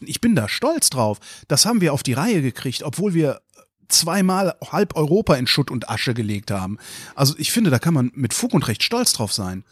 Ich 0.00 0.20
bin 0.20 0.36
da 0.36 0.48
stolz 0.48 0.90
drauf. 0.90 1.18
Das 1.48 1.66
haben 1.66 1.80
wir 1.80 1.92
auf 1.92 2.02
die 2.02 2.12
Reihe 2.12 2.40
gekriegt, 2.40 2.82
obwohl 2.82 3.14
wir 3.14 3.40
zweimal 3.88 4.54
halb 4.70 4.96
Europa 4.96 5.34
in 5.34 5.46
Schutt 5.46 5.70
und 5.70 5.88
Asche 5.88 6.14
gelegt 6.14 6.50
haben. 6.50 6.78
Also 7.14 7.34
ich 7.38 7.52
finde, 7.52 7.70
da 7.70 7.78
kann 7.78 7.94
man 7.94 8.12
mit 8.14 8.34
Fug 8.34 8.52
und 8.52 8.68
Recht 8.68 8.82
stolz 8.82 9.12
drauf 9.12 9.32
sein. 9.32 9.64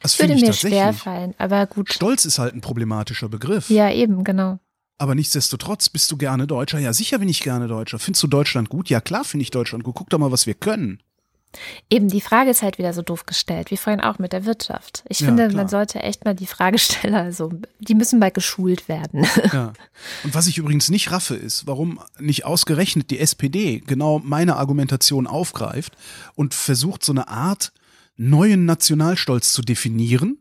Das 0.00 0.18
würde 0.18 0.34
mir 0.34 0.52
schwer 0.52 0.92
fallen, 0.92 1.34
aber 1.38 1.66
gut. 1.66 1.92
Stolz 1.92 2.24
ist 2.24 2.38
halt 2.38 2.54
ein 2.54 2.60
problematischer 2.60 3.28
Begriff. 3.28 3.70
Ja, 3.70 3.90
eben, 3.90 4.24
genau. 4.24 4.58
Aber 5.02 5.16
nichtsdestotrotz 5.16 5.88
bist 5.88 6.12
du 6.12 6.16
gerne 6.16 6.46
Deutscher. 6.46 6.78
Ja, 6.78 6.92
sicher 6.92 7.18
bin 7.18 7.28
ich 7.28 7.42
gerne 7.42 7.66
Deutscher. 7.66 7.98
Findest 7.98 8.22
du 8.22 8.28
Deutschland 8.28 8.68
gut? 8.68 8.88
Ja, 8.88 9.00
klar 9.00 9.24
finde 9.24 9.42
ich 9.42 9.50
Deutschland 9.50 9.82
gut. 9.82 9.96
Guck 9.96 10.10
doch 10.10 10.18
mal, 10.20 10.30
was 10.30 10.46
wir 10.46 10.54
können. 10.54 11.02
Eben, 11.90 12.06
die 12.06 12.20
Frage 12.20 12.50
ist 12.50 12.62
halt 12.62 12.78
wieder 12.78 12.92
so 12.92 13.02
doof 13.02 13.26
gestellt, 13.26 13.72
wie 13.72 13.76
vorhin 13.76 14.00
auch 14.00 14.20
mit 14.20 14.32
der 14.32 14.44
Wirtschaft. 14.44 15.02
Ich 15.08 15.18
ja, 15.18 15.26
finde, 15.26 15.48
klar. 15.48 15.56
man 15.56 15.68
sollte 15.68 15.98
echt 15.98 16.24
mal 16.24 16.36
die 16.36 16.46
Fragesteller, 16.46 17.20
also 17.20 17.50
die 17.80 17.96
müssen 17.96 18.20
mal 18.20 18.30
geschult 18.30 18.88
werden. 18.88 19.26
Ja. 19.52 19.72
Und 20.22 20.36
was 20.36 20.46
ich 20.46 20.58
übrigens 20.58 20.88
nicht 20.88 21.10
raffe, 21.10 21.34
ist, 21.34 21.66
warum 21.66 21.98
nicht 22.20 22.44
ausgerechnet 22.44 23.10
die 23.10 23.18
SPD 23.18 23.82
genau 23.84 24.20
meine 24.20 24.54
Argumentation 24.54 25.26
aufgreift 25.26 25.96
und 26.36 26.54
versucht, 26.54 27.02
so 27.02 27.12
eine 27.12 27.26
Art 27.26 27.72
neuen 28.16 28.66
Nationalstolz 28.66 29.52
zu 29.52 29.62
definieren. 29.62 30.38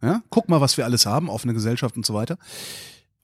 Ja, 0.00 0.22
guck 0.30 0.48
mal, 0.48 0.62
was 0.62 0.78
wir 0.78 0.86
alles 0.86 1.04
haben, 1.04 1.28
offene 1.28 1.52
Gesellschaft 1.52 1.94
und 1.94 2.06
so 2.06 2.14
weiter 2.14 2.38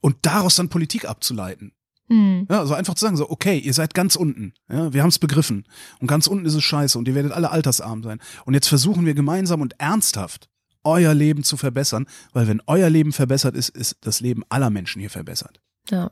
und 0.05 0.17
daraus 0.21 0.53
dann 0.53 0.69
Politik 0.69 1.09
abzuleiten. 1.09 1.71
Mhm. 2.09 2.45
Ja, 2.47 2.59
also 2.59 2.75
einfach 2.75 2.93
zu 2.93 3.03
sagen, 3.03 3.17
so, 3.17 3.27
okay, 3.27 3.57
ihr 3.57 3.73
seid 3.73 3.95
ganz 3.95 4.15
unten. 4.15 4.53
Ja, 4.69 4.93
wir 4.93 5.01
haben 5.01 5.09
es 5.09 5.17
begriffen. 5.17 5.65
Und 5.99 6.05
ganz 6.05 6.27
unten 6.27 6.45
ist 6.45 6.53
es 6.53 6.63
scheiße 6.63 6.95
und 6.99 7.07
ihr 7.07 7.15
werdet 7.15 7.31
alle 7.31 7.49
altersarm 7.49 8.03
sein. 8.03 8.19
Und 8.45 8.53
jetzt 8.53 8.67
versuchen 8.67 9.07
wir 9.07 9.15
gemeinsam 9.15 9.61
und 9.61 9.73
ernsthaft 9.79 10.47
euer 10.83 11.15
Leben 11.15 11.41
zu 11.43 11.57
verbessern, 11.57 12.05
weil 12.33 12.47
wenn 12.47 12.61
euer 12.67 12.87
Leben 12.87 13.13
verbessert 13.13 13.55
ist, 13.55 13.69
ist 13.69 13.97
das 14.01 14.19
Leben 14.19 14.43
aller 14.49 14.69
Menschen 14.69 14.99
hier 14.99 15.09
verbessert. 15.09 15.59
Ja. 15.89 16.11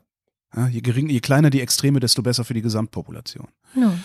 ja 0.56 0.66
je, 0.66 0.80
gering, 0.80 1.08
je 1.08 1.20
kleiner 1.20 1.50
die 1.50 1.60
Extreme, 1.60 2.00
desto 2.00 2.20
besser 2.20 2.44
für 2.44 2.54
die 2.54 2.62
Gesamtpopulation. 2.62 3.46
Ja. 3.76 3.96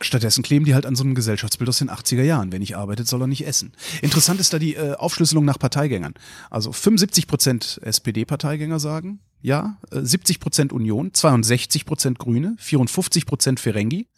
Stattdessen 0.00 0.42
kleben 0.42 0.64
die 0.64 0.74
halt 0.74 0.86
an 0.86 0.96
so 0.96 1.04
einem 1.04 1.14
Gesellschaftsbild 1.14 1.68
aus 1.68 1.78
den 1.78 1.90
80er 1.90 2.22
Jahren. 2.22 2.52
Wer 2.52 2.58
nicht 2.58 2.76
arbeitet, 2.76 3.06
soll 3.06 3.22
er 3.22 3.26
nicht 3.26 3.46
essen. 3.46 3.72
Interessant 4.02 4.40
ist 4.40 4.52
da 4.52 4.58
die 4.58 4.74
äh, 4.74 4.94
Aufschlüsselung 4.94 5.44
nach 5.44 5.58
Parteigängern. 5.58 6.14
Also 6.50 6.72
75 6.72 7.26
Prozent 7.26 7.80
SPD-Parteigänger 7.82 8.80
sagen 8.80 9.20
ja, 9.42 9.78
äh, 9.90 10.00
70 10.00 10.40
Prozent 10.40 10.72
Union, 10.72 11.12
62 11.12 11.84
Prozent 11.84 12.18
Grüne, 12.18 12.56
54 12.58 13.26
Prozent 13.26 13.60
Ferengi, 13.60 14.08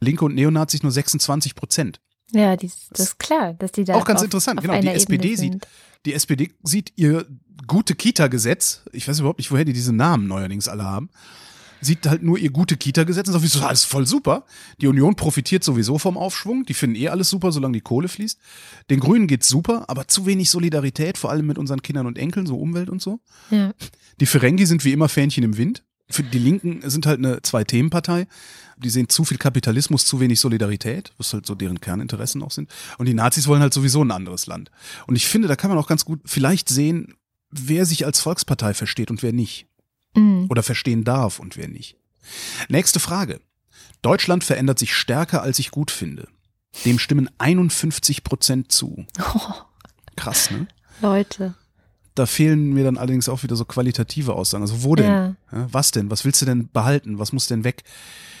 Linke 0.00 0.24
und 0.24 0.34
Neonazis 0.34 0.82
nur 0.82 0.92
26 0.92 1.54
Prozent. 1.54 2.00
Ja, 2.32 2.56
die, 2.56 2.70
das 2.90 3.00
ist 3.00 3.18
klar, 3.18 3.54
dass 3.54 3.72
die 3.72 3.84
da 3.84 3.94
auch 3.94 4.04
ganz 4.04 4.20
auf, 4.20 4.24
interessant. 4.24 4.58
Auf 4.58 4.64
genau, 4.64 4.80
die 4.80 4.88
SPD 4.88 5.36
sind. 5.36 5.52
sieht, 5.52 5.66
die 6.04 6.12
SPD 6.14 6.50
sieht 6.62 6.92
ihr 6.96 7.26
gute 7.66 7.94
Kita-Gesetz. 7.94 8.82
Ich 8.92 9.06
weiß 9.06 9.20
überhaupt 9.20 9.38
nicht, 9.38 9.50
woher 9.52 9.64
die 9.64 9.72
diese 9.72 9.92
Namen 9.92 10.26
neuerdings 10.26 10.68
alle 10.68 10.84
haben 10.84 11.08
sieht 11.86 12.06
halt 12.06 12.22
nur 12.22 12.38
ihr 12.38 12.50
gute 12.50 12.76
Kita-Gesetz 12.76 13.28
und 13.28 13.32
sagt, 13.32 13.44
wieso, 13.44 13.60
alles 13.64 13.84
voll 13.84 14.06
super. 14.06 14.44
Die 14.80 14.86
Union 14.86 15.14
profitiert 15.14 15.64
sowieso 15.64 15.98
vom 15.98 16.18
Aufschwung. 16.18 16.66
Die 16.66 16.74
finden 16.74 16.96
eh 16.96 17.08
alles 17.08 17.30
super, 17.30 17.52
solange 17.52 17.74
die 17.74 17.80
Kohle 17.80 18.08
fließt. 18.08 18.38
Den 18.90 19.00
Grünen 19.00 19.26
geht's 19.26 19.48
super, 19.48 19.84
aber 19.88 20.08
zu 20.08 20.26
wenig 20.26 20.50
Solidarität, 20.50 21.16
vor 21.16 21.30
allem 21.30 21.46
mit 21.46 21.58
unseren 21.58 21.82
Kindern 21.82 22.06
und 22.06 22.18
Enkeln, 22.18 22.46
so 22.46 22.58
Umwelt 22.58 22.90
und 22.90 23.00
so. 23.00 23.20
Ja. 23.50 23.72
Die 24.20 24.26
Ferengi 24.26 24.66
sind 24.66 24.84
wie 24.84 24.92
immer 24.92 25.08
Fähnchen 25.08 25.44
im 25.44 25.56
Wind. 25.56 25.84
Für 26.08 26.22
die 26.22 26.38
Linken 26.38 26.88
sind 26.88 27.06
halt 27.06 27.18
eine 27.18 27.42
Zwei-Themen-Partei. 27.42 28.26
Die 28.76 28.90
sehen 28.90 29.08
zu 29.08 29.24
viel 29.24 29.38
Kapitalismus, 29.38 30.04
zu 30.04 30.20
wenig 30.20 30.38
Solidarität, 30.38 31.12
was 31.18 31.32
halt 31.32 31.46
so 31.46 31.54
deren 31.54 31.80
Kerninteressen 31.80 32.42
auch 32.42 32.50
sind. 32.52 32.70
Und 32.98 33.06
die 33.06 33.14
Nazis 33.14 33.48
wollen 33.48 33.60
halt 33.62 33.74
sowieso 33.74 34.04
ein 34.04 34.10
anderes 34.10 34.46
Land. 34.46 34.70
Und 35.06 35.16
ich 35.16 35.26
finde, 35.26 35.48
da 35.48 35.56
kann 35.56 35.70
man 35.70 35.78
auch 35.78 35.88
ganz 35.88 36.04
gut 36.04 36.20
vielleicht 36.24 36.68
sehen, 36.68 37.14
wer 37.50 37.86
sich 37.86 38.04
als 38.06 38.20
Volkspartei 38.20 38.74
versteht 38.74 39.10
und 39.10 39.22
wer 39.22 39.32
nicht 39.32 39.66
mhm. 40.16 40.46
oder 40.48 40.62
verstehen 40.62 41.04
darf 41.04 41.38
und 41.38 41.56
wer 41.56 41.68
nicht. 41.68 41.96
Nächste 42.68 43.00
Frage. 43.00 43.40
Deutschland 44.02 44.44
verändert 44.44 44.78
sich 44.78 44.94
stärker, 44.94 45.42
als 45.42 45.58
ich 45.58 45.70
gut 45.70 45.90
finde. 45.90 46.28
Dem 46.84 46.98
stimmen 46.98 47.30
51 47.38 48.24
Prozent 48.24 48.70
zu. 48.70 49.06
Oh, 49.34 49.52
Krass, 50.16 50.50
ne? 50.50 50.66
Leute. 51.00 51.54
Da 52.14 52.24
fehlen 52.24 52.72
mir 52.72 52.84
dann 52.84 52.96
allerdings 52.96 53.28
auch 53.28 53.42
wieder 53.42 53.56
so 53.56 53.66
qualitative 53.66 54.34
Aussagen. 54.34 54.62
Also 54.62 54.82
wo 54.82 54.94
denn? 54.94 55.10
Ja. 55.10 55.34
Was 55.50 55.90
denn? 55.90 56.10
Was 56.10 56.24
willst 56.24 56.40
du 56.40 56.46
denn 56.46 56.68
behalten? 56.72 57.18
Was 57.18 57.32
muss 57.32 57.46
denn 57.46 57.62
weg? 57.62 57.84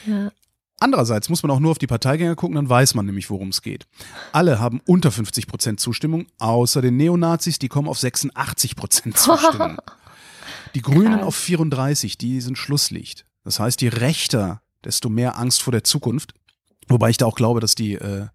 Ja. 0.06 0.32
Andererseits 0.78 1.28
muss 1.28 1.42
man 1.42 1.50
auch 1.50 1.58
nur 1.58 1.70
auf 1.70 1.78
die 1.78 1.86
Parteigänger 1.86 2.36
gucken, 2.36 2.56
dann 2.56 2.68
weiß 2.68 2.94
man 2.94 3.06
nämlich, 3.06 3.30
worum 3.30 3.48
es 3.48 3.62
geht. 3.62 3.86
Alle 4.32 4.60
haben 4.60 4.80
unter 4.86 5.10
50 5.10 5.46
Prozent 5.46 5.80
Zustimmung, 5.80 6.26
außer 6.38 6.82
den 6.82 6.98
Neonazis, 6.98 7.58
die 7.58 7.68
kommen 7.68 7.88
auf 7.88 7.98
86 7.98 8.76
Prozent 8.76 9.16
Zustimmung. 9.18 9.78
Die 10.76 10.82
Grünen 10.82 11.20
auf 11.20 11.34
34, 11.34 12.18
die 12.18 12.42
sind 12.42 12.58
Schlusslicht. 12.58 13.24
Das 13.44 13.58
heißt, 13.58 13.80
je 13.80 13.88
rechter, 13.88 14.60
desto 14.84 15.08
mehr 15.08 15.38
Angst 15.38 15.62
vor 15.62 15.70
der 15.70 15.84
Zukunft. 15.84 16.34
Wobei 16.86 17.08
ich 17.08 17.16
da 17.16 17.24
auch 17.24 17.34
glaube, 17.34 17.60
dass 17.60 17.74
die 17.74 17.94
äh, 17.94 18.26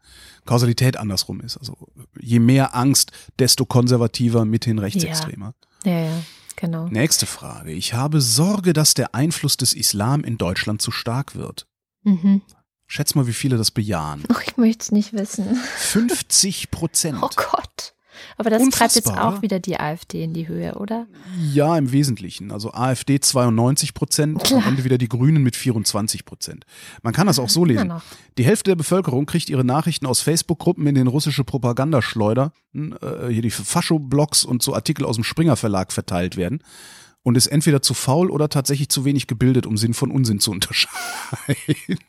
Kausalität 0.45 0.97
andersrum 0.97 1.39
ist. 1.41 1.57
Also 1.57 1.77
je 2.19 2.39
mehr 2.39 2.75
Angst, 2.75 3.11
desto 3.37 3.65
konservativer, 3.65 4.43
mithin 4.43 4.79
rechtsextremer. 4.79 5.53
Ja, 5.85 6.05
ja, 6.05 6.23
genau. 6.55 6.87
Nächste 6.87 7.27
Frage. 7.27 7.73
Ich 7.73 7.93
habe 7.93 8.21
Sorge, 8.21 8.73
dass 8.73 8.95
der 8.95 9.13
Einfluss 9.13 9.55
des 9.55 9.73
Islam 9.73 10.23
in 10.23 10.39
Deutschland 10.39 10.81
zu 10.81 10.89
stark 10.89 11.35
wird. 11.35 11.67
Mhm. 12.01 12.41
Schätz 12.87 13.13
mal, 13.13 13.27
wie 13.27 13.33
viele 13.33 13.57
das 13.57 13.69
bejahen. 13.69 14.23
Oh, 14.29 14.39
ich 14.47 14.57
möchte 14.57 14.81
es 14.81 14.91
nicht 14.91 15.13
wissen. 15.13 15.45
50 15.77 16.71
Prozent. 16.71 17.19
Oh 17.21 17.29
Gott. 17.35 17.93
Aber 18.37 18.49
das 18.49 18.61
treibt 18.69 18.95
jetzt 18.95 19.07
Unfassbar, 19.07 19.37
auch 19.37 19.41
wieder 19.41 19.59
die 19.59 19.79
AfD 19.79 20.23
in 20.23 20.33
die 20.33 20.47
Höhe, 20.47 20.75
oder? 20.75 21.07
Ja, 21.53 21.77
im 21.77 21.91
Wesentlichen. 21.91 22.51
Also 22.51 22.71
AfD 22.73 23.19
92 23.19 23.93
Prozent, 23.93 24.51
am. 24.51 24.63
Ende 24.67 24.83
wieder 24.83 24.97
die 24.97 25.09
Grünen 25.09 25.43
mit 25.43 25.55
24 25.55 26.25
Prozent. 26.25 26.65
Man 27.03 27.13
kann 27.13 27.27
das 27.27 27.39
auch 27.39 27.49
so 27.49 27.65
lesen. 27.65 27.93
Die 28.37 28.45
Hälfte 28.45 28.71
der 28.71 28.75
Bevölkerung 28.75 29.25
kriegt 29.25 29.49
ihre 29.49 29.63
Nachrichten 29.63 30.05
aus 30.05 30.21
Facebook-Gruppen 30.21 30.87
in 30.87 30.95
den 30.95 31.07
russische 31.07 31.43
Propagandaschleuder, 31.43 32.53
äh, 32.73 33.27
hier 33.29 33.41
die 33.41 33.51
Fascho-Blogs 33.51 34.43
und 34.43 34.63
so 34.63 34.73
Artikel 34.73 35.05
aus 35.05 35.15
dem 35.15 35.23
Springer 35.23 35.55
Verlag 35.55 35.91
verteilt 35.91 36.37
werden 36.37 36.63
und 37.23 37.37
ist 37.37 37.47
entweder 37.47 37.81
zu 37.81 37.93
faul 37.93 38.29
oder 38.29 38.49
tatsächlich 38.49 38.89
zu 38.89 39.05
wenig 39.05 39.27
gebildet, 39.27 39.65
um 39.65 39.77
Sinn 39.77 39.93
von 39.93 40.11
Unsinn 40.11 40.39
zu 40.39 40.51
unterscheiden. 40.55 41.99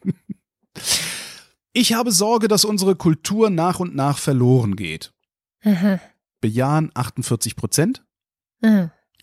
Ich 1.72 1.94
habe 1.94 2.12
Sorge, 2.12 2.48
dass 2.48 2.64
unsere 2.64 2.96
Kultur 2.96 3.50
nach 3.50 3.80
und 3.80 3.94
nach 3.94 4.18
verloren 4.18 4.76
geht. 4.76 5.12
Aha. 5.64 6.00
Bejahen 6.40 6.90
48 6.94 7.56
Prozent. 7.56 8.04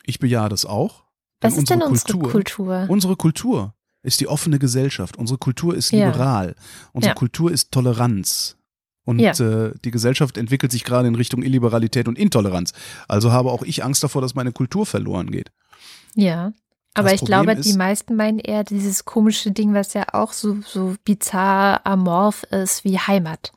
Ich 0.06 0.20
bejahe 0.20 0.50
das 0.50 0.66
auch. 0.66 1.04
Was 1.42 1.58
ist 1.58 1.70
denn 1.70 1.82
unsere 1.82 2.12
Kultur, 2.18 2.32
Kultur? 2.32 2.86
Unsere 2.90 3.16
Kultur 3.16 3.74
ist 4.04 4.20
die 4.20 4.28
offene 4.28 4.60
Gesellschaft. 4.60 5.18
Unsere 5.18 5.38
Kultur 5.38 5.76
ist 5.76 5.92
Ja. 5.92 6.08
liberal. 6.08 6.56
Unsere 6.92 7.12
Ja. 7.12 7.16
Kultur 7.16 7.52
ist 7.52 7.72
Toleranz. 7.72 8.58
Und 9.06 9.20
Ja. 9.20 9.32
äh, 9.32 9.74
die 9.84 9.92
Gesellschaft 9.92 10.38
entwickelt 10.38 10.72
sich 10.72 10.84
gerade 10.84 11.08
in 11.08 11.16
Richtung 11.16 11.42
Illiberalität 11.42 12.08
und 12.08 12.18
Intoleranz. 12.20 12.74
Also 13.08 13.32
habe 13.32 13.52
auch 13.52 13.64
ich 13.64 13.84
Angst 13.84 14.04
davor, 14.04 14.22
dass 14.22 14.36
meine 14.36 14.52
Kultur 14.52 14.86
verloren 14.86 15.32
geht. 15.32 15.52
Ja. 16.16 16.52
Aber 16.96 17.12
Das 17.12 17.22
ich 17.22 17.26
glaube, 17.26 17.46
Problem 17.46 17.62
die 17.64 17.70
ist- 17.70 17.78
meisten 17.78 18.16
meinen 18.16 18.40
eher 18.40 18.64
dieses 18.64 19.06
komische 19.06 19.52
Ding, 19.52 19.74
was 19.74 19.94
ja 19.94 20.06
auch 20.14 20.34
so, 20.34 20.58
so 20.66 20.96
bizarr 21.06 21.86
amorph 21.86 22.44
ist 22.52 22.84
wie 22.84 22.98
Heimat. 23.00 23.52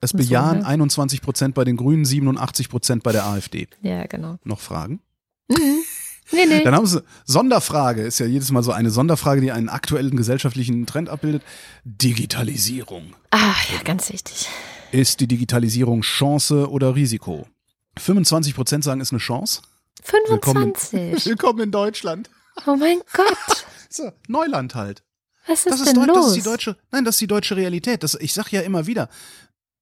Es 0.00 0.12
Und 0.12 0.20
so, 0.22 0.28
bejahen 0.28 0.58
ne? 0.60 0.66
21 0.66 1.22
Prozent 1.22 1.54
bei 1.54 1.64
den 1.64 1.76
Grünen, 1.76 2.04
87 2.04 2.68
Prozent 2.68 3.02
bei 3.02 3.12
der 3.12 3.26
AfD. 3.26 3.68
Ja, 3.82 4.06
genau. 4.06 4.38
Noch 4.44 4.60
Fragen? 4.60 5.00
Mhm. 5.48 5.82
Nee, 6.30 6.44
nee. 6.46 6.62
Dann 6.62 6.74
haben 6.74 6.86
sie 6.86 7.02
Sonderfrage, 7.24 8.02
ist 8.02 8.18
ja 8.20 8.26
jedes 8.26 8.50
Mal 8.52 8.62
so 8.62 8.70
eine 8.70 8.90
Sonderfrage, 8.90 9.40
die 9.40 9.50
einen 9.50 9.70
aktuellen 9.70 10.14
gesellschaftlichen 10.14 10.84
Trend 10.86 11.08
abbildet. 11.08 11.42
Digitalisierung. 11.84 13.14
Ah, 13.30 13.54
ja, 13.72 13.82
ganz 13.82 14.12
wichtig. 14.12 14.46
Ist 14.92 15.20
die 15.20 15.26
Digitalisierung 15.26 16.02
Chance 16.02 16.68
oder 16.70 16.94
Risiko? 16.94 17.46
25 17.98 18.54
Prozent 18.54 18.84
sagen, 18.84 19.00
ist 19.00 19.10
eine 19.12 19.18
Chance. 19.20 19.62
Willkommen. 20.28 20.74
25. 20.74 21.26
Willkommen 21.30 21.60
in 21.60 21.70
Deutschland. 21.70 22.28
Oh 22.66 22.76
mein 22.76 22.98
Gott. 23.12 23.36
So, 23.90 24.12
Neuland 24.28 24.74
halt. 24.74 25.02
Was 25.46 25.60
ist 25.60 25.70
Das 25.72 25.80
ist, 25.80 25.86
denn 25.86 25.96
Deu- 26.02 26.06
los? 26.08 26.16
das 26.16 26.26
ist 26.28 26.34
die 26.36 26.42
deutsche, 26.42 26.76
nein, 26.92 27.06
das 27.06 27.14
ist 27.14 27.20
die 27.22 27.26
deutsche 27.26 27.56
Realität. 27.56 28.02
Das, 28.02 28.14
ich 28.20 28.34
sag 28.34 28.52
ja 28.52 28.60
immer 28.60 28.86
wieder, 28.86 29.08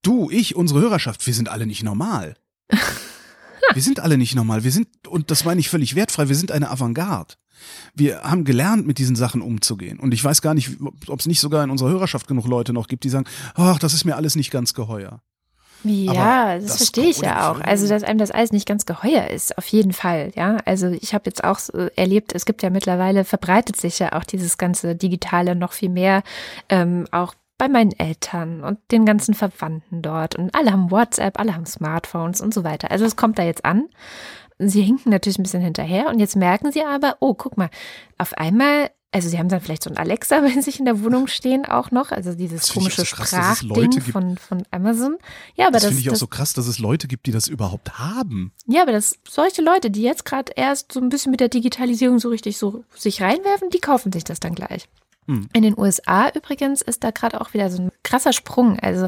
du, 0.01 0.29
ich, 0.29 0.55
unsere 0.55 0.81
Hörerschaft, 0.81 1.25
wir 1.25 1.33
sind 1.33 1.49
alle 1.49 1.65
nicht 1.65 1.83
normal. 1.83 2.35
wir 3.73 3.81
sind 3.81 3.99
alle 3.99 4.17
nicht 4.17 4.35
normal. 4.35 4.63
Wir 4.63 4.71
sind, 4.71 4.87
und 5.07 5.31
das 5.31 5.45
meine 5.45 5.59
ich 5.59 5.69
völlig 5.69 5.95
wertfrei, 5.95 6.29
wir 6.29 6.35
sind 6.35 6.51
eine 6.51 6.69
Avantgarde. 6.69 7.35
Wir 7.95 8.21
haben 8.21 8.43
gelernt, 8.43 8.85
mit 8.85 8.99
diesen 8.99 9.15
Sachen 9.15 9.41
umzugehen. 9.41 9.99
Und 9.99 10.13
ich 10.13 10.23
weiß 10.23 10.41
gar 10.41 10.53
nicht, 10.53 10.77
ob 11.07 11.19
es 11.19 11.25
nicht 11.25 11.39
sogar 11.39 11.63
in 11.63 11.71
unserer 11.71 11.89
Hörerschaft 11.89 12.27
genug 12.27 12.47
Leute 12.47 12.73
noch 12.73 12.87
gibt, 12.87 13.03
die 13.03 13.09
sagen, 13.09 13.25
ach, 13.55 13.79
das 13.79 13.93
ist 13.93 14.05
mir 14.05 14.15
alles 14.15 14.35
nicht 14.35 14.51
ganz 14.51 14.73
geheuer. 14.73 15.21
Ja, 15.83 16.55
das, 16.55 16.65
das 16.65 16.77
verstehe 16.77 17.09
ich 17.09 17.19
ja 17.19 17.51
auch. 17.51 17.59
Also, 17.61 17.87
dass 17.87 18.03
einem 18.03 18.19
das 18.19 18.31
alles 18.31 18.51
nicht 18.51 18.67
ganz 18.67 18.85
geheuer 18.85 19.27
ist, 19.27 19.57
auf 19.57 19.67
jeden 19.67 19.93
Fall, 19.93 20.31
ja. 20.35 20.57
Also, 20.65 20.87
ich 20.87 21.13
habe 21.13 21.25
jetzt 21.27 21.43
auch 21.43 21.59
so 21.59 21.71
erlebt, 21.95 22.33
es 22.33 22.45
gibt 22.45 22.63
ja 22.63 22.69
mittlerweile, 22.69 23.23
verbreitet 23.23 23.77
sich 23.77 23.99
ja 23.99 24.13
auch 24.13 24.23
dieses 24.23 24.57
ganze 24.57 24.95
Digitale 24.95 25.55
noch 25.55 25.73
viel 25.73 25.89
mehr, 25.89 26.23
ähm, 26.69 27.07
auch 27.11 27.35
bei 27.57 27.67
meinen 27.67 27.91
Eltern 27.91 28.63
und 28.63 28.79
den 28.91 29.05
ganzen 29.05 29.33
Verwandten 29.33 30.01
dort. 30.01 30.35
Und 30.35 30.53
alle 30.53 30.71
haben 30.71 30.91
WhatsApp, 30.91 31.39
alle 31.39 31.55
haben 31.55 31.65
Smartphones 31.65 32.41
und 32.41 32.53
so 32.53 32.63
weiter. 32.63 32.91
Also, 32.91 33.05
es 33.05 33.15
kommt 33.15 33.39
da 33.39 33.43
jetzt 33.43 33.65
an. 33.65 33.87
Sie 34.59 34.81
hinken 34.81 35.11
natürlich 35.11 35.37
ein 35.37 35.43
bisschen 35.43 35.61
hinterher 35.61 36.07
und 36.07 36.19
jetzt 36.19 36.35
merken 36.35 36.71
sie 36.71 36.83
aber, 36.83 37.17
oh, 37.19 37.35
guck 37.35 37.57
mal, 37.57 37.69
auf 38.17 38.33
einmal, 38.33 38.89
also 39.11 39.29
sie 39.29 39.37
haben 39.37 39.49
dann 39.49 39.61
vielleicht 39.61 39.83
so 39.83 39.91
ein 39.91 39.97
Alexa 39.97 40.39
bei 40.41 40.59
sich 40.61 40.79
in 40.79 40.85
der 40.85 41.03
Wohnung 41.03 41.27
stehen 41.27 41.65
auch 41.65 41.91
noch, 41.91 42.11
also 42.11 42.33
dieses 42.33 42.71
auch 42.71 42.73
komische 42.75 43.05
so 43.05 43.15
krass, 43.15 43.59
Sprachding 43.59 44.01
von, 44.01 44.37
von 44.37 44.63
Amazon. 44.71 45.17
Ja, 45.55 45.67
aber 45.67 45.73
Das, 45.73 45.83
das, 45.83 45.89
finde 45.89 46.01
ich 46.01 46.09
auch 46.09 46.13
das 46.13 46.19
so 46.19 46.27
krass, 46.27 46.53
dass 46.53 46.65
es 46.65 46.79
Leute 46.79 47.07
gibt, 47.07 47.27
die 47.27 47.31
das 47.31 47.47
überhaupt 47.47 47.99
haben. 47.99 48.51
ja, 48.65 48.81
aber 48.81 48.93
das 48.93 49.19
solche 49.29 49.61
Leute, 49.61 49.91
die 49.91 50.01
jetzt 50.01 50.25
gerade 50.25 50.51
erst 50.55 50.91
so 50.91 50.99
ein 50.99 51.09
bisschen 51.09 51.29
mit 51.29 51.39
der 51.39 51.49
Digitalisierung 51.49 52.17
so 52.17 52.29
richtig 52.29 52.57
so 52.57 52.83
sich 52.95 53.21
reinwerfen, 53.21 53.69
die 53.69 53.79
kaufen 53.79 54.11
sich 54.11 54.23
das 54.23 54.39
dann 54.39 54.55
gleich. 54.55 54.87
Hm. 55.27 55.49
In 55.53 55.61
den 55.61 55.77
USA 55.77 56.29
übrigens 56.29 56.81
ist 56.81 57.03
da 57.03 57.11
gerade 57.11 57.39
auch 57.41 57.53
wieder 57.53 57.69
so 57.69 57.81
ein 57.81 57.91
krasser 58.03 58.33
Sprung. 58.33 58.79
Also 58.79 59.07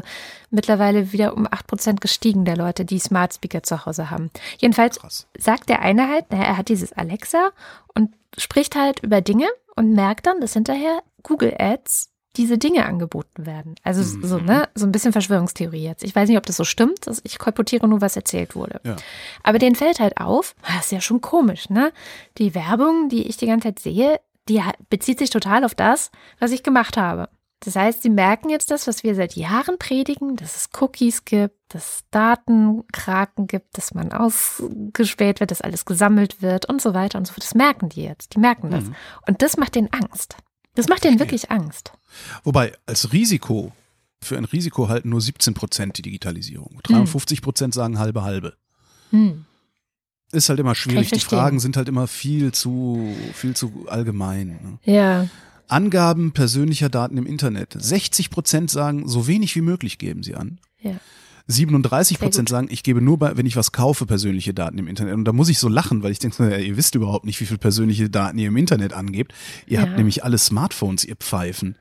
mittlerweile 0.50 1.12
wieder 1.12 1.34
um 1.36 1.46
8% 1.46 2.00
gestiegen 2.00 2.44
der 2.44 2.56
Leute, 2.56 2.84
die 2.84 2.98
Smart 2.98 3.34
Speaker 3.34 3.62
zu 3.62 3.86
Hause 3.86 4.10
haben. 4.10 4.30
Jedenfalls 4.58 4.98
Krass. 5.00 5.26
sagt 5.38 5.68
der 5.68 5.80
eine 5.82 6.08
halt, 6.08 6.30
naja, 6.30 6.44
er 6.44 6.56
hat 6.58 6.68
dieses 6.68 6.92
Alexa 6.92 7.50
und 7.94 8.10
spricht 8.36 8.76
halt 8.76 9.00
über 9.00 9.20
Dinge 9.20 9.48
und 9.76 9.92
merkt 9.94 10.26
dann, 10.26 10.40
dass 10.40 10.52
hinterher 10.52 11.02
Google 11.22 11.54
Ads 11.58 12.10
diese 12.36 12.58
Dinge 12.58 12.86
angeboten 12.86 13.44
werden. 13.44 13.74
Also 13.82 14.04
so, 14.04 14.38
Mhm. 14.38 14.44
ne, 14.44 14.68
so 14.76 14.86
ein 14.86 14.92
bisschen 14.92 15.10
Verschwörungstheorie 15.12 15.82
jetzt. 15.82 16.04
Ich 16.04 16.14
weiß 16.14 16.28
nicht, 16.28 16.38
ob 16.38 16.46
das 16.46 16.56
so 16.56 16.64
stimmt. 16.64 17.00
Ich 17.24 17.38
kolportiere 17.40 17.88
nur, 17.88 18.00
was 18.00 18.14
erzählt 18.14 18.54
wurde. 18.54 18.80
Ja. 18.84 18.94
Aber 19.42 19.58
denen 19.58 19.74
fällt 19.74 19.98
halt 19.98 20.18
auf, 20.18 20.54
das 20.64 20.84
ist 20.86 20.92
ja 20.92 21.00
schon 21.00 21.20
komisch, 21.20 21.70
ne? 21.70 21.92
Die 22.38 22.54
Werbung, 22.54 23.08
die 23.08 23.26
ich 23.26 23.36
die 23.36 23.46
ganze 23.46 23.68
Zeit 23.68 23.80
sehe, 23.80 24.20
die 24.50 24.62
bezieht 24.88 25.18
sich 25.18 25.30
total 25.30 25.64
auf 25.64 25.74
das, 25.74 26.10
was 26.38 26.50
ich 26.50 26.62
gemacht 26.62 26.96
habe. 26.96 27.28
Das 27.60 27.76
heißt, 27.76 28.02
sie 28.02 28.08
merken 28.08 28.48
jetzt 28.48 28.70
das, 28.70 28.86
was 28.86 29.04
wir 29.04 29.14
seit 29.14 29.36
Jahren 29.36 29.78
predigen, 29.78 30.36
dass 30.36 30.56
es 30.56 30.70
Cookies 30.80 31.26
gibt, 31.26 31.56
dass 31.68 31.96
es 31.96 32.00
Datenkraken 32.10 33.46
gibt, 33.46 33.76
dass 33.76 33.92
man 33.92 34.12
ausgespäht 34.12 35.40
wird, 35.40 35.50
dass 35.50 35.60
alles 35.60 35.84
gesammelt 35.84 36.40
wird 36.40 36.66
und 36.66 36.80
so 36.80 36.94
weiter 36.94 37.18
und 37.18 37.26
so 37.26 37.34
fort. 37.34 37.44
Das 37.44 37.54
merken 37.54 37.90
die 37.90 38.02
jetzt. 38.02 38.34
Die 38.34 38.40
merken 38.40 38.70
das. 38.70 38.84
Mhm. 38.84 38.94
Und 39.26 39.42
das 39.42 39.58
macht 39.58 39.74
denen 39.74 39.92
Angst. 39.92 40.36
Das 40.74 40.88
macht 40.88 41.04
denen 41.04 41.18
wirklich 41.18 41.50
Angst. 41.50 41.92
Wobei, 42.44 42.72
als 42.86 43.12
Risiko, 43.12 43.72
für 44.22 44.38
ein 44.38 44.44
Risiko 44.46 44.88
halten 44.88 45.10
nur 45.10 45.20
17 45.20 45.52
Prozent 45.52 45.98
die 45.98 46.02
Digitalisierung. 46.02 46.80
53 46.84 47.42
Prozent 47.42 47.74
sagen 47.74 47.98
halbe 47.98 48.22
halbe. 48.22 48.56
Hm. 49.10 49.44
Ist 50.32 50.48
halt 50.48 50.60
immer 50.60 50.74
schwierig. 50.74 51.10
Die. 51.10 51.20
Fragen 51.20 51.58
sind 51.60 51.76
halt 51.76 51.88
immer 51.88 52.06
viel 52.06 52.52
zu, 52.52 53.14
viel 53.34 53.54
zu 53.54 53.86
allgemein. 53.88 54.78
Ne? 54.84 54.92
Ja. 54.92 55.26
Angaben 55.66 56.32
persönlicher 56.32 56.88
Daten 56.88 57.16
im 57.16 57.26
Internet. 57.26 57.76
60 57.78 58.30
Prozent 58.30 58.70
sagen, 58.70 59.08
so 59.08 59.26
wenig 59.26 59.54
wie 59.56 59.60
möglich 59.60 59.98
geben 59.98 60.22
sie 60.22 60.34
an. 60.34 60.58
Ja. 60.82 60.92
37 61.46 62.18
Sehr 62.18 62.26
Prozent 62.26 62.48
sagen, 62.48 62.68
ich 62.70 62.82
gebe 62.84 63.00
nur, 63.00 63.18
bei, 63.18 63.36
wenn 63.36 63.46
ich 63.46 63.56
was 63.56 63.72
kaufe, 63.72 64.06
persönliche 64.06 64.54
Daten 64.54 64.78
im 64.78 64.86
Internet. 64.86 65.14
Und 65.14 65.24
da 65.24 65.32
muss 65.32 65.48
ich 65.48 65.58
so 65.58 65.68
lachen, 65.68 66.02
weil 66.02 66.12
ich 66.12 66.20
denke, 66.20 66.56
ihr 66.60 66.76
wisst 66.76 66.94
überhaupt 66.94 67.24
nicht, 67.24 67.40
wie 67.40 67.46
viel 67.46 67.58
persönliche 67.58 68.08
Daten 68.08 68.38
ihr 68.38 68.48
im 68.48 68.56
Internet 68.56 68.92
angebt. 68.92 69.32
Ihr 69.66 69.80
Ja. 69.80 69.86
habt 69.86 69.96
nämlich 69.96 70.22
alle 70.22 70.38
Smartphones, 70.38 71.04
ihr 71.04 71.16
Pfeifen. 71.16 71.76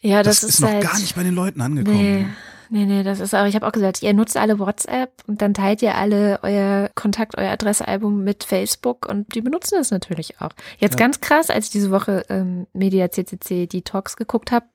Ja, 0.00 0.22
Das, 0.22 0.40
das, 0.40 0.50
ist, 0.50 0.60
noch 0.60 0.68
halt, 0.68 0.82
gar 0.82 0.98
nicht 0.98 1.14
bei 1.14 1.22
den 1.22 1.34
Leuten 1.34 1.60
angekommen. 1.60 1.96
Nee, 1.98 2.26
nee, 2.70 2.84
nee, 2.84 3.02
das 3.02 3.20
ist 3.20 3.34
auch, 3.34 3.46
ich 3.46 3.54
habe 3.54 3.66
auch 3.66 3.72
gesagt, 3.72 4.02
ihr 4.02 4.12
nutzt 4.14 4.36
alle 4.36 4.58
WhatsApp 4.58 5.10
und 5.26 5.42
dann 5.42 5.54
teilt 5.54 5.82
ihr 5.82 5.94
alle 5.94 6.40
euer 6.42 6.90
Kontakt, 6.94 7.38
euer 7.38 7.50
Adressealbum 7.50 8.22
mit 8.24 8.44
Facebook 8.44 9.06
und 9.06 9.34
die 9.34 9.40
benutzen 9.40 9.76
das 9.78 9.90
natürlich 9.90 10.40
auch. 10.40 10.50
Jetzt 10.78 10.94
Ja. 10.98 11.06
ganz 11.06 11.20
krass, 11.20 11.50
als 11.50 11.66
ich 11.66 11.70
diese 11.72 11.90
Woche 11.90 12.24
ähm, 12.28 12.66
Media 12.72 13.10
CCC 13.10 13.66
die 13.66 13.82
Talks 13.82 14.16
geguckt 14.16 14.52
habe, 14.52 14.66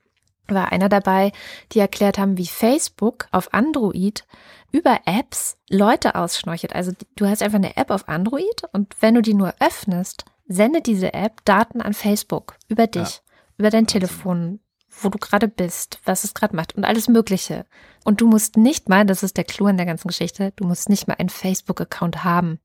war 0.47 0.71
einer 0.71 0.89
dabei, 0.89 1.31
die 1.71 1.79
erklärt 1.79 2.17
haben, 2.17 2.37
wie 2.37 2.47
Facebook 2.47 3.27
auf 3.31 3.53
Android 3.53 4.25
über 4.71 4.99
Apps 5.05 5.57
Leute 5.69 6.15
ausschnorchelt. 6.15 6.75
Also 6.75 6.91
du 7.15 7.27
hast 7.27 7.41
einfach 7.43 7.57
eine 7.57 7.77
App 7.77 7.91
auf 7.91 8.07
Android 8.07 8.63
und 8.71 8.95
wenn 9.01 9.15
du 9.15 9.21
die 9.21 9.33
nur 9.33 9.53
öffnest, 9.59 10.25
sendet 10.47 10.87
diese 10.87 11.13
App 11.13 11.43
Daten 11.45 11.81
an 11.81 11.93
Facebook 11.93 12.55
über 12.67 12.87
dich, 12.87 13.21
über 13.57 13.69
dein 13.69 13.83
Wahnsinn. 13.83 14.01
Telefon, 14.01 14.59
wo 14.99 15.09
du 15.09 15.17
gerade 15.17 15.47
bist, 15.47 15.99
was 16.05 16.23
es 16.23 16.33
gerade 16.33 16.55
macht 16.55 16.75
und 16.75 16.85
alles 16.85 17.07
Mögliche. 17.07 17.65
Und 18.03 18.21
du 18.21 18.27
musst 18.27 18.57
nicht 18.57 18.89
mal, 18.89 19.05
das 19.05 19.23
ist 19.23 19.37
der 19.37 19.43
Clou 19.43 19.67
in 19.67 19.77
der 19.77 19.85
ganzen 19.85 20.07
Geschichte, 20.07 20.53
du 20.55 20.65
musst 20.65 20.89
nicht 20.89 21.07
mal 21.07 21.15
einen 21.17 21.29
Facebook-Account 21.29 22.23
haben. 22.23 22.59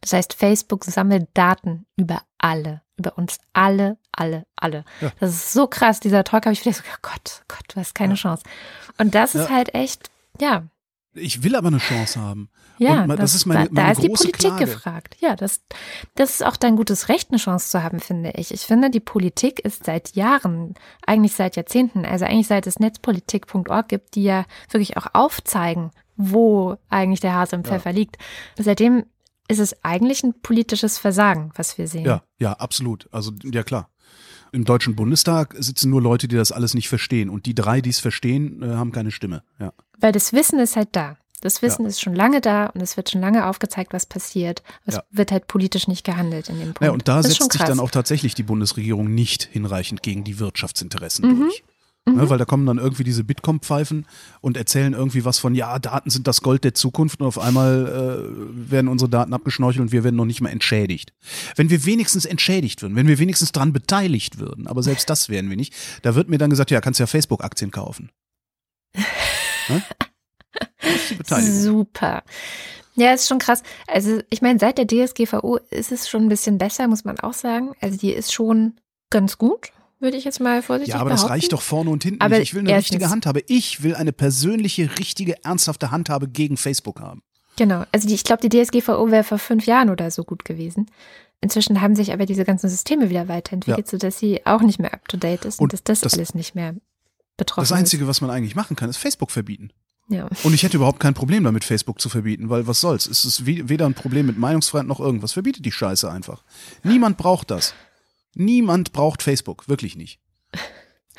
Das 0.00 0.12
heißt, 0.12 0.34
Facebook 0.34 0.84
sammelt 0.84 1.28
Daten 1.34 1.86
über 1.96 2.22
alle, 2.38 2.82
über 2.96 3.16
uns 3.18 3.38
alle, 3.52 3.98
alle, 4.12 4.46
alle. 4.56 4.84
Ja. 5.00 5.12
Das 5.20 5.30
ist 5.30 5.52
so 5.52 5.66
krass. 5.66 6.00
Dieser 6.00 6.24
Talk 6.24 6.46
habe 6.46 6.52
ich 6.52 6.64
wieder 6.64 6.74
so, 6.74 6.82
oh 6.86 6.98
Gott, 7.02 7.42
Gott, 7.48 7.64
du 7.68 7.76
hast 7.76 7.94
keine 7.94 8.14
ja. 8.14 8.18
Chance. 8.18 8.44
Und 8.98 9.14
das 9.14 9.34
ist 9.34 9.50
halt 9.50 9.74
echt, 9.74 10.10
ja. 10.40 10.64
Ich 11.20 11.42
will 11.42 11.56
aber 11.56 11.68
eine 11.68 11.78
Chance 11.78 12.20
haben. 12.20 12.50
Ja, 12.78 13.06
das, 13.06 13.16
das, 13.18 13.34
ist 13.34 13.46
meine, 13.46 13.68
meine 13.70 13.86
da 13.86 13.92
ist 13.92 14.02
die 14.02 14.08
Politik 14.08 14.34
Klage. 14.34 14.64
gefragt. 14.64 15.16
Ja, 15.20 15.34
das, 15.34 15.60
das 16.14 16.30
ist 16.30 16.44
auch 16.44 16.56
dein 16.56 16.76
gutes 16.76 17.08
Recht, 17.08 17.30
eine 17.30 17.38
Chance 17.38 17.70
zu 17.70 17.82
haben, 17.82 18.00
finde 18.00 18.32
ich. 18.36 18.52
Ich 18.52 18.62
finde, 18.62 18.90
die 18.90 19.00
Politik 19.00 19.60
ist 19.60 19.84
seit 19.84 20.14
Jahren, 20.14 20.74
eigentlich 21.04 21.34
seit 21.34 21.56
Jahrzehnten, 21.56 22.04
also 22.04 22.24
eigentlich 22.24 22.46
seit 22.46 22.66
es 22.66 22.78
netzpolitik.org 22.78 23.88
gibt, 23.88 24.14
die 24.14 24.22
ja 24.22 24.44
wirklich 24.70 24.96
auch 24.96 25.08
aufzeigen, 25.12 25.90
wo 26.16 26.76
eigentlich 26.88 27.20
der 27.20 27.34
Hase 27.34 27.56
im 27.56 27.64
Pfeffer 27.64 27.90
ja. 27.90 27.96
liegt. 27.96 28.16
Seitdem 28.56 29.04
ist 29.48 29.60
es 29.60 29.82
eigentlich 29.82 30.22
ein 30.22 30.40
politisches 30.40 30.98
Versagen, 30.98 31.50
was 31.56 31.78
wir 31.78 31.88
sehen. 31.88 32.04
Ja, 32.04 32.22
ja, 32.38 32.52
absolut. 32.52 33.08
Also, 33.12 33.32
ja 33.42 33.62
klar. 33.62 33.88
Im 34.52 34.64
Deutschen 34.64 34.96
Bundestag 34.96 35.54
sitzen 35.58 35.90
nur 35.90 36.02
Leute, 36.02 36.28
die 36.28 36.36
das 36.36 36.52
alles 36.52 36.74
nicht 36.74 36.88
verstehen. 36.88 37.30
Und 37.30 37.46
die 37.46 37.54
drei, 37.54 37.80
die 37.80 37.90
es 37.90 38.00
verstehen, 38.00 38.62
äh, 38.62 38.74
haben 38.74 38.92
keine 38.92 39.10
Stimme. 39.10 39.42
Ja. 39.58 39.72
Weil 39.98 40.12
das 40.12 40.32
Wissen 40.32 40.58
ist 40.58 40.76
halt 40.76 40.88
da. 40.92 41.16
Das 41.40 41.62
Wissen 41.62 41.82
ja. 41.82 41.88
ist 41.88 42.00
schon 42.00 42.14
lange 42.14 42.40
da 42.40 42.66
und 42.66 42.80
es 42.80 42.96
wird 42.96 43.10
schon 43.10 43.20
lange 43.20 43.46
aufgezeigt, 43.46 43.92
was 43.92 44.06
passiert. 44.06 44.62
Es 44.86 44.96
ja. 44.96 45.02
wird 45.10 45.30
halt 45.30 45.46
politisch 45.46 45.86
nicht 45.86 46.04
gehandelt 46.04 46.48
in 46.48 46.56
dem 46.56 46.74
Punkt. 46.74 46.82
Ja, 46.82 46.90
und 46.90 47.06
da 47.06 47.22
setzt 47.22 47.52
sich 47.52 47.62
dann 47.62 47.78
auch 47.78 47.90
tatsächlich 47.90 48.34
die 48.34 48.42
Bundesregierung 48.42 49.14
nicht 49.14 49.44
hinreichend 49.44 50.02
gegen 50.02 50.24
die 50.24 50.40
Wirtschaftsinteressen 50.40 51.28
mhm. 51.28 51.40
durch. 51.40 51.64
Ne, 52.14 52.24
mhm. 52.24 52.30
Weil 52.30 52.38
da 52.38 52.44
kommen 52.44 52.66
dann 52.66 52.78
irgendwie 52.78 53.04
diese 53.04 53.24
Bitkom-Pfeifen 53.24 54.06
und 54.40 54.56
erzählen 54.56 54.92
irgendwie 54.92 55.24
was 55.24 55.38
von, 55.38 55.54
ja, 55.54 55.78
Daten 55.78 56.10
sind 56.10 56.26
das 56.26 56.42
Gold 56.42 56.64
der 56.64 56.74
Zukunft 56.74 57.20
und 57.20 57.26
auf 57.26 57.38
einmal 57.38 57.86
äh, 57.86 58.70
werden 58.70 58.88
unsere 58.88 59.10
Daten 59.10 59.32
abgeschnorchelt 59.32 59.82
und 59.82 59.92
wir 59.92 60.04
werden 60.04 60.16
noch 60.16 60.24
nicht 60.24 60.40
mal 60.40 60.50
entschädigt. 60.50 61.12
Wenn 61.56 61.70
wir 61.70 61.84
wenigstens 61.84 62.24
entschädigt 62.24 62.82
würden, 62.82 62.96
wenn 62.96 63.08
wir 63.08 63.18
wenigstens 63.18 63.52
dran 63.52 63.72
beteiligt 63.72 64.38
würden, 64.38 64.66
aber 64.66 64.82
selbst 64.82 65.10
das 65.10 65.28
werden 65.28 65.50
wir 65.50 65.56
nicht, 65.56 65.74
da 66.02 66.14
wird 66.14 66.28
mir 66.28 66.38
dann 66.38 66.50
gesagt, 66.50 66.70
ja, 66.70 66.80
kannst 66.80 67.00
ja 67.00 67.06
Facebook-Aktien 67.06 67.70
kaufen. 67.70 68.10
ne? 69.68 69.82
Super. 71.40 72.22
Ja, 72.94 73.12
ist 73.12 73.28
schon 73.28 73.38
krass. 73.38 73.62
Also 73.86 74.20
ich 74.28 74.42
meine, 74.42 74.58
seit 74.58 74.78
der 74.78 74.86
DSGVO 74.86 75.58
ist 75.70 75.92
es 75.92 76.08
schon 76.08 76.22
ein 76.22 76.28
bisschen 76.28 76.58
besser, 76.58 76.88
muss 76.88 77.04
man 77.04 77.20
auch 77.20 77.34
sagen. 77.34 77.72
Also 77.80 77.96
die 77.96 78.12
ist 78.12 78.32
schon 78.32 78.74
ganz 79.10 79.38
gut, 79.38 79.68
würde 80.00 80.16
ich 80.16 80.24
jetzt 80.24 80.40
mal 80.40 80.62
vorsichtig 80.62 80.94
Ja, 80.94 81.00
aber 81.00 81.10
behaupten. 81.10 81.26
das 81.26 81.30
reicht 81.30 81.52
doch 81.52 81.62
vorne 81.62 81.90
und 81.90 82.02
hinten 82.02 82.20
aber 82.20 82.38
nicht. 82.38 82.48
Ich 82.48 82.54
will 82.54 82.60
eine 82.60 82.76
richtige 82.76 83.10
Handhabe. 83.10 83.42
Ich 83.46 83.82
will 83.82 83.94
eine 83.94 84.12
persönliche, 84.12 84.90
richtige, 84.98 85.44
ernsthafte 85.44 85.90
Handhabe 85.90 86.28
gegen 86.28 86.56
Facebook 86.56 87.00
haben. 87.00 87.22
Genau. 87.56 87.84
Also 87.90 88.06
die, 88.06 88.14
ich 88.14 88.24
glaube, 88.24 88.46
die 88.46 88.64
DSGVO 88.64 89.10
wäre 89.10 89.24
vor 89.24 89.38
fünf 89.38 89.66
Jahren 89.66 89.90
oder 89.90 90.10
so 90.10 90.24
gut 90.24 90.44
gewesen. 90.44 90.86
Inzwischen 91.40 91.80
haben 91.80 91.94
sich 91.94 92.12
aber 92.12 92.26
diese 92.26 92.44
ganzen 92.44 92.68
Systeme 92.68 93.10
wieder 93.10 93.28
weiterentwickelt, 93.28 93.86
ja. 93.86 93.90
sodass 93.90 94.18
sie 94.18 94.44
auch 94.44 94.60
nicht 94.62 94.78
mehr 94.78 94.92
up-to-date 94.92 95.44
ist 95.44 95.60
und, 95.60 95.64
und 95.64 95.72
dass 95.72 95.82
das, 95.82 96.00
das, 96.00 96.14
alles 96.14 96.34
nicht 96.34 96.54
mehr 96.54 96.74
betroffen 97.36 97.62
ist. 97.64 97.70
Das 97.70 97.78
Einzige, 97.78 98.04
ist. 98.04 98.08
was 98.08 98.20
man 98.20 98.30
eigentlich 98.30 98.56
machen 98.56 98.76
kann, 98.76 98.90
ist 98.90 98.96
Facebook 98.96 99.30
verbieten. 99.30 99.70
Ja. 100.08 100.28
Und 100.42 100.54
ich 100.54 100.62
hätte 100.62 100.78
überhaupt 100.78 101.00
kein 101.00 101.14
Problem 101.14 101.44
damit, 101.44 101.64
Facebook 101.64 102.00
zu 102.00 102.08
verbieten, 102.08 102.48
weil 102.48 102.66
was 102.66 102.80
soll's? 102.80 103.06
Es 103.06 103.24
ist 103.24 103.44
weder 103.44 103.86
ein 103.86 103.94
Problem 103.94 104.26
mit 104.26 104.38
Meinungsfreiheit 104.38 104.86
noch 104.86 105.00
irgendwas. 105.00 105.32
Verbietet 105.32 105.64
die 105.64 105.72
Scheiße 105.72 106.10
einfach. 106.10 106.42
Niemand 106.82 107.18
braucht 107.18 107.50
das. 107.50 107.74
Niemand 108.34 108.92
braucht 108.92 109.22
Facebook, 109.22 109.68
wirklich 109.68 109.96
nicht. 109.96 110.20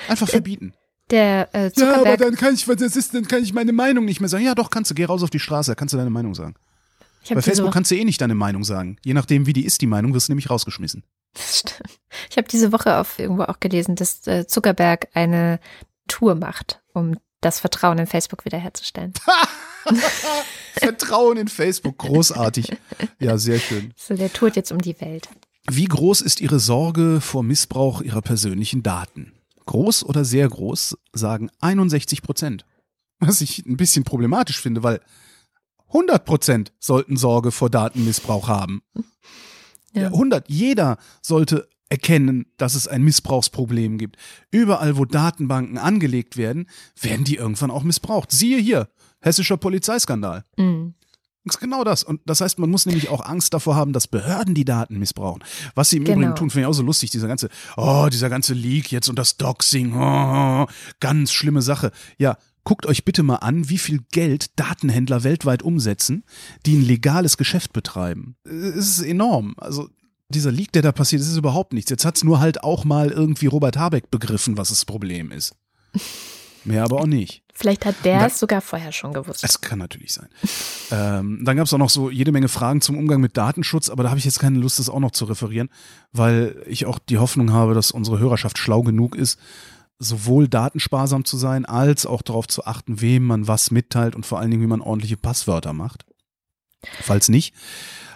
Einfach 0.08 0.28
verbieten. 0.30 0.74
Der 1.10 1.50
äh, 1.54 1.72
Ja, 1.76 2.02
aber 2.02 2.18
dann 2.18 2.36
kann 2.36 2.54
ich, 2.54 2.66
das 2.66 2.96
ist, 2.96 3.14
dann 3.14 3.28
kann 3.28 3.44
ich 3.44 3.54
meine 3.54 3.74
Meinung 3.74 4.06
nicht 4.06 4.20
mehr 4.20 4.30
sagen. 4.30 4.46
Ja, 4.46 4.56
doch, 4.56 4.70
kannst 4.70 4.92
du, 4.92 4.96
geh 4.96 5.06
raus 5.06 5.24
auf 5.24 5.30
die 5.30 5.40
Straße, 5.40 5.76
kannst 5.76 5.94
du 5.94 5.98
deine 5.98 6.12
Meinung 6.12 6.36
sagen. 6.36 6.56
Bei 7.28 7.42
Facebook 7.42 7.74
kannst 7.74 7.92
du 7.92 7.96
eh 7.96 8.06
nicht 8.06 8.22
deine 8.22 8.36
Meinung 8.36 8.64
sagen. 8.64 8.98
Je 9.04 9.14
nachdem, 9.14 9.46
wie 9.46 9.54
die 9.54 9.66
ist, 9.66 9.82
die 9.82 9.88
Meinung, 9.88 10.14
wirst 10.14 10.30
du 10.30 10.32
nämlich 10.32 10.50
rausgeschmissen. 10.50 11.04
Das 11.34 11.60
stimmt. 11.60 12.00
Ich 12.30 12.38
habe 12.38 12.48
diese 12.48 12.72
Woche 12.72 12.98
auf 12.98 13.20
irgendwo 13.20 13.44
auch 13.44 13.60
gelesen, 13.60 13.96
dass 13.96 14.26
äh, 14.26 14.48
Zuckerberg 14.48 15.10
eine 15.14 15.60
Tour 16.08 16.36
macht, 16.36 16.82
um 16.94 17.18
das 17.42 17.60
Vertrauen 17.60 18.00
in 18.00 18.08
Facebook 18.08 18.46
wiederherzustellen. 18.46 19.14
Vertrauen 20.74 21.38
in 21.38 21.48
Facebook, 21.48 21.98
großartig. 21.98 22.76
Ja, 23.20 23.38
sehr 23.38 23.60
schön. 23.60 23.94
So, 23.96 24.16
der 24.16 24.32
tourt 24.32 24.56
jetzt 24.56 24.72
um 24.72 24.80
die 24.80 25.00
Welt. 25.02 25.30
Wie 25.72 25.86
groß 25.86 26.22
ist 26.22 26.42
Ihre 26.42 26.60
Sorge 26.60 27.22
vor 27.22 27.44
Missbrauch 27.44 28.02
Ihrer 28.02 28.22
persönlichen 28.22 28.84
Daten? 28.84 29.34
Groß 29.66 30.04
oder 30.04 30.26
sehr 30.26 30.48
groß, 30.50 30.98
sagen 31.14 31.50
61 31.60 32.22
Prozent. 32.22 32.66
Was 33.20 33.42
ich 33.42 33.66
ein 33.66 33.78
bisschen 33.78 34.04
problematisch 34.04 34.60
finde, 34.60 34.82
weil 34.82 35.02
100 35.88 36.26
Prozent 36.26 36.72
sollten 36.80 37.18
Sorge 37.18 37.52
vor 37.52 37.70
Datenmissbrauch 37.70 38.48
haben. 38.48 38.82
Ja. 39.94 40.08
100. 40.08 40.50
Jeder 40.50 40.98
sollte 41.22 41.68
erkennen, 41.90 42.46
dass 42.58 42.76
es 42.76 42.88
ein 42.88 43.04
Missbrauchsproblem 43.04 43.98
gibt. 43.98 44.18
Überall, 44.52 44.98
wo 44.98 45.06
Datenbanken 45.06 45.78
angelegt 45.78 46.38
werden, 46.38 46.68
werden 47.02 47.26
die 47.26 47.36
irgendwann 47.36 47.72
auch 47.72 47.84
missbraucht. 47.84 48.32
Siehe 48.32 48.60
hier, 48.60 48.90
hessischer 49.20 49.58
Polizeiskandal. 49.58 50.44
Mhm. 50.58 50.94
Ist 51.50 51.60
genau 51.60 51.84
das. 51.84 52.04
Und 52.04 52.22
das 52.26 52.42
heißt, 52.42 52.60
man 52.60 52.70
muss 52.70 52.86
nämlich 52.86 53.10
auch 53.10 53.26
Angst 53.26 53.54
davor 53.54 53.76
haben, 53.76 53.94
dass 53.94 54.08
Behörden 54.08 54.54
die 54.54 54.66
Daten 54.66 55.00
missbrauchen. 55.00 55.44
Was 55.76 55.90
sie 55.90 55.98
im 55.98 56.04
genau. 56.04 56.18
Übrigen 56.18 56.36
tun, 56.36 56.50
finde 56.50 56.62
ich 56.62 56.68
auch 56.68 56.74
so 56.74 56.84
lustig, 56.84 57.12
dieser 57.12 57.28
ganze, 57.28 57.50
oh, 57.78 58.08
dieser 58.12 58.30
ganze 58.30 58.54
Leak 58.54 58.92
jetzt 58.92 59.10
und 59.10 59.18
das 59.18 59.38
Doxing, 59.38 59.94
oh, 59.96 60.68
ganz 61.00 61.32
schlimme 61.32 61.62
Sache. 61.62 61.92
Ja, 62.18 62.38
guckt 62.64 62.86
euch 62.86 63.04
bitte 63.04 63.24
mal 63.24 63.38
an, 63.38 63.70
wie 63.70 63.78
viel 63.78 64.02
Geld 64.12 64.60
Datenhändler 64.60 65.24
weltweit 65.24 65.64
umsetzen, 65.64 66.24
die 66.66 66.76
ein 66.76 66.86
legales 66.86 67.38
Geschäft 67.38 67.74
betreiben. 67.74 68.36
Es 68.46 69.00
ist 69.00 69.02
enorm. 69.02 69.56
Also 69.58 69.90
dieser 70.30 70.52
Leak, 70.52 70.72
der 70.74 70.84
da 70.84 70.92
passiert, 70.92 71.22
ist 71.22 71.36
überhaupt 71.36 71.74
nichts. 71.74 71.90
Jetzt 71.90 72.06
hat 72.06 72.18
es 72.18 72.24
nur 72.24 72.40
halt 72.40 72.64
auch 72.64 72.86
mal 72.86 73.10
irgendwie 73.10 73.48
Robert 73.48 73.78
Habeck 73.78 74.12
begriffen, 74.12 74.58
was 74.58 74.70
das 74.70 74.86
Problem 74.86 75.32
ist. 75.32 75.56
Mehr 76.66 76.84
aber 76.84 76.98
auch 77.02 77.08
nicht. 77.08 77.44
Vielleicht 77.60 77.86
hat 77.86 78.06
der 78.06 78.26
es 78.26 78.40
sogar 78.40 78.62
vorher 78.62 78.94
schon 78.94 79.12
gewusst. 79.12 79.44
Es 79.44 79.60
kann 79.60 79.80
natürlich 79.80 80.14
sein. 80.14 80.30
ähm, 80.92 81.42
dann 81.44 81.58
gab 81.58 81.66
es 81.66 81.74
auch 81.74 81.78
noch 81.78 81.90
so 81.90 82.10
jede 82.10 82.32
Menge 82.32 82.48
Fragen 82.48 82.80
zum 82.80 82.98
Umgang 82.98 83.20
mit 83.20 83.36
Datenschutz, 83.36 83.90
aber 83.90 84.04
da 84.04 84.10
habe 84.10 84.18
ich 84.18 84.24
jetzt 84.24 84.40
keine 84.40 84.60
Lust, 84.60 84.80
das 84.80 84.88
auch 84.88 85.02
noch 85.02 85.12
zu 85.12 85.26
referieren, 85.26 85.68
weil 86.14 86.64
ich 86.68 86.86
auch 86.86 87.00
die 87.00 87.18
Hoffnung 87.18 87.52
habe, 87.52 87.74
dass 87.74 87.92
unsere 87.92 88.18
Hörerschaft 88.18 88.58
schlau 88.58 88.82
genug 88.82 89.14
ist, 89.14 89.38
sowohl 89.98 90.48
datensparsam 90.48 91.26
zu 91.26 91.36
sein, 91.36 91.66
als 91.66 92.06
auch 92.06 92.22
darauf 92.22 92.48
zu 92.48 92.66
achten, 92.66 93.02
wem 93.02 93.26
man 93.26 93.50
was 93.50 93.72
mitteilt 93.72 94.16
und 94.16 94.26
vor 94.26 94.40
allen 94.40 94.52
Dingen, 94.52 94.64
wie 94.64 94.68
man 94.68 94.80
ordentliche 94.80 95.18
Passwörter 95.18 95.74
macht. 95.74 96.06
Falls 97.02 97.28
nicht, 97.28 97.54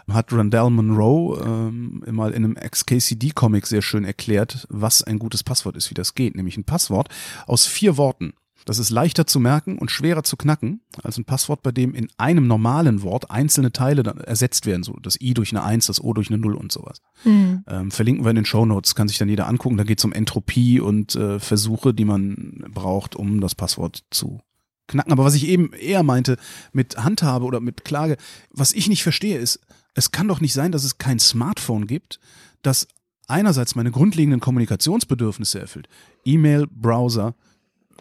hat 0.09 0.31
Randall 0.31 0.69
Monroe 0.69 1.43
ähm, 1.45 2.01
mal 2.09 2.31
in 2.31 2.45
einem 2.45 2.55
XKCD-Comic 2.55 3.67
sehr 3.67 3.81
schön 3.81 4.05
erklärt, 4.05 4.67
was 4.69 5.03
ein 5.03 5.19
gutes 5.19 5.43
Passwort 5.43 5.75
ist, 5.75 5.89
wie 5.89 5.95
das 5.95 6.15
geht. 6.15 6.35
Nämlich 6.35 6.55
ein 6.55 6.63
Passwort 6.63 7.09
aus 7.45 7.65
vier 7.65 7.97
Worten. 7.97 8.33
Das 8.66 8.80
ist 8.80 8.89
leichter 8.89 9.28
zu 9.28 9.39
merken 9.39 9.78
und 9.78 9.91
schwerer 9.91 10.24
zu 10.24 10.38
knacken 10.38 10.82
als 11.01 11.18
ein 11.18 11.26
Passwort, 11.26 11.64
bei 11.64 11.72
dem 11.72 11.93
in 11.93 12.07
einem 12.18 12.47
normalen 12.47 13.01
Wort 13.01 13.32
einzelne 13.32 13.72
Teile 13.72 14.03
ersetzt 14.26 14.66
werden. 14.66 14.84
So 14.84 14.93
das 15.01 15.20
I 15.20 15.34
durch 15.34 15.51
eine 15.51 15.64
Eins, 15.64 15.88
das 15.88 16.01
O 16.03 16.14
durch 16.14 16.30
eine 16.30 16.38
Null 16.38 16.55
und 16.55 16.72
sowas. 16.72 17.01
Mhm. 17.24 17.64
Ähm, 17.68 17.91
verlinken 17.91 18.26
wir 18.26 18.30
in 18.30 18.38
den 18.38 18.45
Show 18.45 18.66
Notes, 18.66 18.95
kann 18.95 19.07
sich 19.07 19.18
dann 19.18 19.30
jeder 19.30 19.47
angucken. 19.47 19.78
Da 19.78 19.84
geht 19.84 19.99
es 19.99 20.05
um 20.05 20.14
Entropie 20.14 20.80
und 20.80 21.16
äh, 21.16 21.39
Versuche, 21.39 21.93
die 21.93 22.05
man 22.05 22.66
braucht, 22.70 23.16
um 23.16 23.41
das 23.41 23.55
Passwort 23.55 24.03
zu 24.11 24.41
knacken. 24.88 25.11
Aber 25.11 25.24
was 25.24 25.36
ich 25.36 25.47
eben 25.47 25.74
eher 25.74 26.03
meinte 26.03 26.38
mit 26.72 26.97
Handhabe 26.97 27.45
oder 27.45 27.59
mit 27.59 27.84
Klage, 27.86 28.18
was 28.49 28.74
ich 28.74 28.88
nicht 28.88 29.03
verstehe, 29.03 29.38
ist, 29.38 29.59
es 29.93 30.11
kann 30.11 30.28
doch 30.28 30.41
nicht 30.41 30.53
sein, 30.53 30.72
dass 30.72 30.84
es 30.84 30.97
kein 30.97 31.20
Smartphone 31.20 31.88
gibt, 31.88 32.20
das 32.61 32.88
einerseits 33.28 33.76
meine 33.76 33.91
grundlegenden 33.91 34.39
Kommunikationsbedürfnisse 34.39 35.59
erfüllt. 35.59 35.88
E-Mail, 36.26 36.68
Browser, 36.68 37.36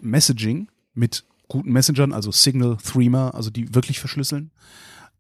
Messaging 0.01 0.69
mit 0.95 1.25
guten 1.49 1.73
Messengern, 1.73 2.13
also 2.13 2.33
Signal, 2.33 2.79
Threema, 2.83 3.31
also 3.31 3.51
die 3.51 3.75
wirklich 3.75 4.01
verschlüsseln. 4.01 4.51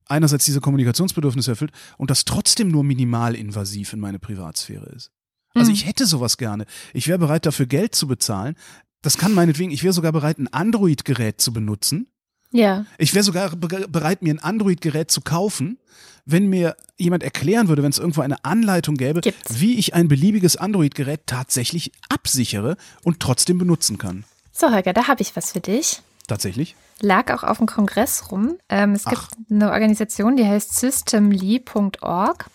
Einerseits 0.08 0.44
diese 0.44 0.60
Kommunikationsbedürfnisse 0.60 1.52
erfüllt 1.52 1.72
und 1.98 2.10
das 2.10 2.24
trotzdem 2.24 2.68
nur 2.68 2.84
minimal 2.84 3.34
invasiv 3.34 3.92
in 3.92 4.00
meine 4.00 4.18
Privatsphäre 4.18 4.86
ist. 4.86 5.10
Also 5.54 5.70
mhm. 5.70 5.76
ich 5.76 5.86
hätte 5.86 6.06
sowas 6.06 6.38
gerne. 6.38 6.66
Ich 6.92 7.08
wäre 7.08 7.18
bereit, 7.18 7.46
dafür 7.46 7.66
Geld 7.66 7.94
zu 7.94 8.06
bezahlen. 8.06 8.56
Das 9.02 9.18
kann 9.18 9.34
meinetwegen, 9.34 9.70
ich 9.70 9.82
wäre 9.82 9.92
sogar 9.92 10.12
bereit, 10.12 10.38
ein 10.38 10.48
Android-Gerät 10.48 11.40
zu 11.40 11.52
benutzen. 11.52 12.08
Ja. 12.52 12.86
Ich 12.98 13.14
wäre 13.14 13.24
sogar 13.24 13.50
bereit, 13.56 14.22
mir 14.22 14.34
ein 14.34 14.38
Android-Gerät 14.38 15.10
zu 15.10 15.22
kaufen, 15.22 15.78
wenn 16.24 16.48
mir 16.48 16.76
jemand 16.98 17.22
erklären 17.22 17.68
würde, 17.68 17.82
wenn 17.82 17.90
es 17.90 17.98
irgendwo 17.98 18.20
eine 18.20 18.44
Anleitung 18.44 18.96
gäbe, 18.96 19.22
Gibt's. 19.22 19.60
wie 19.60 19.78
ich 19.78 19.94
ein 19.94 20.08
beliebiges 20.08 20.56
Android-Gerät 20.56 21.22
tatsächlich 21.26 21.92
absichere 22.08 22.76
und 23.02 23.20
trotzdem 23.20 23.58
benutzen 23.58 23.98
kann. 23.98 24.24
So, 24.53 24.70
Holger, 24.70 24.92
da 24.92 25.09
habe 25.09 25.22
ich 25.22 25.34
was 25.34 25.53
für 25.53 25.61
dich. 25.61 26.03
Tatsächlich? 26.28 26.76
Lag 27.00 27.32
auch 27.34 27.42
auf 27.42 27.59
dem 27.59 27.66
Kongress 27.66 28.30
rum. 28.30 28.59
Ähm, 28.68 28.92
es 28.92 29.05
gibt 29.05 29.22
Ach. 29.22 29.28
eine 29.50 29.72
Organisation, 29.72 30.36
die 30.36 30.46
heißt 30.46 30.76
systemly.org. 30.76 32.46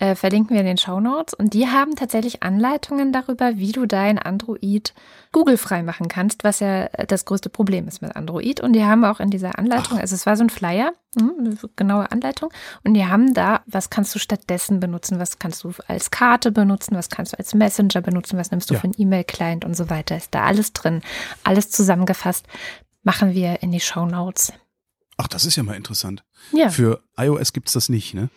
Äh, 0.00 0.14
verlinken 0.14 0.54
wir 0.54 0.60
in 0.60 0.66
den 0.66 0.78
Show 0.78 1.00
Notes. 1.00 1.34
Und 1.34 1.54
die 1.54 1.66
haben 1.66 1.96
tatsächlich 1.96 2.42
Anleitungen 2.42 3.12
darüber, 3.12 3.56
wie 3.56 3.72
du 3.72 3.86
dein 3.86 4.18
Android 4.18 4.94
Google-frei 5.32 5.82
machen 5.82 6.08
kannst, 6.08 6.44
was 6.44 6.60
ja 6.60 6.88
das 6.88 7.24
größte 7.24 7.50
Problem 7.50 7.88
ist 7.88 8.00
mit 8.00 8.14
Android. 8.14 8.60
Und 8.60 8.74
die 8.74 8.84
haben 8.84 9.04
auch 9.04 9.18
in 9.18 9.30
dieser 9.30 9.58
Anleitung, 9.58 9.98
Ach. 9.98 10.02
also 10.02 10.14
es 10.14 10.24
war 10.24 10.36
so 10.36 10.44
ein 10.44 10.50
Flyer, 10.50 10.92
hm, 11.18 11.32
eine 11.38 11.58
genaue 11.74 12.10
Anleitung, 12.12 12.50
und 12.84 12.94
die 12.94 13.06
haben 13.06 13.34
da, 13.34 13.62
was 13.66 13.90
kannst 13.90 14.14
du 14.14 14.18
stattdessen 14.18 14.78
benutzen, 14.78 15.18
was 15.18 15.38
kannst 15.38 15.64
du 15.64 15.72
als 15.88 16.10
Karte 16.10 16.52
benutzen, 16.52 16.94
was 16.94 17.08
kannst 17.08 17.32
du 17.32 17.38
als 17.38 17.54
Messenger 17.54 18.00
benutzen, 18.00 18.38
was 18.38 18.50
nimmst 18.52 18.70
du 18.70 18.74
ja. 18.74 18.80
für 18.80 18.84
einen 18.84 18.94
E-Mail-Client 18.96 19.64
und 19.64 19.76
so 19.76 19.90
weiter. 19.90 20.16
Ist 20.16 20.34
da 20.34 20.44
alles 20.44 20.72
drin, 20.72 21.02
alles 21.42 21.70
zusammengefasst. 21.70 22.46
Machen 23.02 23.34
wir 23.34 23.62
in 23.62 23.72
die 23.72 23.80
Show 23.80 24.06
Notes. 24.06 24.52
Ach, 25.16 25.26
das 25.26 25.44
ist 25.44 25.56
ja 25.56 25.64
mal 25.64 25.76
interessant. 25.76 26.22
Ja. 26.52 26.68
Für 26.68 27.02
iOS 27.16 27.52
gibt 27.52 27.66
es 27.66 27.74
das 27.74 27.88
nicht, 27.88 28.14
ne? 28.14 28.30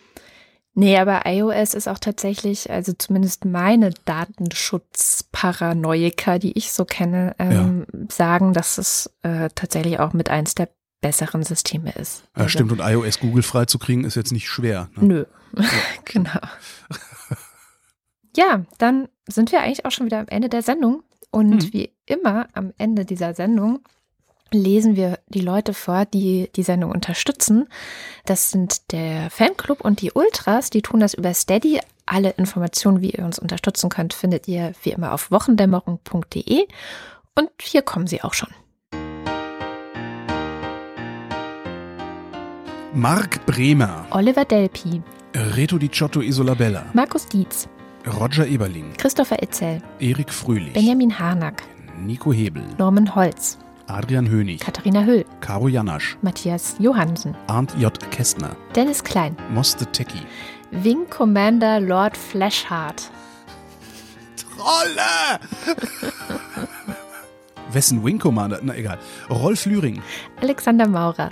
Nee, 0.74 0.96
aber 0.96 1.26
iOS 1.26 1.74
ist 1.74 1.86
auch 1.86 1.98
tatsächlich, 1.98 2.70
also 2.70 2.94
zumindest 2.94 3.44
meine 3.44 3.90
Datenschutzparanoiker, 4.06 6.38
die 6.38 6.56
ich 6.56 6.72
so 6.72 6.86
kenne, 6.86 7.36
ähm, 7.38 7.84
ja. 7.92 7.98
sagen, 8.10 8.54
dass 8.54 8.78
es 8.78 9.12
äh, 9.22 9.50
tatsächlich 9.54 10.00
auch 10.00 10.14
mit 10.14 10.30
eins 10.30 10.54
der 10.54 10.70
besseren 11.02 11.42
Systeme 11.42 11.92
ist. 11.92 12.22
Ja, 12.34 12.44
also, 12.44 12.48
stimmt. 12.48 12.72
Und 12.72 12.80
iOS 12.80 13.20
Google 13.20 13.42
freizukriegen 13.42 14.04
ist 14.04 14.14
jetzt 14.14 14.32
nicht 14.32 14.48
schwer. 14.48 14.88
Ne? 14.96 15.04
Nö, 15.04 15.26
ja. 15.58 15.68
genau. 16.06 16.40
ja, 18.34 18.64
dann 18.78 19.10
sind 19.28 19.52
wir 19.52 19.60
eigentlich 19.60 19.84
auch 19.84 19.90
schon 19.90 20.06
wieder 20.06 20.20
am 20.20 20.28
Ende 20.28 20.48
der 20.48 20.62
Sendung. 20.62 21.02
Und 21.30 21.64
hm. 21.64 21.72
wie 21.72 21.92
immer 22.06 22.48
am 22.54 22.72
Ende 22.78 23.04
dieser 23.04 23.34
Sendung 23.34 23.80
lesen 24.52 24.96
wir 24.96 25.18
die 25.28 25.40
Leute 25.40 25.74
vor, 25.74 26.04
die 26.04 26.50
die 26.54 26.62
Sendung 26.62 26.90
unterstützen. 26.90 27.68
Das 28.24 28.50
sind 28.50 28.92
der 28.92 29.30
Fanclub 29.30 29.80
und 29.80 30.00
die 30.00 30.12
Ultras, 30.12 30.70
die 30.70 30.82
tun 30.82 31.00
das 31.00 31.14
über 31.14 31.34
Steady. 31.34 31.80
Alle 32.06 32.30
Informationen, 32.30 33.00
wie 33.00 33.10
ihr 33.10 33.24
uns 33.24 33.38
unterstützen 33.38 33.88
könnt, 33.88 34.14
findet 34.14 34.48
ihr 34.48 34.72
wie 34.82 34.90
immer 34.90 35.12
auf 35.12 35.30
wochendämmerung.de. 35.30 36.66
Und 37.34 37.50
hier 37.60 37.82
kommen 37.82 38.06
sie 38.06 38.22
auch 38.22 38.34
schon. 38.34 38.50
Marc 42.94 43.46
Bremer, 43.46 44.06
Oliver 44.10 44.44
Delpi, 44.44 45.00
Reto 45.34 45.78
Di 45.78 45.88
Ciotto 45.88 46.20
Isolabella, 46.20 46.84
Markus 46.92 47.24
Dietz, 47.24 47.66
Roger 48.06 48.46
Eberling, 48.46 48.92
Christopher 48.98 49.42
Etzel, 49.42 49.80
Erik 49.98 50.30
Fröhlich, 50.30 50.74
Benjamin 50.74 51.18
Harnack, 51.18 51.62
Nico 51.98 52.34
Hebel, 52.34 52.62
Norman 52.76 53.14
Holz, 53.14 53.58
Adrian 53.92 54.30
Hönig, 54.30 54.60
Katharina 54.60 55.04
Hüll, 55.04 55.24
Caro 55.40 55.68
Janasch, 55.68 56.16
Matthias 56.22 56.76
Johansen, 56.78 57.36
Arndt 57.46 57.74
J. 57.78 57.92
Kästner, 58.10 58.56
Dennis 58.74 59.04
Klein, 59.04 59.36
Moste 59.52 59.84
Techie, 59.92 60.26
Wing 60.70 61.06
Commander 61.10 61.78
Lord 61.78 62.16
Flashheart. 62.16 63.10
Trolle! 64.36 65.38
Wessen 67.72 68.02
Wing 68.04 68.18
Commander? 68.18 68.60
Na 68.62 68.74
egal. 68.74 68.98
Rolf 69.30 69.66
Lühring. 69.66 70.02
Alexander 70.40 70.86
Maurer. 70.86 71.28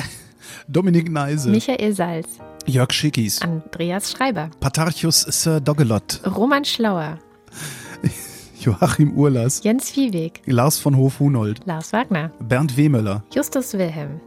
Dominik 0.69 1.11
Neise. 1.11 1.51
Michael 1.51 1.93
Salz. 1.95 2.39
Jörg 2.67 2.93
Schickis. 2.93 3.43
Andreas 3.43 4.13
Schreiber. 4.13 4.51
Patarchus 4.61 5.21
Sir 5.21 5.61
Dogelot. 5.61 6.21
Roman 6.27 6.65
Schlauer. 6.65 7.19
Joachim 8.61 9.17
Urlas, 9.17 9.63
Jens 9.65 9.91
Viehweg, 9.91 10.43
Lars 10.45 10.79
von 10.79 10.95
Hof-Hunold, 10.95 11.63
Lars 11.65 11.95
Wagner, 11.95 12.31
Bernd 12.41 12.77
Wehmöller, 12.77 13.25
Justus 13.35 13.73
Wilhelm 13.73 14.21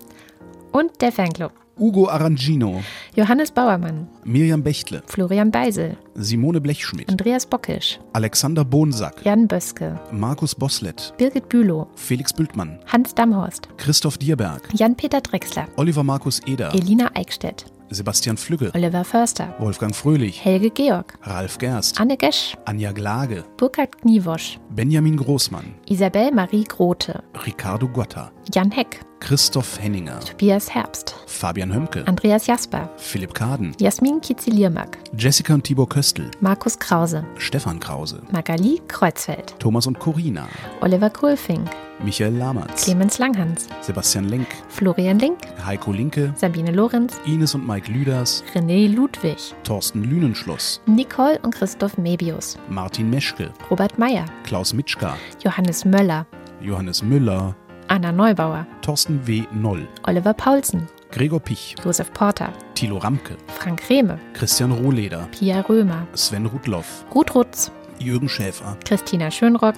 und 0.71 1.01
der 1.01 1.11
Fanclub. 1.11 1.51
Ugo 1.79 2.07
Arangino, 2.07 2.83
Johannes 3.15 3.51
Bauermann, 3.51 4.07
Mirjam 4.23 4.63
Bechtle, 4.63 5.03
Florian 5.05 5.51
Beisel, 5.51 5.97
Simone 6.15 6.61
Blechschmidt, 6.61 7.09
Andreas 7.09 7.45
Bockisch, 7.45 7.99
Alexander 8.13 8.65
Bohnsack, 8.65 9.23
Jan 9.23 9.47
Böske, 9.47 9.99
Markus 10.11 10.55
Boslett, 10.55 11.13
Birgit 11.17 11.49
Bülow, 11.49 11.87
Felix 11.95 12.33
Bültmann, 12.33 12.79
Hans 12.87 13.13
Damhorst, 13.13 13.69
Christoph 13.77 14.17
Dierberg, 14.17 14.67
Jan-Peter 14.73 15.21
Drechsler, 15.21 15.67
Oliver 15.77 16.03
Markus 16.03 16.41
Eder, 16.47 16.73
Elina 16.73 17.11
Eickstedt, 17.15 17.65
Sebastian 17.93 18.37
Flügge, 18.37 18.71
Oliver 18.73 19.03
Förster, 19.03 19.53
Wolfgang 19.59 19.95
Fröhlich, 19.95 20.43
Helge 20.43 20.69
Georg, 20.69 21.17
Ralf 21.23 21.57
Gerst, 21.57 21.99
Anne 21.99 22.17
Gesch, 22.17 22.55
Anja 22.65 22.91
Glage, 22.91 23.43
Burkhard 23.57 24.01
Kniewosch, 24.01 24.57
Benjamin 24.69 25.17
Großmann, 25.17 25.75
Isabel 25.87 26.31
Marie 26.31 26.63
Grote, 26.63 27.23
Ricardo 27.45 27.87
Gotta, 27.87 28.31
Jan 28.53 28.71
Heck, 28.71 28.99
Christoph 29.23 29.81
Henninger, 29.81 30.19
Tobias 30.19 30.75
Herbst, 30.75 31.15
Fabian 31.27 31.73
Hömke, 31.73 32.05
Andreas 32.07 32.45
Jasper, 32.45 32.89
Philipp 32.97 33.33
Kaden, 33.33 33.73
Jasmin 33.79 34.19
Kiziliermack, 34.19 34.97
Jessica 35.17 35.53
und 35.53 35.63
Tibor 35.63 35.87
Köstl, 35.87 36.29
Markus 36.41 36.77
Krause, 36.77 37.25
Stefan 37.37 37.79
Krause, 37.79 38.21
Magali 38.33 38.81
Kreuzfeld, 38.89 39.57
Thomas 39.59 39.87
und 39.87 39.97
Corina, 39.97 40.49
Oliver 40.81 41.09
Kohlfink, 41.09 41.69
Michael 42.03 42.35
Lamertz, 42.35 42.83
Clemens 42.83 43.17
Langhans, 43.17 43.69
Sebastian 43.79 44.27
Lenk, 44.27 44.47
Florian 44.67 45.19
Link, 45.19 45.37
Heiko 45.65 45.93
Linke, 45.93 46.33
Sabine 46.35 46.71
Lorenz, 46.73 47.17
Ines 47.25 47.55
und 47.55 47.65
Mike 47.65 47.89
Lüders, 47.89 48.43
René 48.53 48.93
Ludwig, 48.93 49.55
Thorsten 49.63 50.03
Lünenschloss, 50.03 50.81
Nicole 50.85 51.39
und 51.43 51.55
Christoph 51.55 51.97
Mebius, 51.97 52.57
Martin 52.67 53.09
Meschke, 53.09 53.53
Robert 53.71 53.97
Meyer, 53.97 54.25
Klaus 54.43 54.73
Mitschka, 54.73 55.15
Johannes 55.41 55.85
Möller, 55.85 56.25
Johannes 56.61 57.01
Müller, 57.03 57.55
Anna 57.93 58.11
Neubauer, 58.11 58.65
Thorsten 58.81 59.19
W. 59.27 59.43
Noll, 59.51 59.87
Oliver 60.07 60.33
Paulsen, 60.33 60.87
Gregor 61.11 61.39
Pich, 61.39 61.75
Josef 61.83 62.11
Porter, 62.11 62.51
Thilo 62.73 62.97
Ramke, 62.97 63.37
Frank 63.59 63.87
Rehme, 63.87 64.17
Christian 64.33 64.71
Rohleder, 64.71 65.27
Pia 65.31 65.61
Römer, 65.61 66.07
Sven 66.15 66.47
Rudloff, 66.47 67.05
Ruth 67.13 67.35
Rutz, 67.35 67.71
Jürgen 67.99 68.27
Schäfer, 68.27 68.75
Christina 68.83 69.29
Schönrock, 69.29 69.75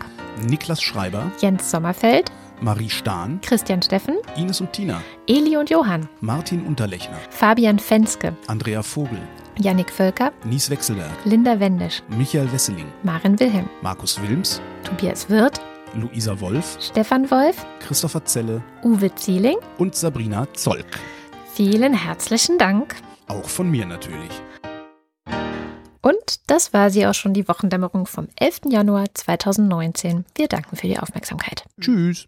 Niklas 0.48 0.82
Schreiber, 0.82 1.30
Jens 1.42 1.70
Sommerfeld, 1.70 2.32
Marie 2.62 2.90
Stahn, 2.90 3.42
Christian 3.42 3.82
Steffen, 3.82 4.16
Ines 4.38 4.62
und 4.62 4.72
Tina, 4.72 5.02
Eli 5.28 5.58
und 5.58 5.70
Johann, 5.70 6.08
Martin 6.22 6.66
Unterlechner, 6.66 7.18
Fabian 7.32 7.80
Fenske, 7.80 8.34
Andrea 8.48 8.82
Vogel, 8.82 9.20
Jannik 9.60 9.90
Völker, 9.90 10.32
Nies 10.46 10.70
Wechselberg, 10.70 11.12
Linda 11.26 11.60
Wendisch, 11.60 12.02
Michael 12.08 12.50
Wesseling, 12.54 12.88
Maren 13.04 13.38
Wilhelm, 13.38 13.70
Markus 13.82 14.18
Wilms, 14.22 14.62
Tobias 14.86 15.30
Wirth, 15.30 15.60
Luisa 15.96 16.40
Wolf, 16.42 16.78
Stefan 16.82 17.32
Wolf, 17.32 17.66
Christopher 17.80 18.26
Zelle, 18.26 18.62
Uwe 18.84 19.14
Zieling 19.16 19.58
und 19.78 19.96
Sabrina 19.96 20.48
Zolk. 20.54 20.86
Vielen 21.54 21.94
herzlichen 21.94 22.58
Dank. 22.58 22.96
Auch 23.28 23.48
von 23.48 23.70
mir 23.70 23.86
natürlich. 23.86 24.42
Und 26.02 26.42
das 26.48 26.74
war 26.74 26.90
sie 26.92 27.08
auch 27.08 27.14
schon, 27.14 27.34
die 27.34 27.48
Wochendämmerung 27.48 28.06
vom 28.06 28.28
11. 28.36 28.62
Januar 28.70 29.06
2019. 29.14 30.26
Wir 30.36 30.48
danken 30.48 30.76
für 30.76 30.88
die 30.88 31.00
Aufmerksamkeit. 31.00 31.66
Tschüss. 31.82 32.26